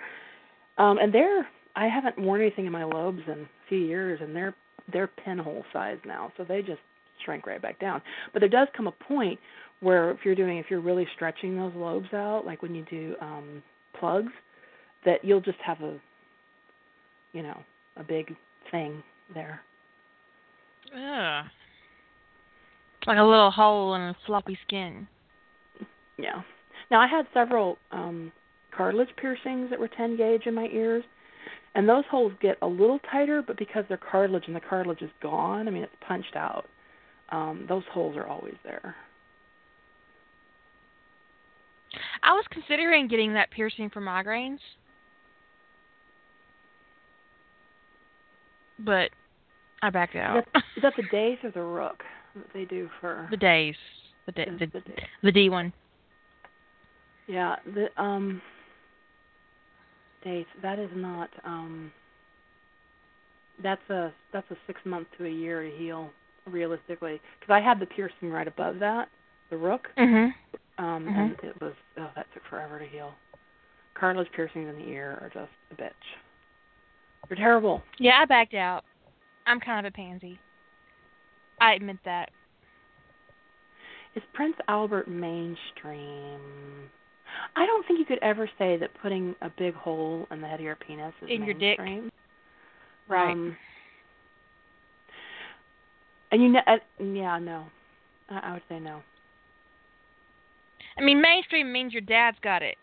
[0.78, 1.46] Um and they're
[1.76, 4.54] I haven't worn anything in my lobes in a few years and they're
[4.92, 6.80] they're pinhole size now, so they just
[7.24, 8.02] shrink right back down.
[8.32, 9.38] But there does come a point
[9.80, 13.14] where if you're doing if you're really stretching those lobes out, like when you do
[13.20, 13.62] um
[13.98, 14.32] plugs,
[15.04, 15.98] that you'll just have a
[17.32, 17.58] you know,
[17.96, 18.34] a big
[18.70, 19.02] thing
[19.34, 19.60] there.
[20.94, 21.44] Ugh.
[23.06, 25.06] Like a little hole in a floppy skin.
[26.16, 26.42] Yeah.
[26.90, 28.32] Now I had several um
[28.74, 31.04] cartilage piercings that were 10 gauge in my ears,
[31.74, 35.10] and those holes get a little tighter, but because they're cartilage and the cartilage is
[35.22, 36.66] gone, I mean it's punched out.
[37.30, 38.94] Um those holes are always there.
[42.22, 44.58] I was considering getting that piercing for migraines,
[48.78, 49.10] but
[49.82, 50.38] I backed out.
[50.38, 52.02] Is that, is that the daith or the rook
[52.34, 53.76] that they do for the daith?
[54.26, 55.06] The day, the, the, day.
[55.22, 55.72] the D one.
[57.26, 58.40] Yeah, the um
[60.22, 60.48] dates.
[60.62, 61.92] That is not um
[63.62, 66.10] that's a that's a six month to a year to heal
[66.46, 69.08] realistically because I had the piercing right above that,
[69.50, 69.88] the rook.
[69.98, 70.32] Mhm.
[70.78, 71.16] Um Mhm.
[71.16, 73.14] and it was oh that took forever to heal.
[73.94, 75.92] Cartilage piercings in the ear are just a bitch.
[77.28, 77.82] They're terrible.
[77.98, 78.84] Yeah, I backed out.
[79.46, 80.38] I'm kind of a pansy.
[81.60, 82.30] I admit that.
[84.14, 86.90] Is Prince Albert mainstream?
[87.56, 90.60] I don't think you could ever say that putting a big hole in the head
[90.60, 91.78] of your penis is In your dick.
[91.78, 92.10] mainstream.
[93.08, 93.32] Right.
[93.32, 93.56] Um,
[96.30, 97.64] and you know, uh, yeah, no,
[98.30, 99.02] I, I would say no.
[100.96, 102.76] I mean, mainstream means your dad's got it.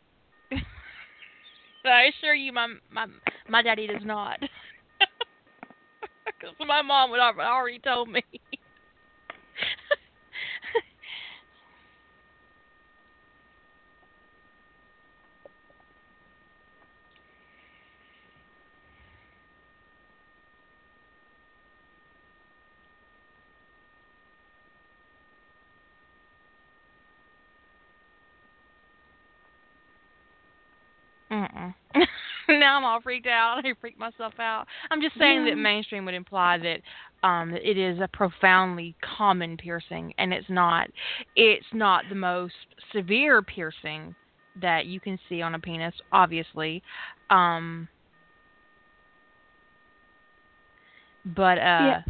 [0.50, 0.60] but
[1.92, 3.06] I assure you, my my
[3.50, 4.40] my daddy does not.
[6.26, 8.24] Because my mom would already told me.
[31.32, 31.74] Mm-mm.
[32.50, 33.61] now I'm all freaked out.
[33.65, 34.65] I freaked myself out.
[34.89, 35.51] I'm just saying Yeah.
[35.51, 36.81] that mainstream would imply that
[37.23, 40.88] um it is a profoundly common piercing and it's not
[41.35, 42.55] it's not the most
[42.93, 44.15] severe piercing
[44.59, 46.81] that you can see on a penis obviously
[47.30, 47.88] um
[51.26, 52.01] but uh Yeah.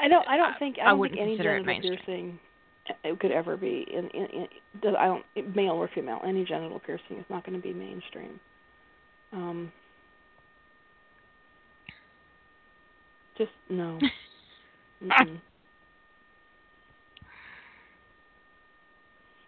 [0.00, 0.28] I don't.
[0.28, 0.76] I don't think.
[0.78, 2.38] I I don't think any genital piercing
[3.18, 4.08] could ever be in.
[4.10, 4.26] in,
[4.82, 5.56] in I don't.
[5.56, 8.38] Male or female, any genital piercing is not going to be mainstream.
[9.32, 9.72] Um.
[13.36, 13.98] Just no.
[15.02, 15.40] Mm-mm.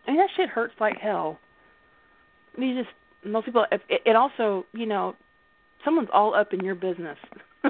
[0.07, 1.39] I mean that shit hurts like hell.
[2.57, 2.95] I mean, you just
[3.25, 3.67] most people.
[3.71, 5.15] It, it also, you know,
[5.85, 7.19] someone's all up in your business.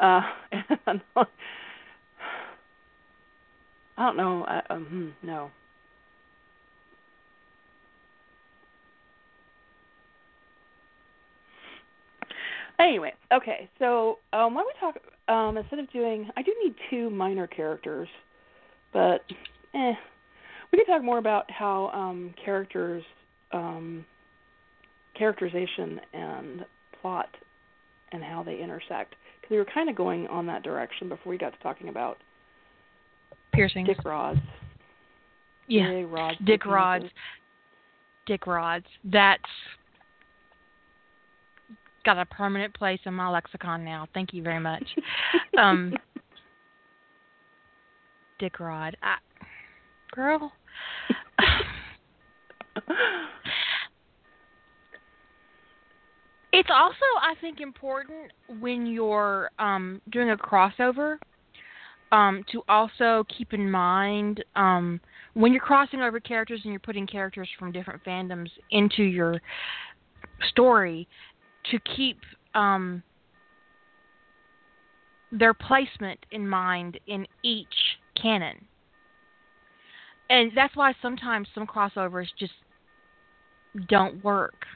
[0.00, 0.20] uh,
[0.86, 1.00] and
[3.96, 4.44] I don't know.
[4.44, 5.50] I, um, hmm, no.
[12.78, 13.68] Anyway, okay.
[13.78, 14.96] So um, why don't we talk?
[15.28, 18.08] Um, instead of doing, I do need two minor characters,
[18.92, 19.22] but
[19.74, 19.92] eh,
[20.72, 23.02] we could talk more about how um, characters,
[23.52, 24.04] um,
[25.18, 26.64] characterization, and
[27.00, 27.28] plot,
[28.12, 29.14] and how they intersect.
[29.40, 32.18] Because we were kind of going on that direction before we got to talking about
[33.52, 33.88] piercings.
[33.88, 34.40] dick rods.
[35.66, 36.02] yeah.
[36.06, 36.38] Rods.
[36.44, 37.06] Dick rods.
[38.26, 38.86] Dick rods.
[39.04, 39.42] That's
[42.06, 44.06] got a permanent place in my lexicon now.
[44.14, 44.84] Thank you very much.
[45.58, 45.92] um
[48.38, 48.96] Dick rod.
[49.02, 49.16] I,
[50.12, 50.52] girl.
[56.52, 61.18] It's also, I think, important when you're um, doing a crossover
[62.12, 64.98] um, to also keep in mind um,
[65.34, 69.38] when you're crossing over characters and you're putting characters from different fandoms into your
[70.48, 71.06] story
[71.70, 72.18] to keep
[72.54, 73.02] um,
[75.32, 77.66] their placement in mind in each
[78.20, 78.64] canon.
[80.28, 82.52] And that's why sometimes some crossovers just
[83.88, 84.66] don't work.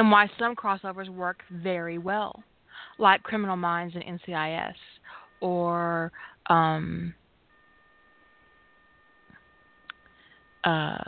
[0.00, 2.42] and why some crossovers work very well,
[2.98, 4.74] like Criminal Minds and NCIS,
[5.40, 6.10] or
[6.46, 7.14] um,
[10.64, 10.98] uh,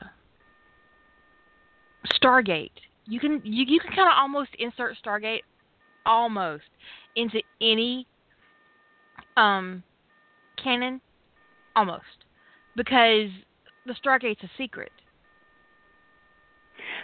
[2.23, 2.71] Stargate.
[3.07, 5.43] You can you you can kind of almost insert Stargate
[6.07, 6.65] almost
[7.17, 8.07] into any
[9.37, 9.83] um
[10.63, 11.01] canon
[11.77, 12.03] almost
[12.77, 13.29] because
[13.87, 14.93] the Stargate's a secret.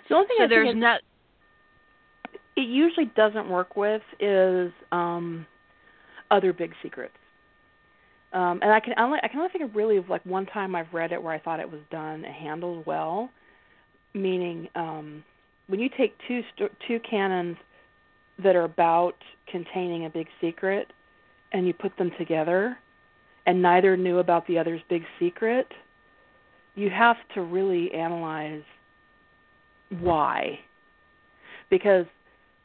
[0.09, 1.01] The only thing So I there's is- not
[2.57, 5.47] it usually doesn't work with is um
[6.31, 7.15] other big secrets.
[8.33, 10.75] Um and I can only I can only think of really of like one time
[10.75, 13.31] I've read it where I thought it was done and handled well,
[14.15, 15.25] meaning um
[15.69, 16.43] when you take two
[16.87, 17.57] two canons
[18.43, 19.15] that are about
[19.51, 20.93] containing a big secret
[21.53, 22.79] and you put them together
[23.47, 25.67] and neither knew about the other's big secret,
[26.75, 28.63] you have to really analyze
[30.01, 30.59] why.
[31.71, 32.05] Because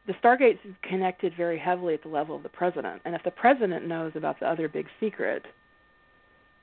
[0.05, 3.87] the Stargate's connected very heavily at the level of the president, and if the president
[3.87, 5.45] knows about the other big secret,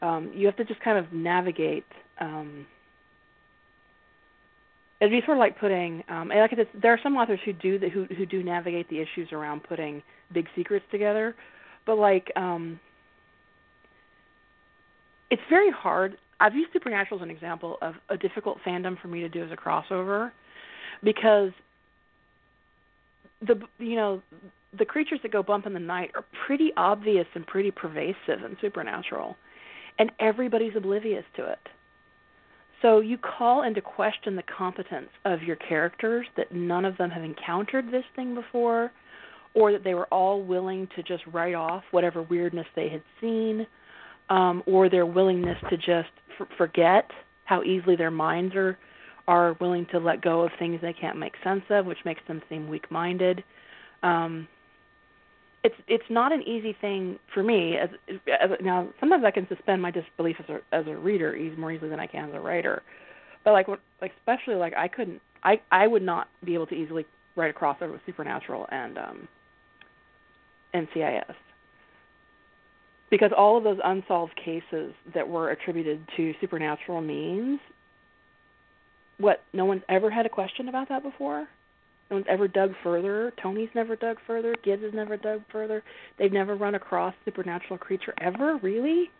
[0.02, 1.86] um, you have to just kind of navigate.
[2.20, 2.66] Um,
[5.00, 7.78] it'd be sort of like putting, um, and like there are some authors who do
[7.78, 10.02] the, who who do navigate the issues around putting
[10.32, 11.34] big secrets together,
[11.86, 12.78] but like um,
[15.30, 16.18] it's very hard.
[16.40, 19.50] I've used Supernatural as an example of a difficult fandom for me to do as
[19.50, 20.32] a crossover
[21.02, 21.52] because
[23.46, 24.22] the you know
[24.78, 28.56] the creatures that go bump in the night are pretty obvious and pretty pervasive and
[28.60, 29.36] Supernatural,
[29.98, 31.58] and everybody's oblivious to it.
[32.82, 37.22] So you call into question the competence of your characters that none of them have
[37.22, 38.90] encountered this thing before,
[39.54, 43.66] or that they were all willing to just write off whatever weirdness they had seen,
[44.30, 46.10] um, or their willingness to just
[46.40, 47.10] f- forget
[47.44, 48.78] how easily their minds are
[49.31, 52.43] are willing to let go of things they can't make sense of, which makes them
[52.48, 53.44] seem weak-minded.
[54.02, 54.48] Um,
[55.62, 57.77] it's it's not an easy thing for me.
[57.77, 57.90] As,
[58.27, 61.90] as now, sometimes I can suspend my disbelief as a as a reader more easily
[61.90, 62.82] than I can as a writer.
[63.44, 63.69] But like,
[64.02, 67.59] like especially like I couldn't, I I would not be able to easily write a
[67.59, 69.28] crossover with Supernatural and um,
[70.74, 71.35] NCIS
[73.11, 77.61] because all of those unsolved cases that were attributed to supernatural means
[79.20, 81.47] what no one's ever had a question about that before
[82.10, 85.82] no one's ever dug further tony's never dug further gibbs has never dug further
[86.18, 89.10] they've never run across supernatural creature ever really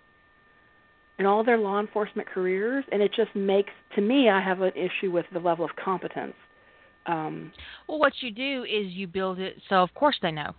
[1.19, 4.73] in all their law enforcement careers and it just makes to me i have an
[4.75, 6.35] issue with the level of competence
[7.07, 7.53] um
[7.89, 10.55] well what you do is you build it so of course they know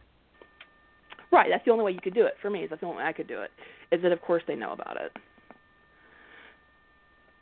[1.31, 1.47] Right.
[1.49, 2.68] That's the only way you could do it for me.
[2.69, 3.51] That's the only way I could do it.
[3.91, 5.11] Is that of course they know about it.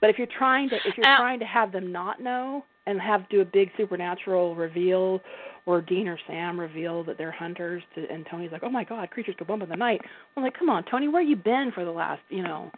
[0.01, 2.99] But if you're trying to if you're uh, trying to have them not know and
[3.01, 5.21] have do a big supernatural reveal
[5.65, 9.09] or Dean or Sam reveal that they're hunters to and Tony's like, Oh my god,
[9.11, 10.01] creatures go bump in the night.
[10.35, 12.71] I'm like, Come on, Tony, where you been for the last, you know,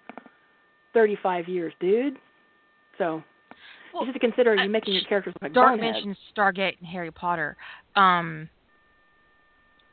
[0.93, 2.18] thirty five years, dude?
[2.98, 3.23] So
[3.93, 6.06] well, you have to consider you uh, making your characters like Dark boneheads.
[6.06, 7.56] mentions Stargate and Harry Potter.
[7.95, 8.49] Um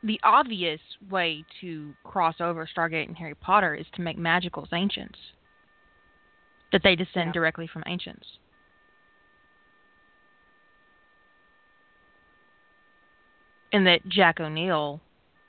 [0.03, 0.79] the obvious
[1.09, 5.17] way to cross over Stargate and Harry Potter is to make magicals ancients.
[6.71, 7.31] That they descend yeah.
[7.31, 8.25] directly from ancients.
[13.71, 15.01] And that Jack O'Neill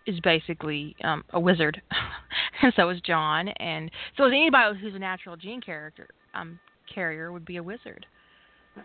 [0.06, 1.80] is basically um, a wizard,
[2.62, 6.58] and so is John, and so is anybody who's a natural gene character um,
[6.92, 8.06] carrier would be a wizard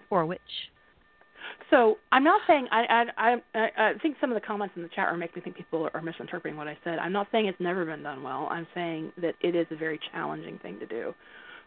[0.10, 0.40] or a witch.
[1.70, 4.90] So I'm not saying I, I I I think some of the comments in the
[4.90, 7.00] chat room make me think people are misinterpreting what I said.
[7.00, 8.48] I'm not saying it's never been done well.
[8.50, 11.14] I'm saying that it is a very challenging thing to do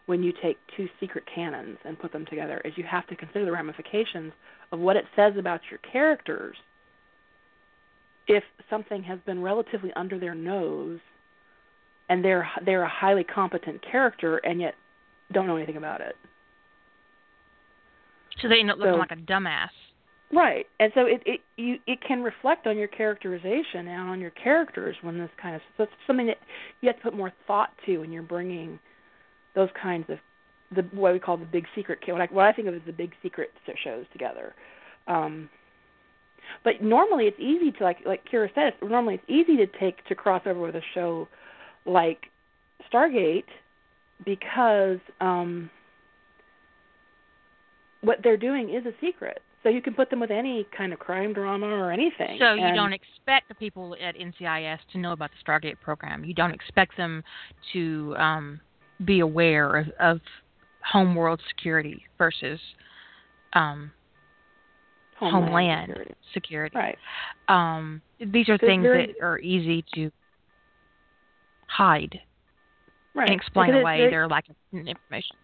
[0.08, 2.62] when you take two secret canons and put them together.
[2.64, 4.32] Is you have to consider the ramifications
[4.72, 6.56] of what it says about your characters
[8.26, 10.98] if something has been relatively under their nose
[12.08, 14.76] and they're they're a highly competent character and yet
[15.30, 16.16] don't know anything about it.
[18.40, 19.68] So they end up looking so, like a dumbass.
[20.32, 24.30] Right, and so it it you it can reflect on your characterization and on your
[24.30, 26.38] characters when this kind of so it's something that
[26.80, 28.78] you have to put more thought to when you're bringing
[29.54, 30.18] those kinds of
[30.74, 32.92] the what we call the big secret what I what I think of as the
[32.92, 33.50] big secret
[33.82, 34.54] shows together.
[35.06, 35.48] Um,
[36.64, 40.14] but normally it's easy to like like Kira says normally it's easy to take to
[40.14, 41.28] cross over with a show
[41.86, 42.26] like
[42.92, 43.44] Stargate
[44.24, 45.70] because um
[48.00, 49.42] what they're doing is a secret.
[49.64, 52.38] So you can put them with any kind of crime drama or anything.
[52.38, 56.24] So you don't expect the people at NCIS to know about the Stargate program.
[56.24, 57.24] You don't expect them
[57.72, 58.60] to um,
[59.04, 60.20] be aware of, of
[60.82, 62.58] homeworld security versus
[63.52, 63.90] um,
[65.18, 66.14] homeland, homeland security.
[66.34, 66.76] security.
[66.76, 66.98] Right.
[67.48, 70.10] Um, these are things that are easy to
[71.66, 72.18] hide
[73.14, 73.30] right.
[73.30, 75.36] and explain away very, their lack of information.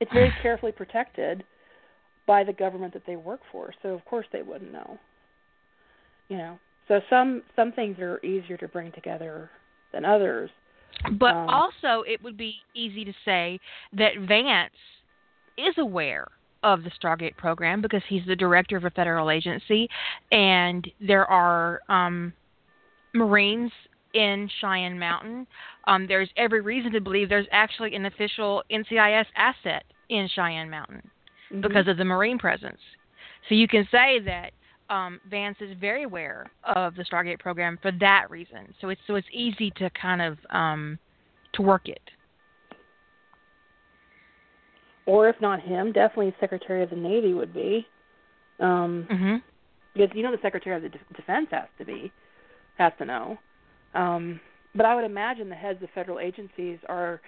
[0.00, 1.44] It's very carefully protected
[2.26, 3.74] by the government that they work for.
[3.82, 4.98] So of course they wouldn't know.
[6.28, 6.58] You know.
[6.88, 9.50] So some some things are easier to bring together
[9.92, 10.50] than others.
[11.18, 13.58] But um, also it would be easy to say
[13.92, 14.72] that Vance
[15.56, 16.26] is aware
[16.62, 19.88] of the Stargate program because he's the director of a federal agency
[20.30, 22.32] and there are um
[23.14, 23.72] Marines
[24.14, 25.46] in Cheyenne Mountain.
[25.86, 31.02] Um, there's every reason to believe there's actually an official NCIS asset in Cheyenne Mountain
[31.50, 31.60] mm-hmm.
[31.60, 32.78] because of the Marine presence.
[33.48, 34.52] So you can say that
[34.90, 38.74] um, Vance is very aware of the Stargate program for that reason.
[38.80, 40.98] So it's so it's easy to kind of um,
[41.54, 42.02] to work it.
[45.06, 47.86] Or if not him, definitely Secretary of the Navy would be.
[48.58, 49.36] Um, mm-hmm.
[49.94, 52.12] Because you know the Secretary of the De- Defense has to be,
[52.76, 53.38] has to know.
[53.94, 54.40] Um,
[54.74, 57.20] but I would imagine the heads of federal agencies are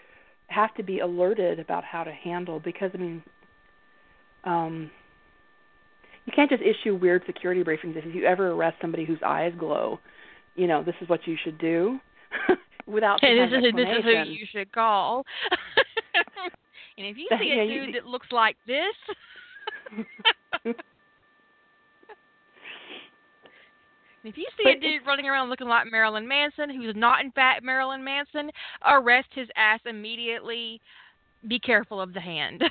[0.49, 3.23] have to be alerted about how to handle because I mean,
[4.45, 4.91] um,
[6.27, 9.99] you can't just issue weird security briefings if you ever arrest somebody whose eyes glow.
[10.57, 11.99] You know, this is what you should do.
[12.87, 15.25] Without Hey, this is this is who you should call.
[16.99, 18.95] and if you That- see yeah, a you- dude that looks like this,
[24.25, 27.31] if you see But a dude running around looking like Marilyn Manson, who's not in
[27.33, 28.51] fact Marilyn Manson,
[28.87, 30.81] arrest his ass immediately.
[31.49, 32.63] Be careful of the hand.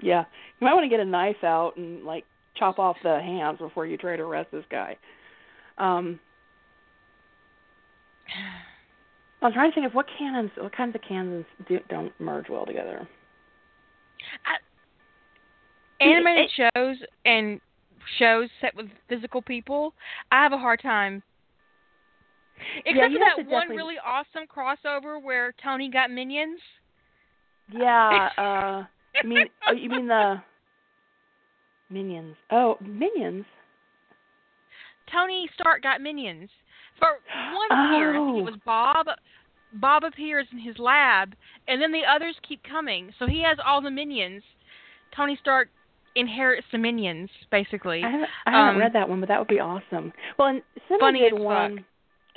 [0.00, 0.24] Yeah,
[0.60, 2.24] you might want to get a knife out and like
[2.56, 4.96] chop off the hands before you try to arrest this guy.
[5.78, 6.20] Um,
[9.42, 12.66] I'm trying to think of what canons, what kinds of canons do, don't merge well
[12.66, 13.06] together.
[16.00, 17.60] Animated shows and
[18.18, 19.94] shows set with physical people,
[20.30, 21.22] I have a hard time.
[22.84, 26.60] Except you for that one definitely- really awesome crossover where Tony got minions.
[27.70, 28.84] Yeah, uh,
[29.22, 30.42] you mean oh, you mean the
[31.90, 32.36] minions?
[32.50, 33.44] Oh, minions.
[35.12, 36.50] Tony Stark got minions.
[36.98, 37.08] For
[37.54, 38.38] one year, I think Oh.
[38.40, 39.06] it was Bob.
[39.74, 41.34] Bob appears in his lab,
[41.66, 43.12] and then the others keep coming.
[43.18, 44.42] So he has all the minions.
[45.14, 45.68] Tony Stark
[46.16, 48.02] inherits the minions, basically.
[48.02, 50.12] I haven't, I haven't Um, read that one, but that would be awesome.
[50.38, 51.84] Well, and Cinna Funny did one.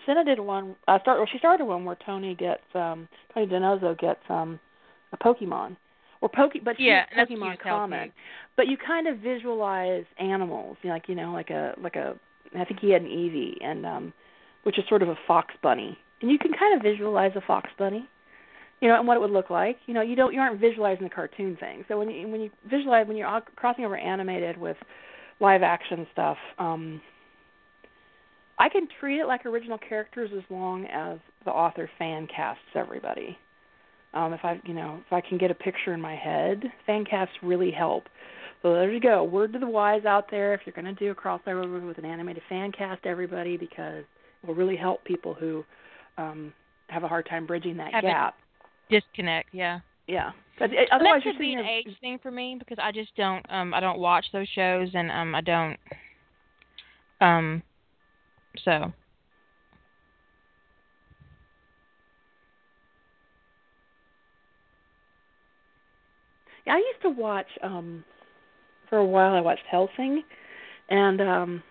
[0.05, 0.75] Cinna did one.
[0.87, 1.19] Uh, start.
[1.19, 4.59] Well, she started one where Tony gets um Tony DiNozzo gets um
[5.13, 5.75] a Pokemon,
[6.21, 8.11] or Poke, but Yeah, Pokemon cute as hell, common.
[8.55, 12.15] But you kind of visualize animals, you know, like you know, like a like a.
[12.57, 14.13] I think he had an Eevee, and um,
[14.63, 17.69] which is sort of a fox bunny, and you can kind of visualize a fox
[17.77, 18.07] bunny.
[18.81, 19.77] You know, and what it would look like.
[19.85, 21.85] You know, you don't you aren't visualizing the cartoon thing.
[21.87, 24.77] So when you when you visualize when you're all crossing over animated with
[25.39, 27.01] live action stuff, um
[28.57, 33.37] I can treat it like original characters as long as the author fan casts everybody.
[34.13, 37.05] Um, if I, you know, if I can get a picture in my head, fan
[37.05, 38.03] casts really help.
[38.61, 39.23] So there you go.
[39.23, 42.05] Word to the wise out there: if you're going to do a crossover with an
[42.05, 44.03] animated fan cast, everybody because
[44.43, 45.63] it will really help people who
[46.17, 46.53] um,
[46.87, 48.35] have a hard time bridging that Have gap.
[48.89, 49.79] Disconnect, yeah.
[50.07, 53.15] Yeah, but it, otherwise that could be an age thing for me because I just
[53.15, 55.77] don't um I don't watch those shows and um I don't
[57.21, 57.63] um
[58.65, 58.91] so
[66.67, 68.03] I used to watch um
[68.89, 70.23] for a while I watched Hellsing
[70.89, 71.63] and um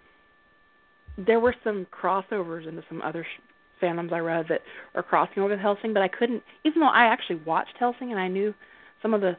[1.18, 4.60] there were some crossovers into some other sh- fandoms I read that
[4.94, 8.18] are crossing over with Hellsing, but I couldn't even though I actually watched Hellsing and
[8.18, 8.54] I knew
[9.02, 9.36] some of the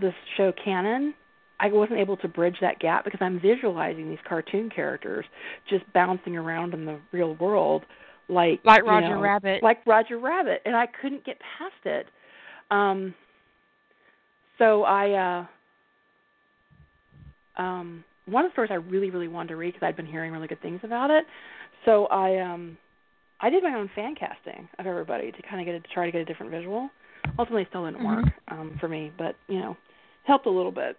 [0.00, 1.12] the show canon,
[1.60, 5.24] I wasn't able to bridge that gap because I'm visualizing these cartoon characters
[5.68, 7.84] just bouncing around in the real world
[8.28, 9.62] like like you Roger know, Rabbit.
[9.62, 12.06] like Roger Rabbit, and I couldn't get past it.
[12.70, 13.14] Um,
[14.58, 15.46] so I,
[17.56, 20.06] uh, um, one of the stories I really, really wanted to read because I'd been
[20.06, 21.24] hearing really good things about it.
[21.84, 22.76] So I, um,
[23.40, 26.06] I did my own fan casting of everybody to kind of get it, to try
[26.06, 26.90] to get a different visual.
[27.38, 28.24] Ultimately, it still didn't Mhm.
[28.24, 29.76] work um, for me, but you know,
[30.24, 30.96] helped a little bit.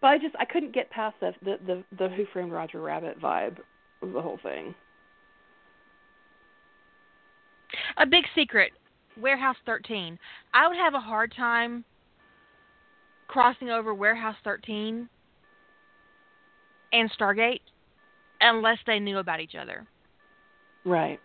[0.00, 3.20] But I just I couldn't get past the the the, the Who Framed Roger Rabbit
[3.20, 3.58] vibe
[4.02, 4.74] of the whole thing.
[7.96, 8.72] A big secret,
[9.16, 10.18] Warehouse 13.
[10.52, 11.84] I would have a hard time
[13.32, 15.08] crossing over Warehouse 13
[16.92, 17.60] and Stargate
[18.42, 19.86] unless they knew about each other.
[20.84, 21.18] Right.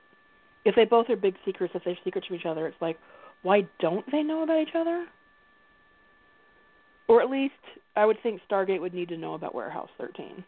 [0.64, 2.98] If they both are big secrets, if they're secrets from each other, it's like,
[3.44, 5.06] why don't they know about each other?
[7.10, 7.54] Or at least
[7.98, 10.46] I would think Stargate would need to know about Warehouse 13.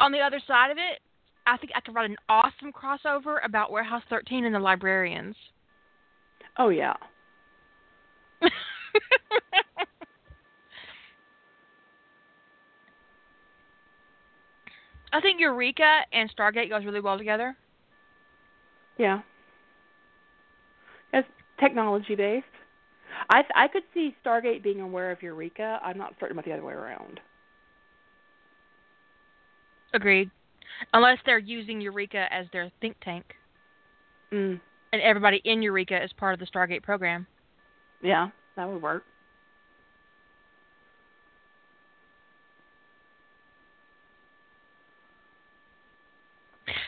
[0.00, 1.00] On the other side of it,
[1.46, 5.36] I think I could write an awesome crossover about Warehouse 13 and the librarians.
[6.58, 6.94] Oh yeah.
[15.12, 17.56] I think Eureka and Stargate goes really well together.
[18.98, 19.20] Yeah.
[21.12, 21.28] It's
[21.58, 22.46] technology based.
[23.28, 25.80] I I could see Stargate being aware of Eureka.
[25.82, 27.20] I'm not certain about the other way around.
[29.92, 30.30] Agreed.
[30.92, 33.24] Unless they're using Eureka as their think tank,
[34.32, 34.60] Mm.
[34.92, 37.26] and everybody in Eureka is part of the Stargate program.
[38.00, 39.04] Yeah, that would work.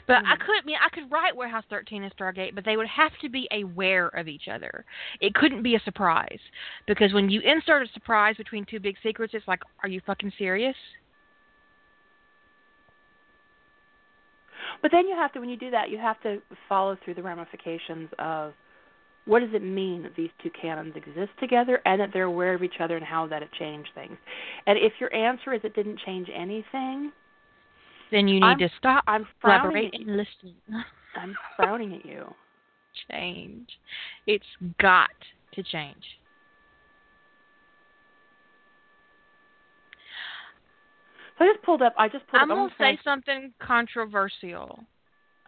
[0.07, 0.41] But I Mhm.
[0.41, 3.29] could I mean I could write Warehouse 13 and Stargate, but they would have to
[3.29, 4.85] be aware of each other.
[5.21, 6.41] It couldn't be a surprise
[6.87, 10.33] because when you insert a surprise between two big secrets, it's like, are you fucking
[10.39, 10.77] serious?
[14.81, 17.23] But then you have to, when you do that, you have to follow through the
[17.23, 18.53] ramifications of
[19.25, 22.65] what does it mean that these two canons exist together and that they're aware of
[22.65, 24.17] each other and how that it changed things?
[24.67, 27.13] And if your answer is it didn't change anything,
[28.13, 30.55] then you need I'm, to stop, I'm collaborate, and listen.
[31.17, 32.27] I'm frowning at you.
[33.11, 33.69] Change.
[34.27, 34.45] It's
[34.81, 35.09] got
[35.55, 35.97] to change.
[41.39, 41.95] So I just pulled up.
[41.99, 42.57] I just pulled I'm up.
[42.57, 44.85] gonna say something controversial.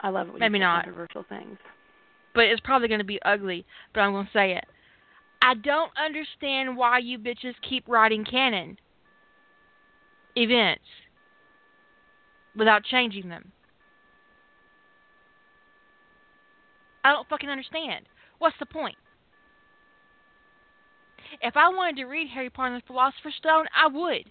[0.00, 0.84] I love it when Maybe you not.
[0.84, 1.58] controversial things.
[2.34, 3.66] But it's probably gonna be ugly.
[3.92, 4.64] But I'm gonna say it.
[5.42, 8.78] I don't understand why you bitches keep writing canon
[10.36, 10.82] events
[12.56, 13.52] without changing them.
[17.04, 18.06] I don't fucking understand.
[18.38, 18.96] What's the point?
[21.42, 24.30] If I wanted to read Harry Potter and the Philosopher's Stone, I would.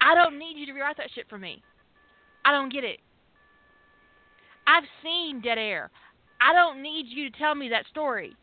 [0.00, 1.62] I don't need you to rewrite that shit for me.
[2.44, 3.00] I don't get it.
[4.66, 5.90] I've seen Dead Air.
[6.40, 8.36] I don't need you to tell me that story.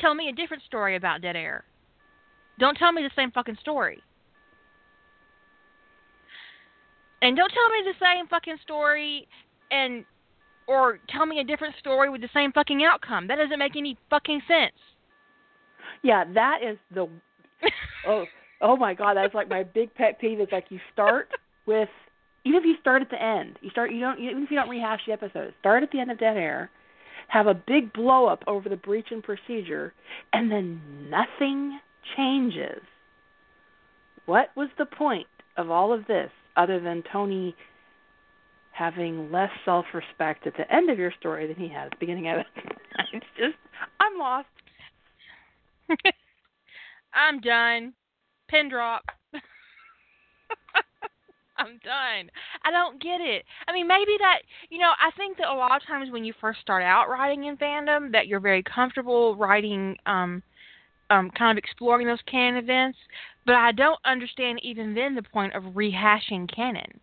[0.00, 1.64] Tell me a different story about Dead Air.
[2.58, 4.02] Don't tell me the same fucking story.
[7.22, 9.28] And don't tell me the same fucking story
[9.70, 10.04] and
[10.66, 13.28] or tell me a different story with the same fucking outcome.
[13.28, 14.74] That doesn't make any fucking sense.
[16.02, 17.08] Yeah, that is the
[18.08, 18.24] oh
[18.60, 20.40] oh my god, that's like my big pet peeve.
[20.40, 21.28] Is like you start
[21.66, 21.88] with
[22.44, 24.68] even if you start at the end, you start you don't even if you don't
[24.68, 26.70] rehash the episode, start at the end of Dead Air,
[27.28, 29.94] have a big blow up over the breach in procedure,
[30.32, 31.78] and then nothing
[32.16, 32.82] changes.
[34.26, 35.26] What was the point
[35.56, 37.54] of all of this other than Tony
[38.72, 41.96] having less self respect at the end of your story than he had at the
[42.00, 42.46] beginning of it?
[43.12, 43.56] it's just
[44.00, 44.48] I'm lost.
[47.14, 47.92] I'm done.
[48.48, 49.04] Pin drop.
[51.58, 52.30] I'm done.
[52.64, 53.44] I don't get it.
[53.68, 54.38] I mean, maybe that,
[54.70, 57.44] you know, I think that a lot of times when you first start out writing
[57.44, 60.42] in fandom, that you're very comfortable writing, um,
[61.10, 62.98] um, kind of exploring those canon events.
[63.44, 67.00] But I don't understand even then the point of rehashing canon.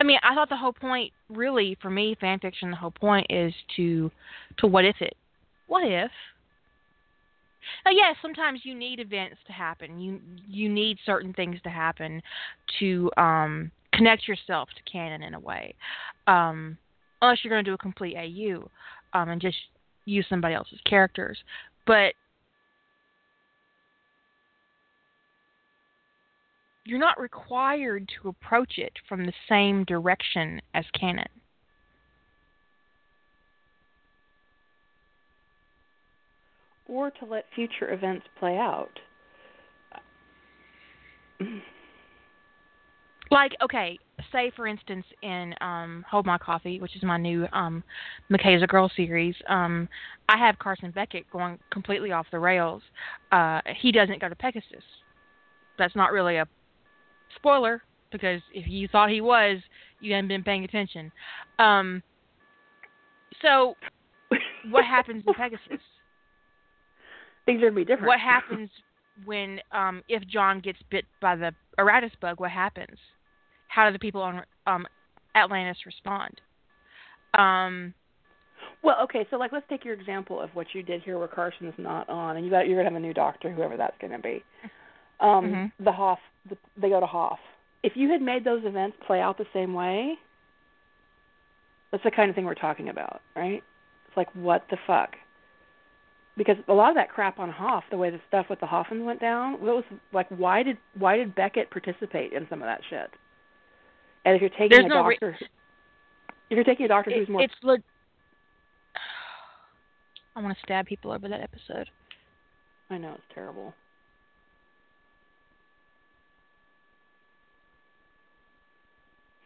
[0.00, 3.26] I mean, I thought the whole point, really, for me, fan fiction, the whole point
[3.30, 4.10] is to,
[4.58, 5.16] to what if it?
[5.66, 6.10] What if?
[7.84, 9.98] Now, yes, sometimes you need events to happen.
[9.98, 12.22] You you need certain things to happen
[12.78, 15.74] to um, connect yourself to canon in a way.
[16.26, 16.78] Um,
[17.20, 18.68] unless you're going to do a complete AU
[19.18, 19.56] um, and just
[20.04, 21.38] use somebody else's characters.
[21.86, 22.14] But
[26.84, 31.28] you're not required to approach it from the same direction as canon.
[36.88, 38.98] Or to let future events play out.
[43.30, 43.98] Like, okay,
[44.32, 47.82] say for instance in um Hold My Coffee, which is my new um
[48.30, 49.88] McKay's a Girl series, um
[50.28, 52.82] I have Carson Beckett going completely off the rails.
[53.32, 54.84] Uh he doesn't go to Pegasus.
[55.78, 56.46] That's not really a
[57.36, 59.58] spoiler because if you thought he was,
[60.00, 61.12] you hadn't been paying attention.
[61.58, 62.02] Um
[63.42, 63.74] so
[64.70, 65.62] what happens in Pegasus?
[67.46, 68.08] Things are gonna be different.
[68.08, 68.70] What happens
[69.24, 72.98] when um if John gets bit by the Iratus bug, what happens?
[73.78, 74.88] How do the people on um
[75.36, 76.40] Atlantis respond?
[77.34, 77.94] Um
[78.82, 81.78] Well, okay, so like let's take your example of what you did here where Carson's
[81.78, 84.42] not on and you got you're gonna have a new doctor, whoever that's gonna be.
[85.20, 85.72] Um Mhm.
[85.84, 86.18] the Hoff
[86.50, 87.38] the, they go to Hoff.
[87.84, 90.18] If you had made those events play out the same way,
[91.92, 93.62] that's the kind of thing we're talking about, right?
[94.08, 95.14] It's like what the fuck?
[96.36, 99.04] Because a lot of that crap on Hoff, the way the stuff with the Hoffans
[99.04, 102.82] went down, it was like why did why did Beckett participate in some of that
[102.90, 103.12] shit?
[104.28, 105.38] And if you're taking There's a no re- doctor
[106.50, 107.78] if you're taking a doctor it, who's more it's le-
[110.36, 111.88] I want to stab people over that episode.
[112.90, 113.72] I know it's terrible.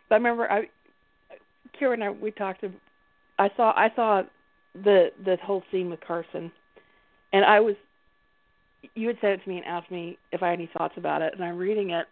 [0.09, 0.69] But I remember I
[1.81, 2.65] Kira and I we talked
[3.39, 4.23] I saw I saw
[4.75, 6.51] the the whole scene with Carson
[7.33, 7.77] and I was
[8.97, 11.23] you had said it to me and asked me if I had any thoughts about
[11.23, 12.09] it and I'm reading it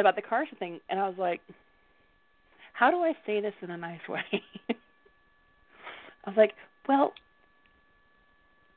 [0.00, 1.40] about the Carson thing and I was like
[2.74, 4.24] how do I say this in a nice way?
[6.24, 6.52] I was like,
[6.88, 7.12] well,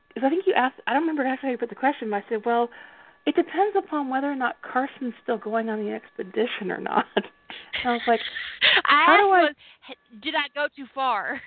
[0.09, 2.17] because I think you asked, I don't remember actually how you put the question, but
[2.17, 2.69] I said, well,
[3.25, 7.05] it depends upon whether or not Carson's still going on the expedition or not.
[7.83, 8.19] And I was like,
[8.85, 9.55] I How do I- was,
[10.21, 11.39] did I go too far?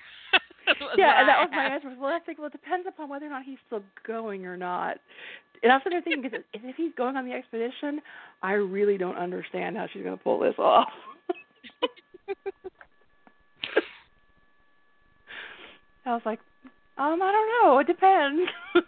[0.97, 1.93] Yeah, and that was my answer.
[1.99, 4.97] Well, I think well, it depends upon whether or not he's still going or not.
[5.61, 8.01] And I was sitting there thinking, because if he's going on the expedition,
[8.41, 10.87] I really don't understand how she's going to pull this off.
[16.05, 16.39] I was like,
[16.97, 17.79] um, I don't know.
[17.79, 18.49] It depends.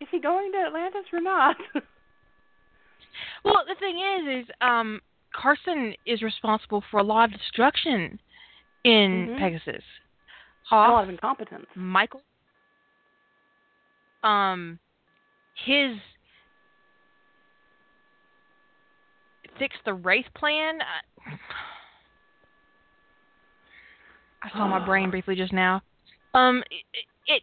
[0.00, 1.56] is he going to Atlantis or not?
[3.44, 5.00] well, the thing is, is um,
[5.34, 8.18] Carson is responsible for a lot of destruction
[8.84, 9.38] in Mhm.
[9.38, 9.84] Pegasus.
[10.72, 11.66] A lot of incompetence.
[11.74, 12.22] Michael,
[14.22, 14.78] um,
[15.66, 15.98] his
[19.58, 20.78] fix the Wraith plan.
[20.80, 21.36] I,
[24.42, 25.82] I saw my brain briefly just now.
[26.32, 27.42] Um, it, it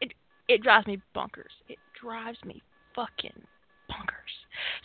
[0.00, 0.12] it
[0.46, 1.50] it drives me bonkers.
[1.68, 2.62] It drives me
[2.94, 3.42] fucking
[3.90, 4.34] bonkers.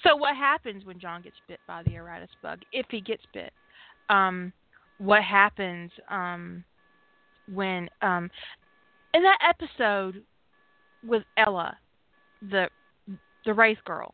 [0.03, 2.61] So what happens when John gets bit by the Iratus bug?
[2.71, 3.53] If he gets bit,
[4.09, 4.51] um,
[4.97, 6.63] what happens um
[7.51, 8.29] when um
[9.13, 10.23] in that episode
[11.05, 11.75] with Ellia,
[12.49, 12.69] the
[13.45, 14.13] the Wraith girl.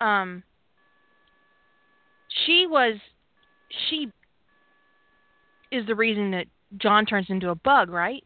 [0.00, 0.42] Um,
[2.44, 2.96] she was
[3.88, 4.10] she
[5.72, 6.46] is the reason that
[6.78, 8.22] John turns into a bug, right?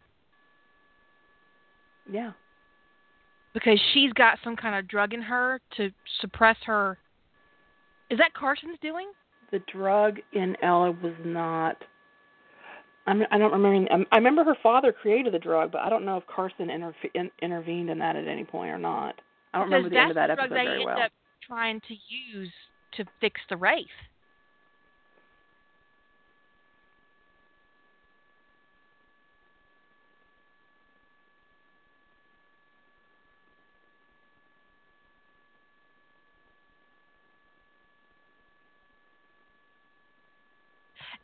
[2.10, 2.32] Yeah.
[3.54, 5.90] Because she's got some kind of drug in her to
[6.20, 6.98] suppress her.
[8.10, 9.10] Is that Carson's doing?
[9.50, 11.76] The drug in Ellia was not.
[13.06, 13.92] I'm, I don't remember.
[13.92, 17.14] um, I remember her father created the drug, but I don't know if Carson interfe-
[17.14, 19.20] in, intervened in that at any point or not.
[19.52, 21.00] I don't remember the end of that episode very well.
[21.00, 21.12] up
[21.46, 21.94] trying to
[22.34, 22.52] use
[22.96, 23.86] to fix the Wraith.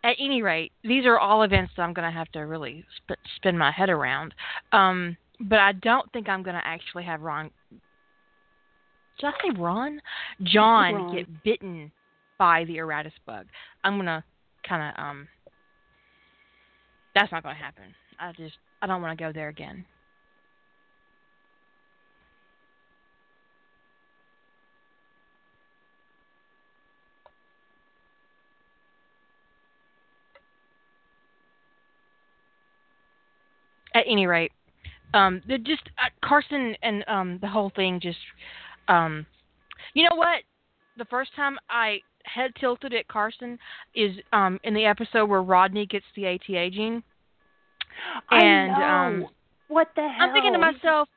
[0.04, 3.18] At any rate, these are all events that I'm going to have to really sp-
[3.36, 4.34] spin my head around.
[4.72, 7.50] Um, but I don't think I'm going to actually have Ron.
[9.18, 10.00] Did I say Ron?
[10.42, 11.14] John Ron.
[11.14, 11.90] get bitten
[12.38, 13.46] by the Iratus bug.
[13.84, 14.22] I'm going to
[14.68, 15.28] kind of um.
[17.14, 17.84] That's not going to happen.
[18.20, 19.84] I just I don't want to go there again.
[33.96, 34.52] At any rate,
[35.14, 38.18] um, the just uh, Carson and um the whole thing just
[38.88, 39.24] um,
[39.94, 40.42] you know what?
[40.98, 43.58] The first time I head tilted at Carson
[43.94, 47.02] is um in the episode where Rodney gets the ATA gene.
[48.30, 48.84] And, I know.
[48.84, 49.28] um,
[49.68, 50.28] what the hell?
[50.28, 51.08] I'm thinking to myself,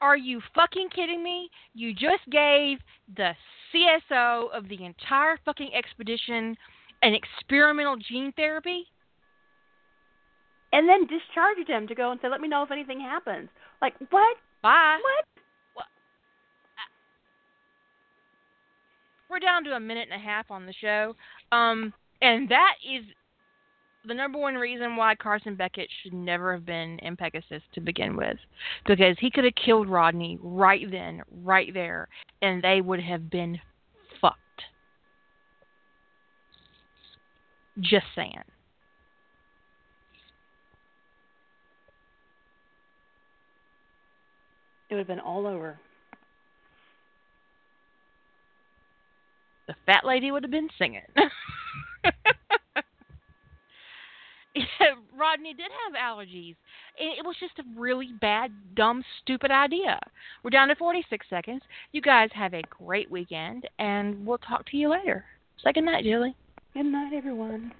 [0.00, 1.50] are you fucking kidding me?
[1.74, 2.78] You just gave
[3.16, 3.32] the
[3.74, 6.56] CSO of the entire fucking expedition
[7.02, 8.86] an experimental gene therapy?
[10.72, 13.48] And then discharged him to go and say, "Let me know if anything happens."
[13.80, 14.36] Like what?
[14.62, 14.98] Bye.
[15.02, 15.24] What?
[19.28, 21.14] We're down to a minute and a half on the show.
[21.50, 23.04] Um, and that is
[24.06, 28.16] the number one reason why Carson Beckett should never have been in Pegasus to begin
[28.16, 28.36] with.
[28.86, 32.08] Because he could have killed Rodney right then, right there,
[32.40, 33.58] and they would have been
[34.20, 34.38] fucked.
[37.80, 38.42] Just saying.
[44.88, 45.78] It would have been all over.
[49.66, 51.02] the fat lady would have been singing.
[54.54, 54.62] Yeah,
[55.16, 56.56] Rodney did have allergies.
[56.98, 59.98] It, it was just a really bad, dumb, stupid idea.
[60.42, 61.62] We're down to 46 seconds.
[61.92, 65.24] You guys have a great weekend, and we'll talk to you later.
[65.62, 66.34] Say good night, Julie.
[66.74, 67.72] Good night, everyone.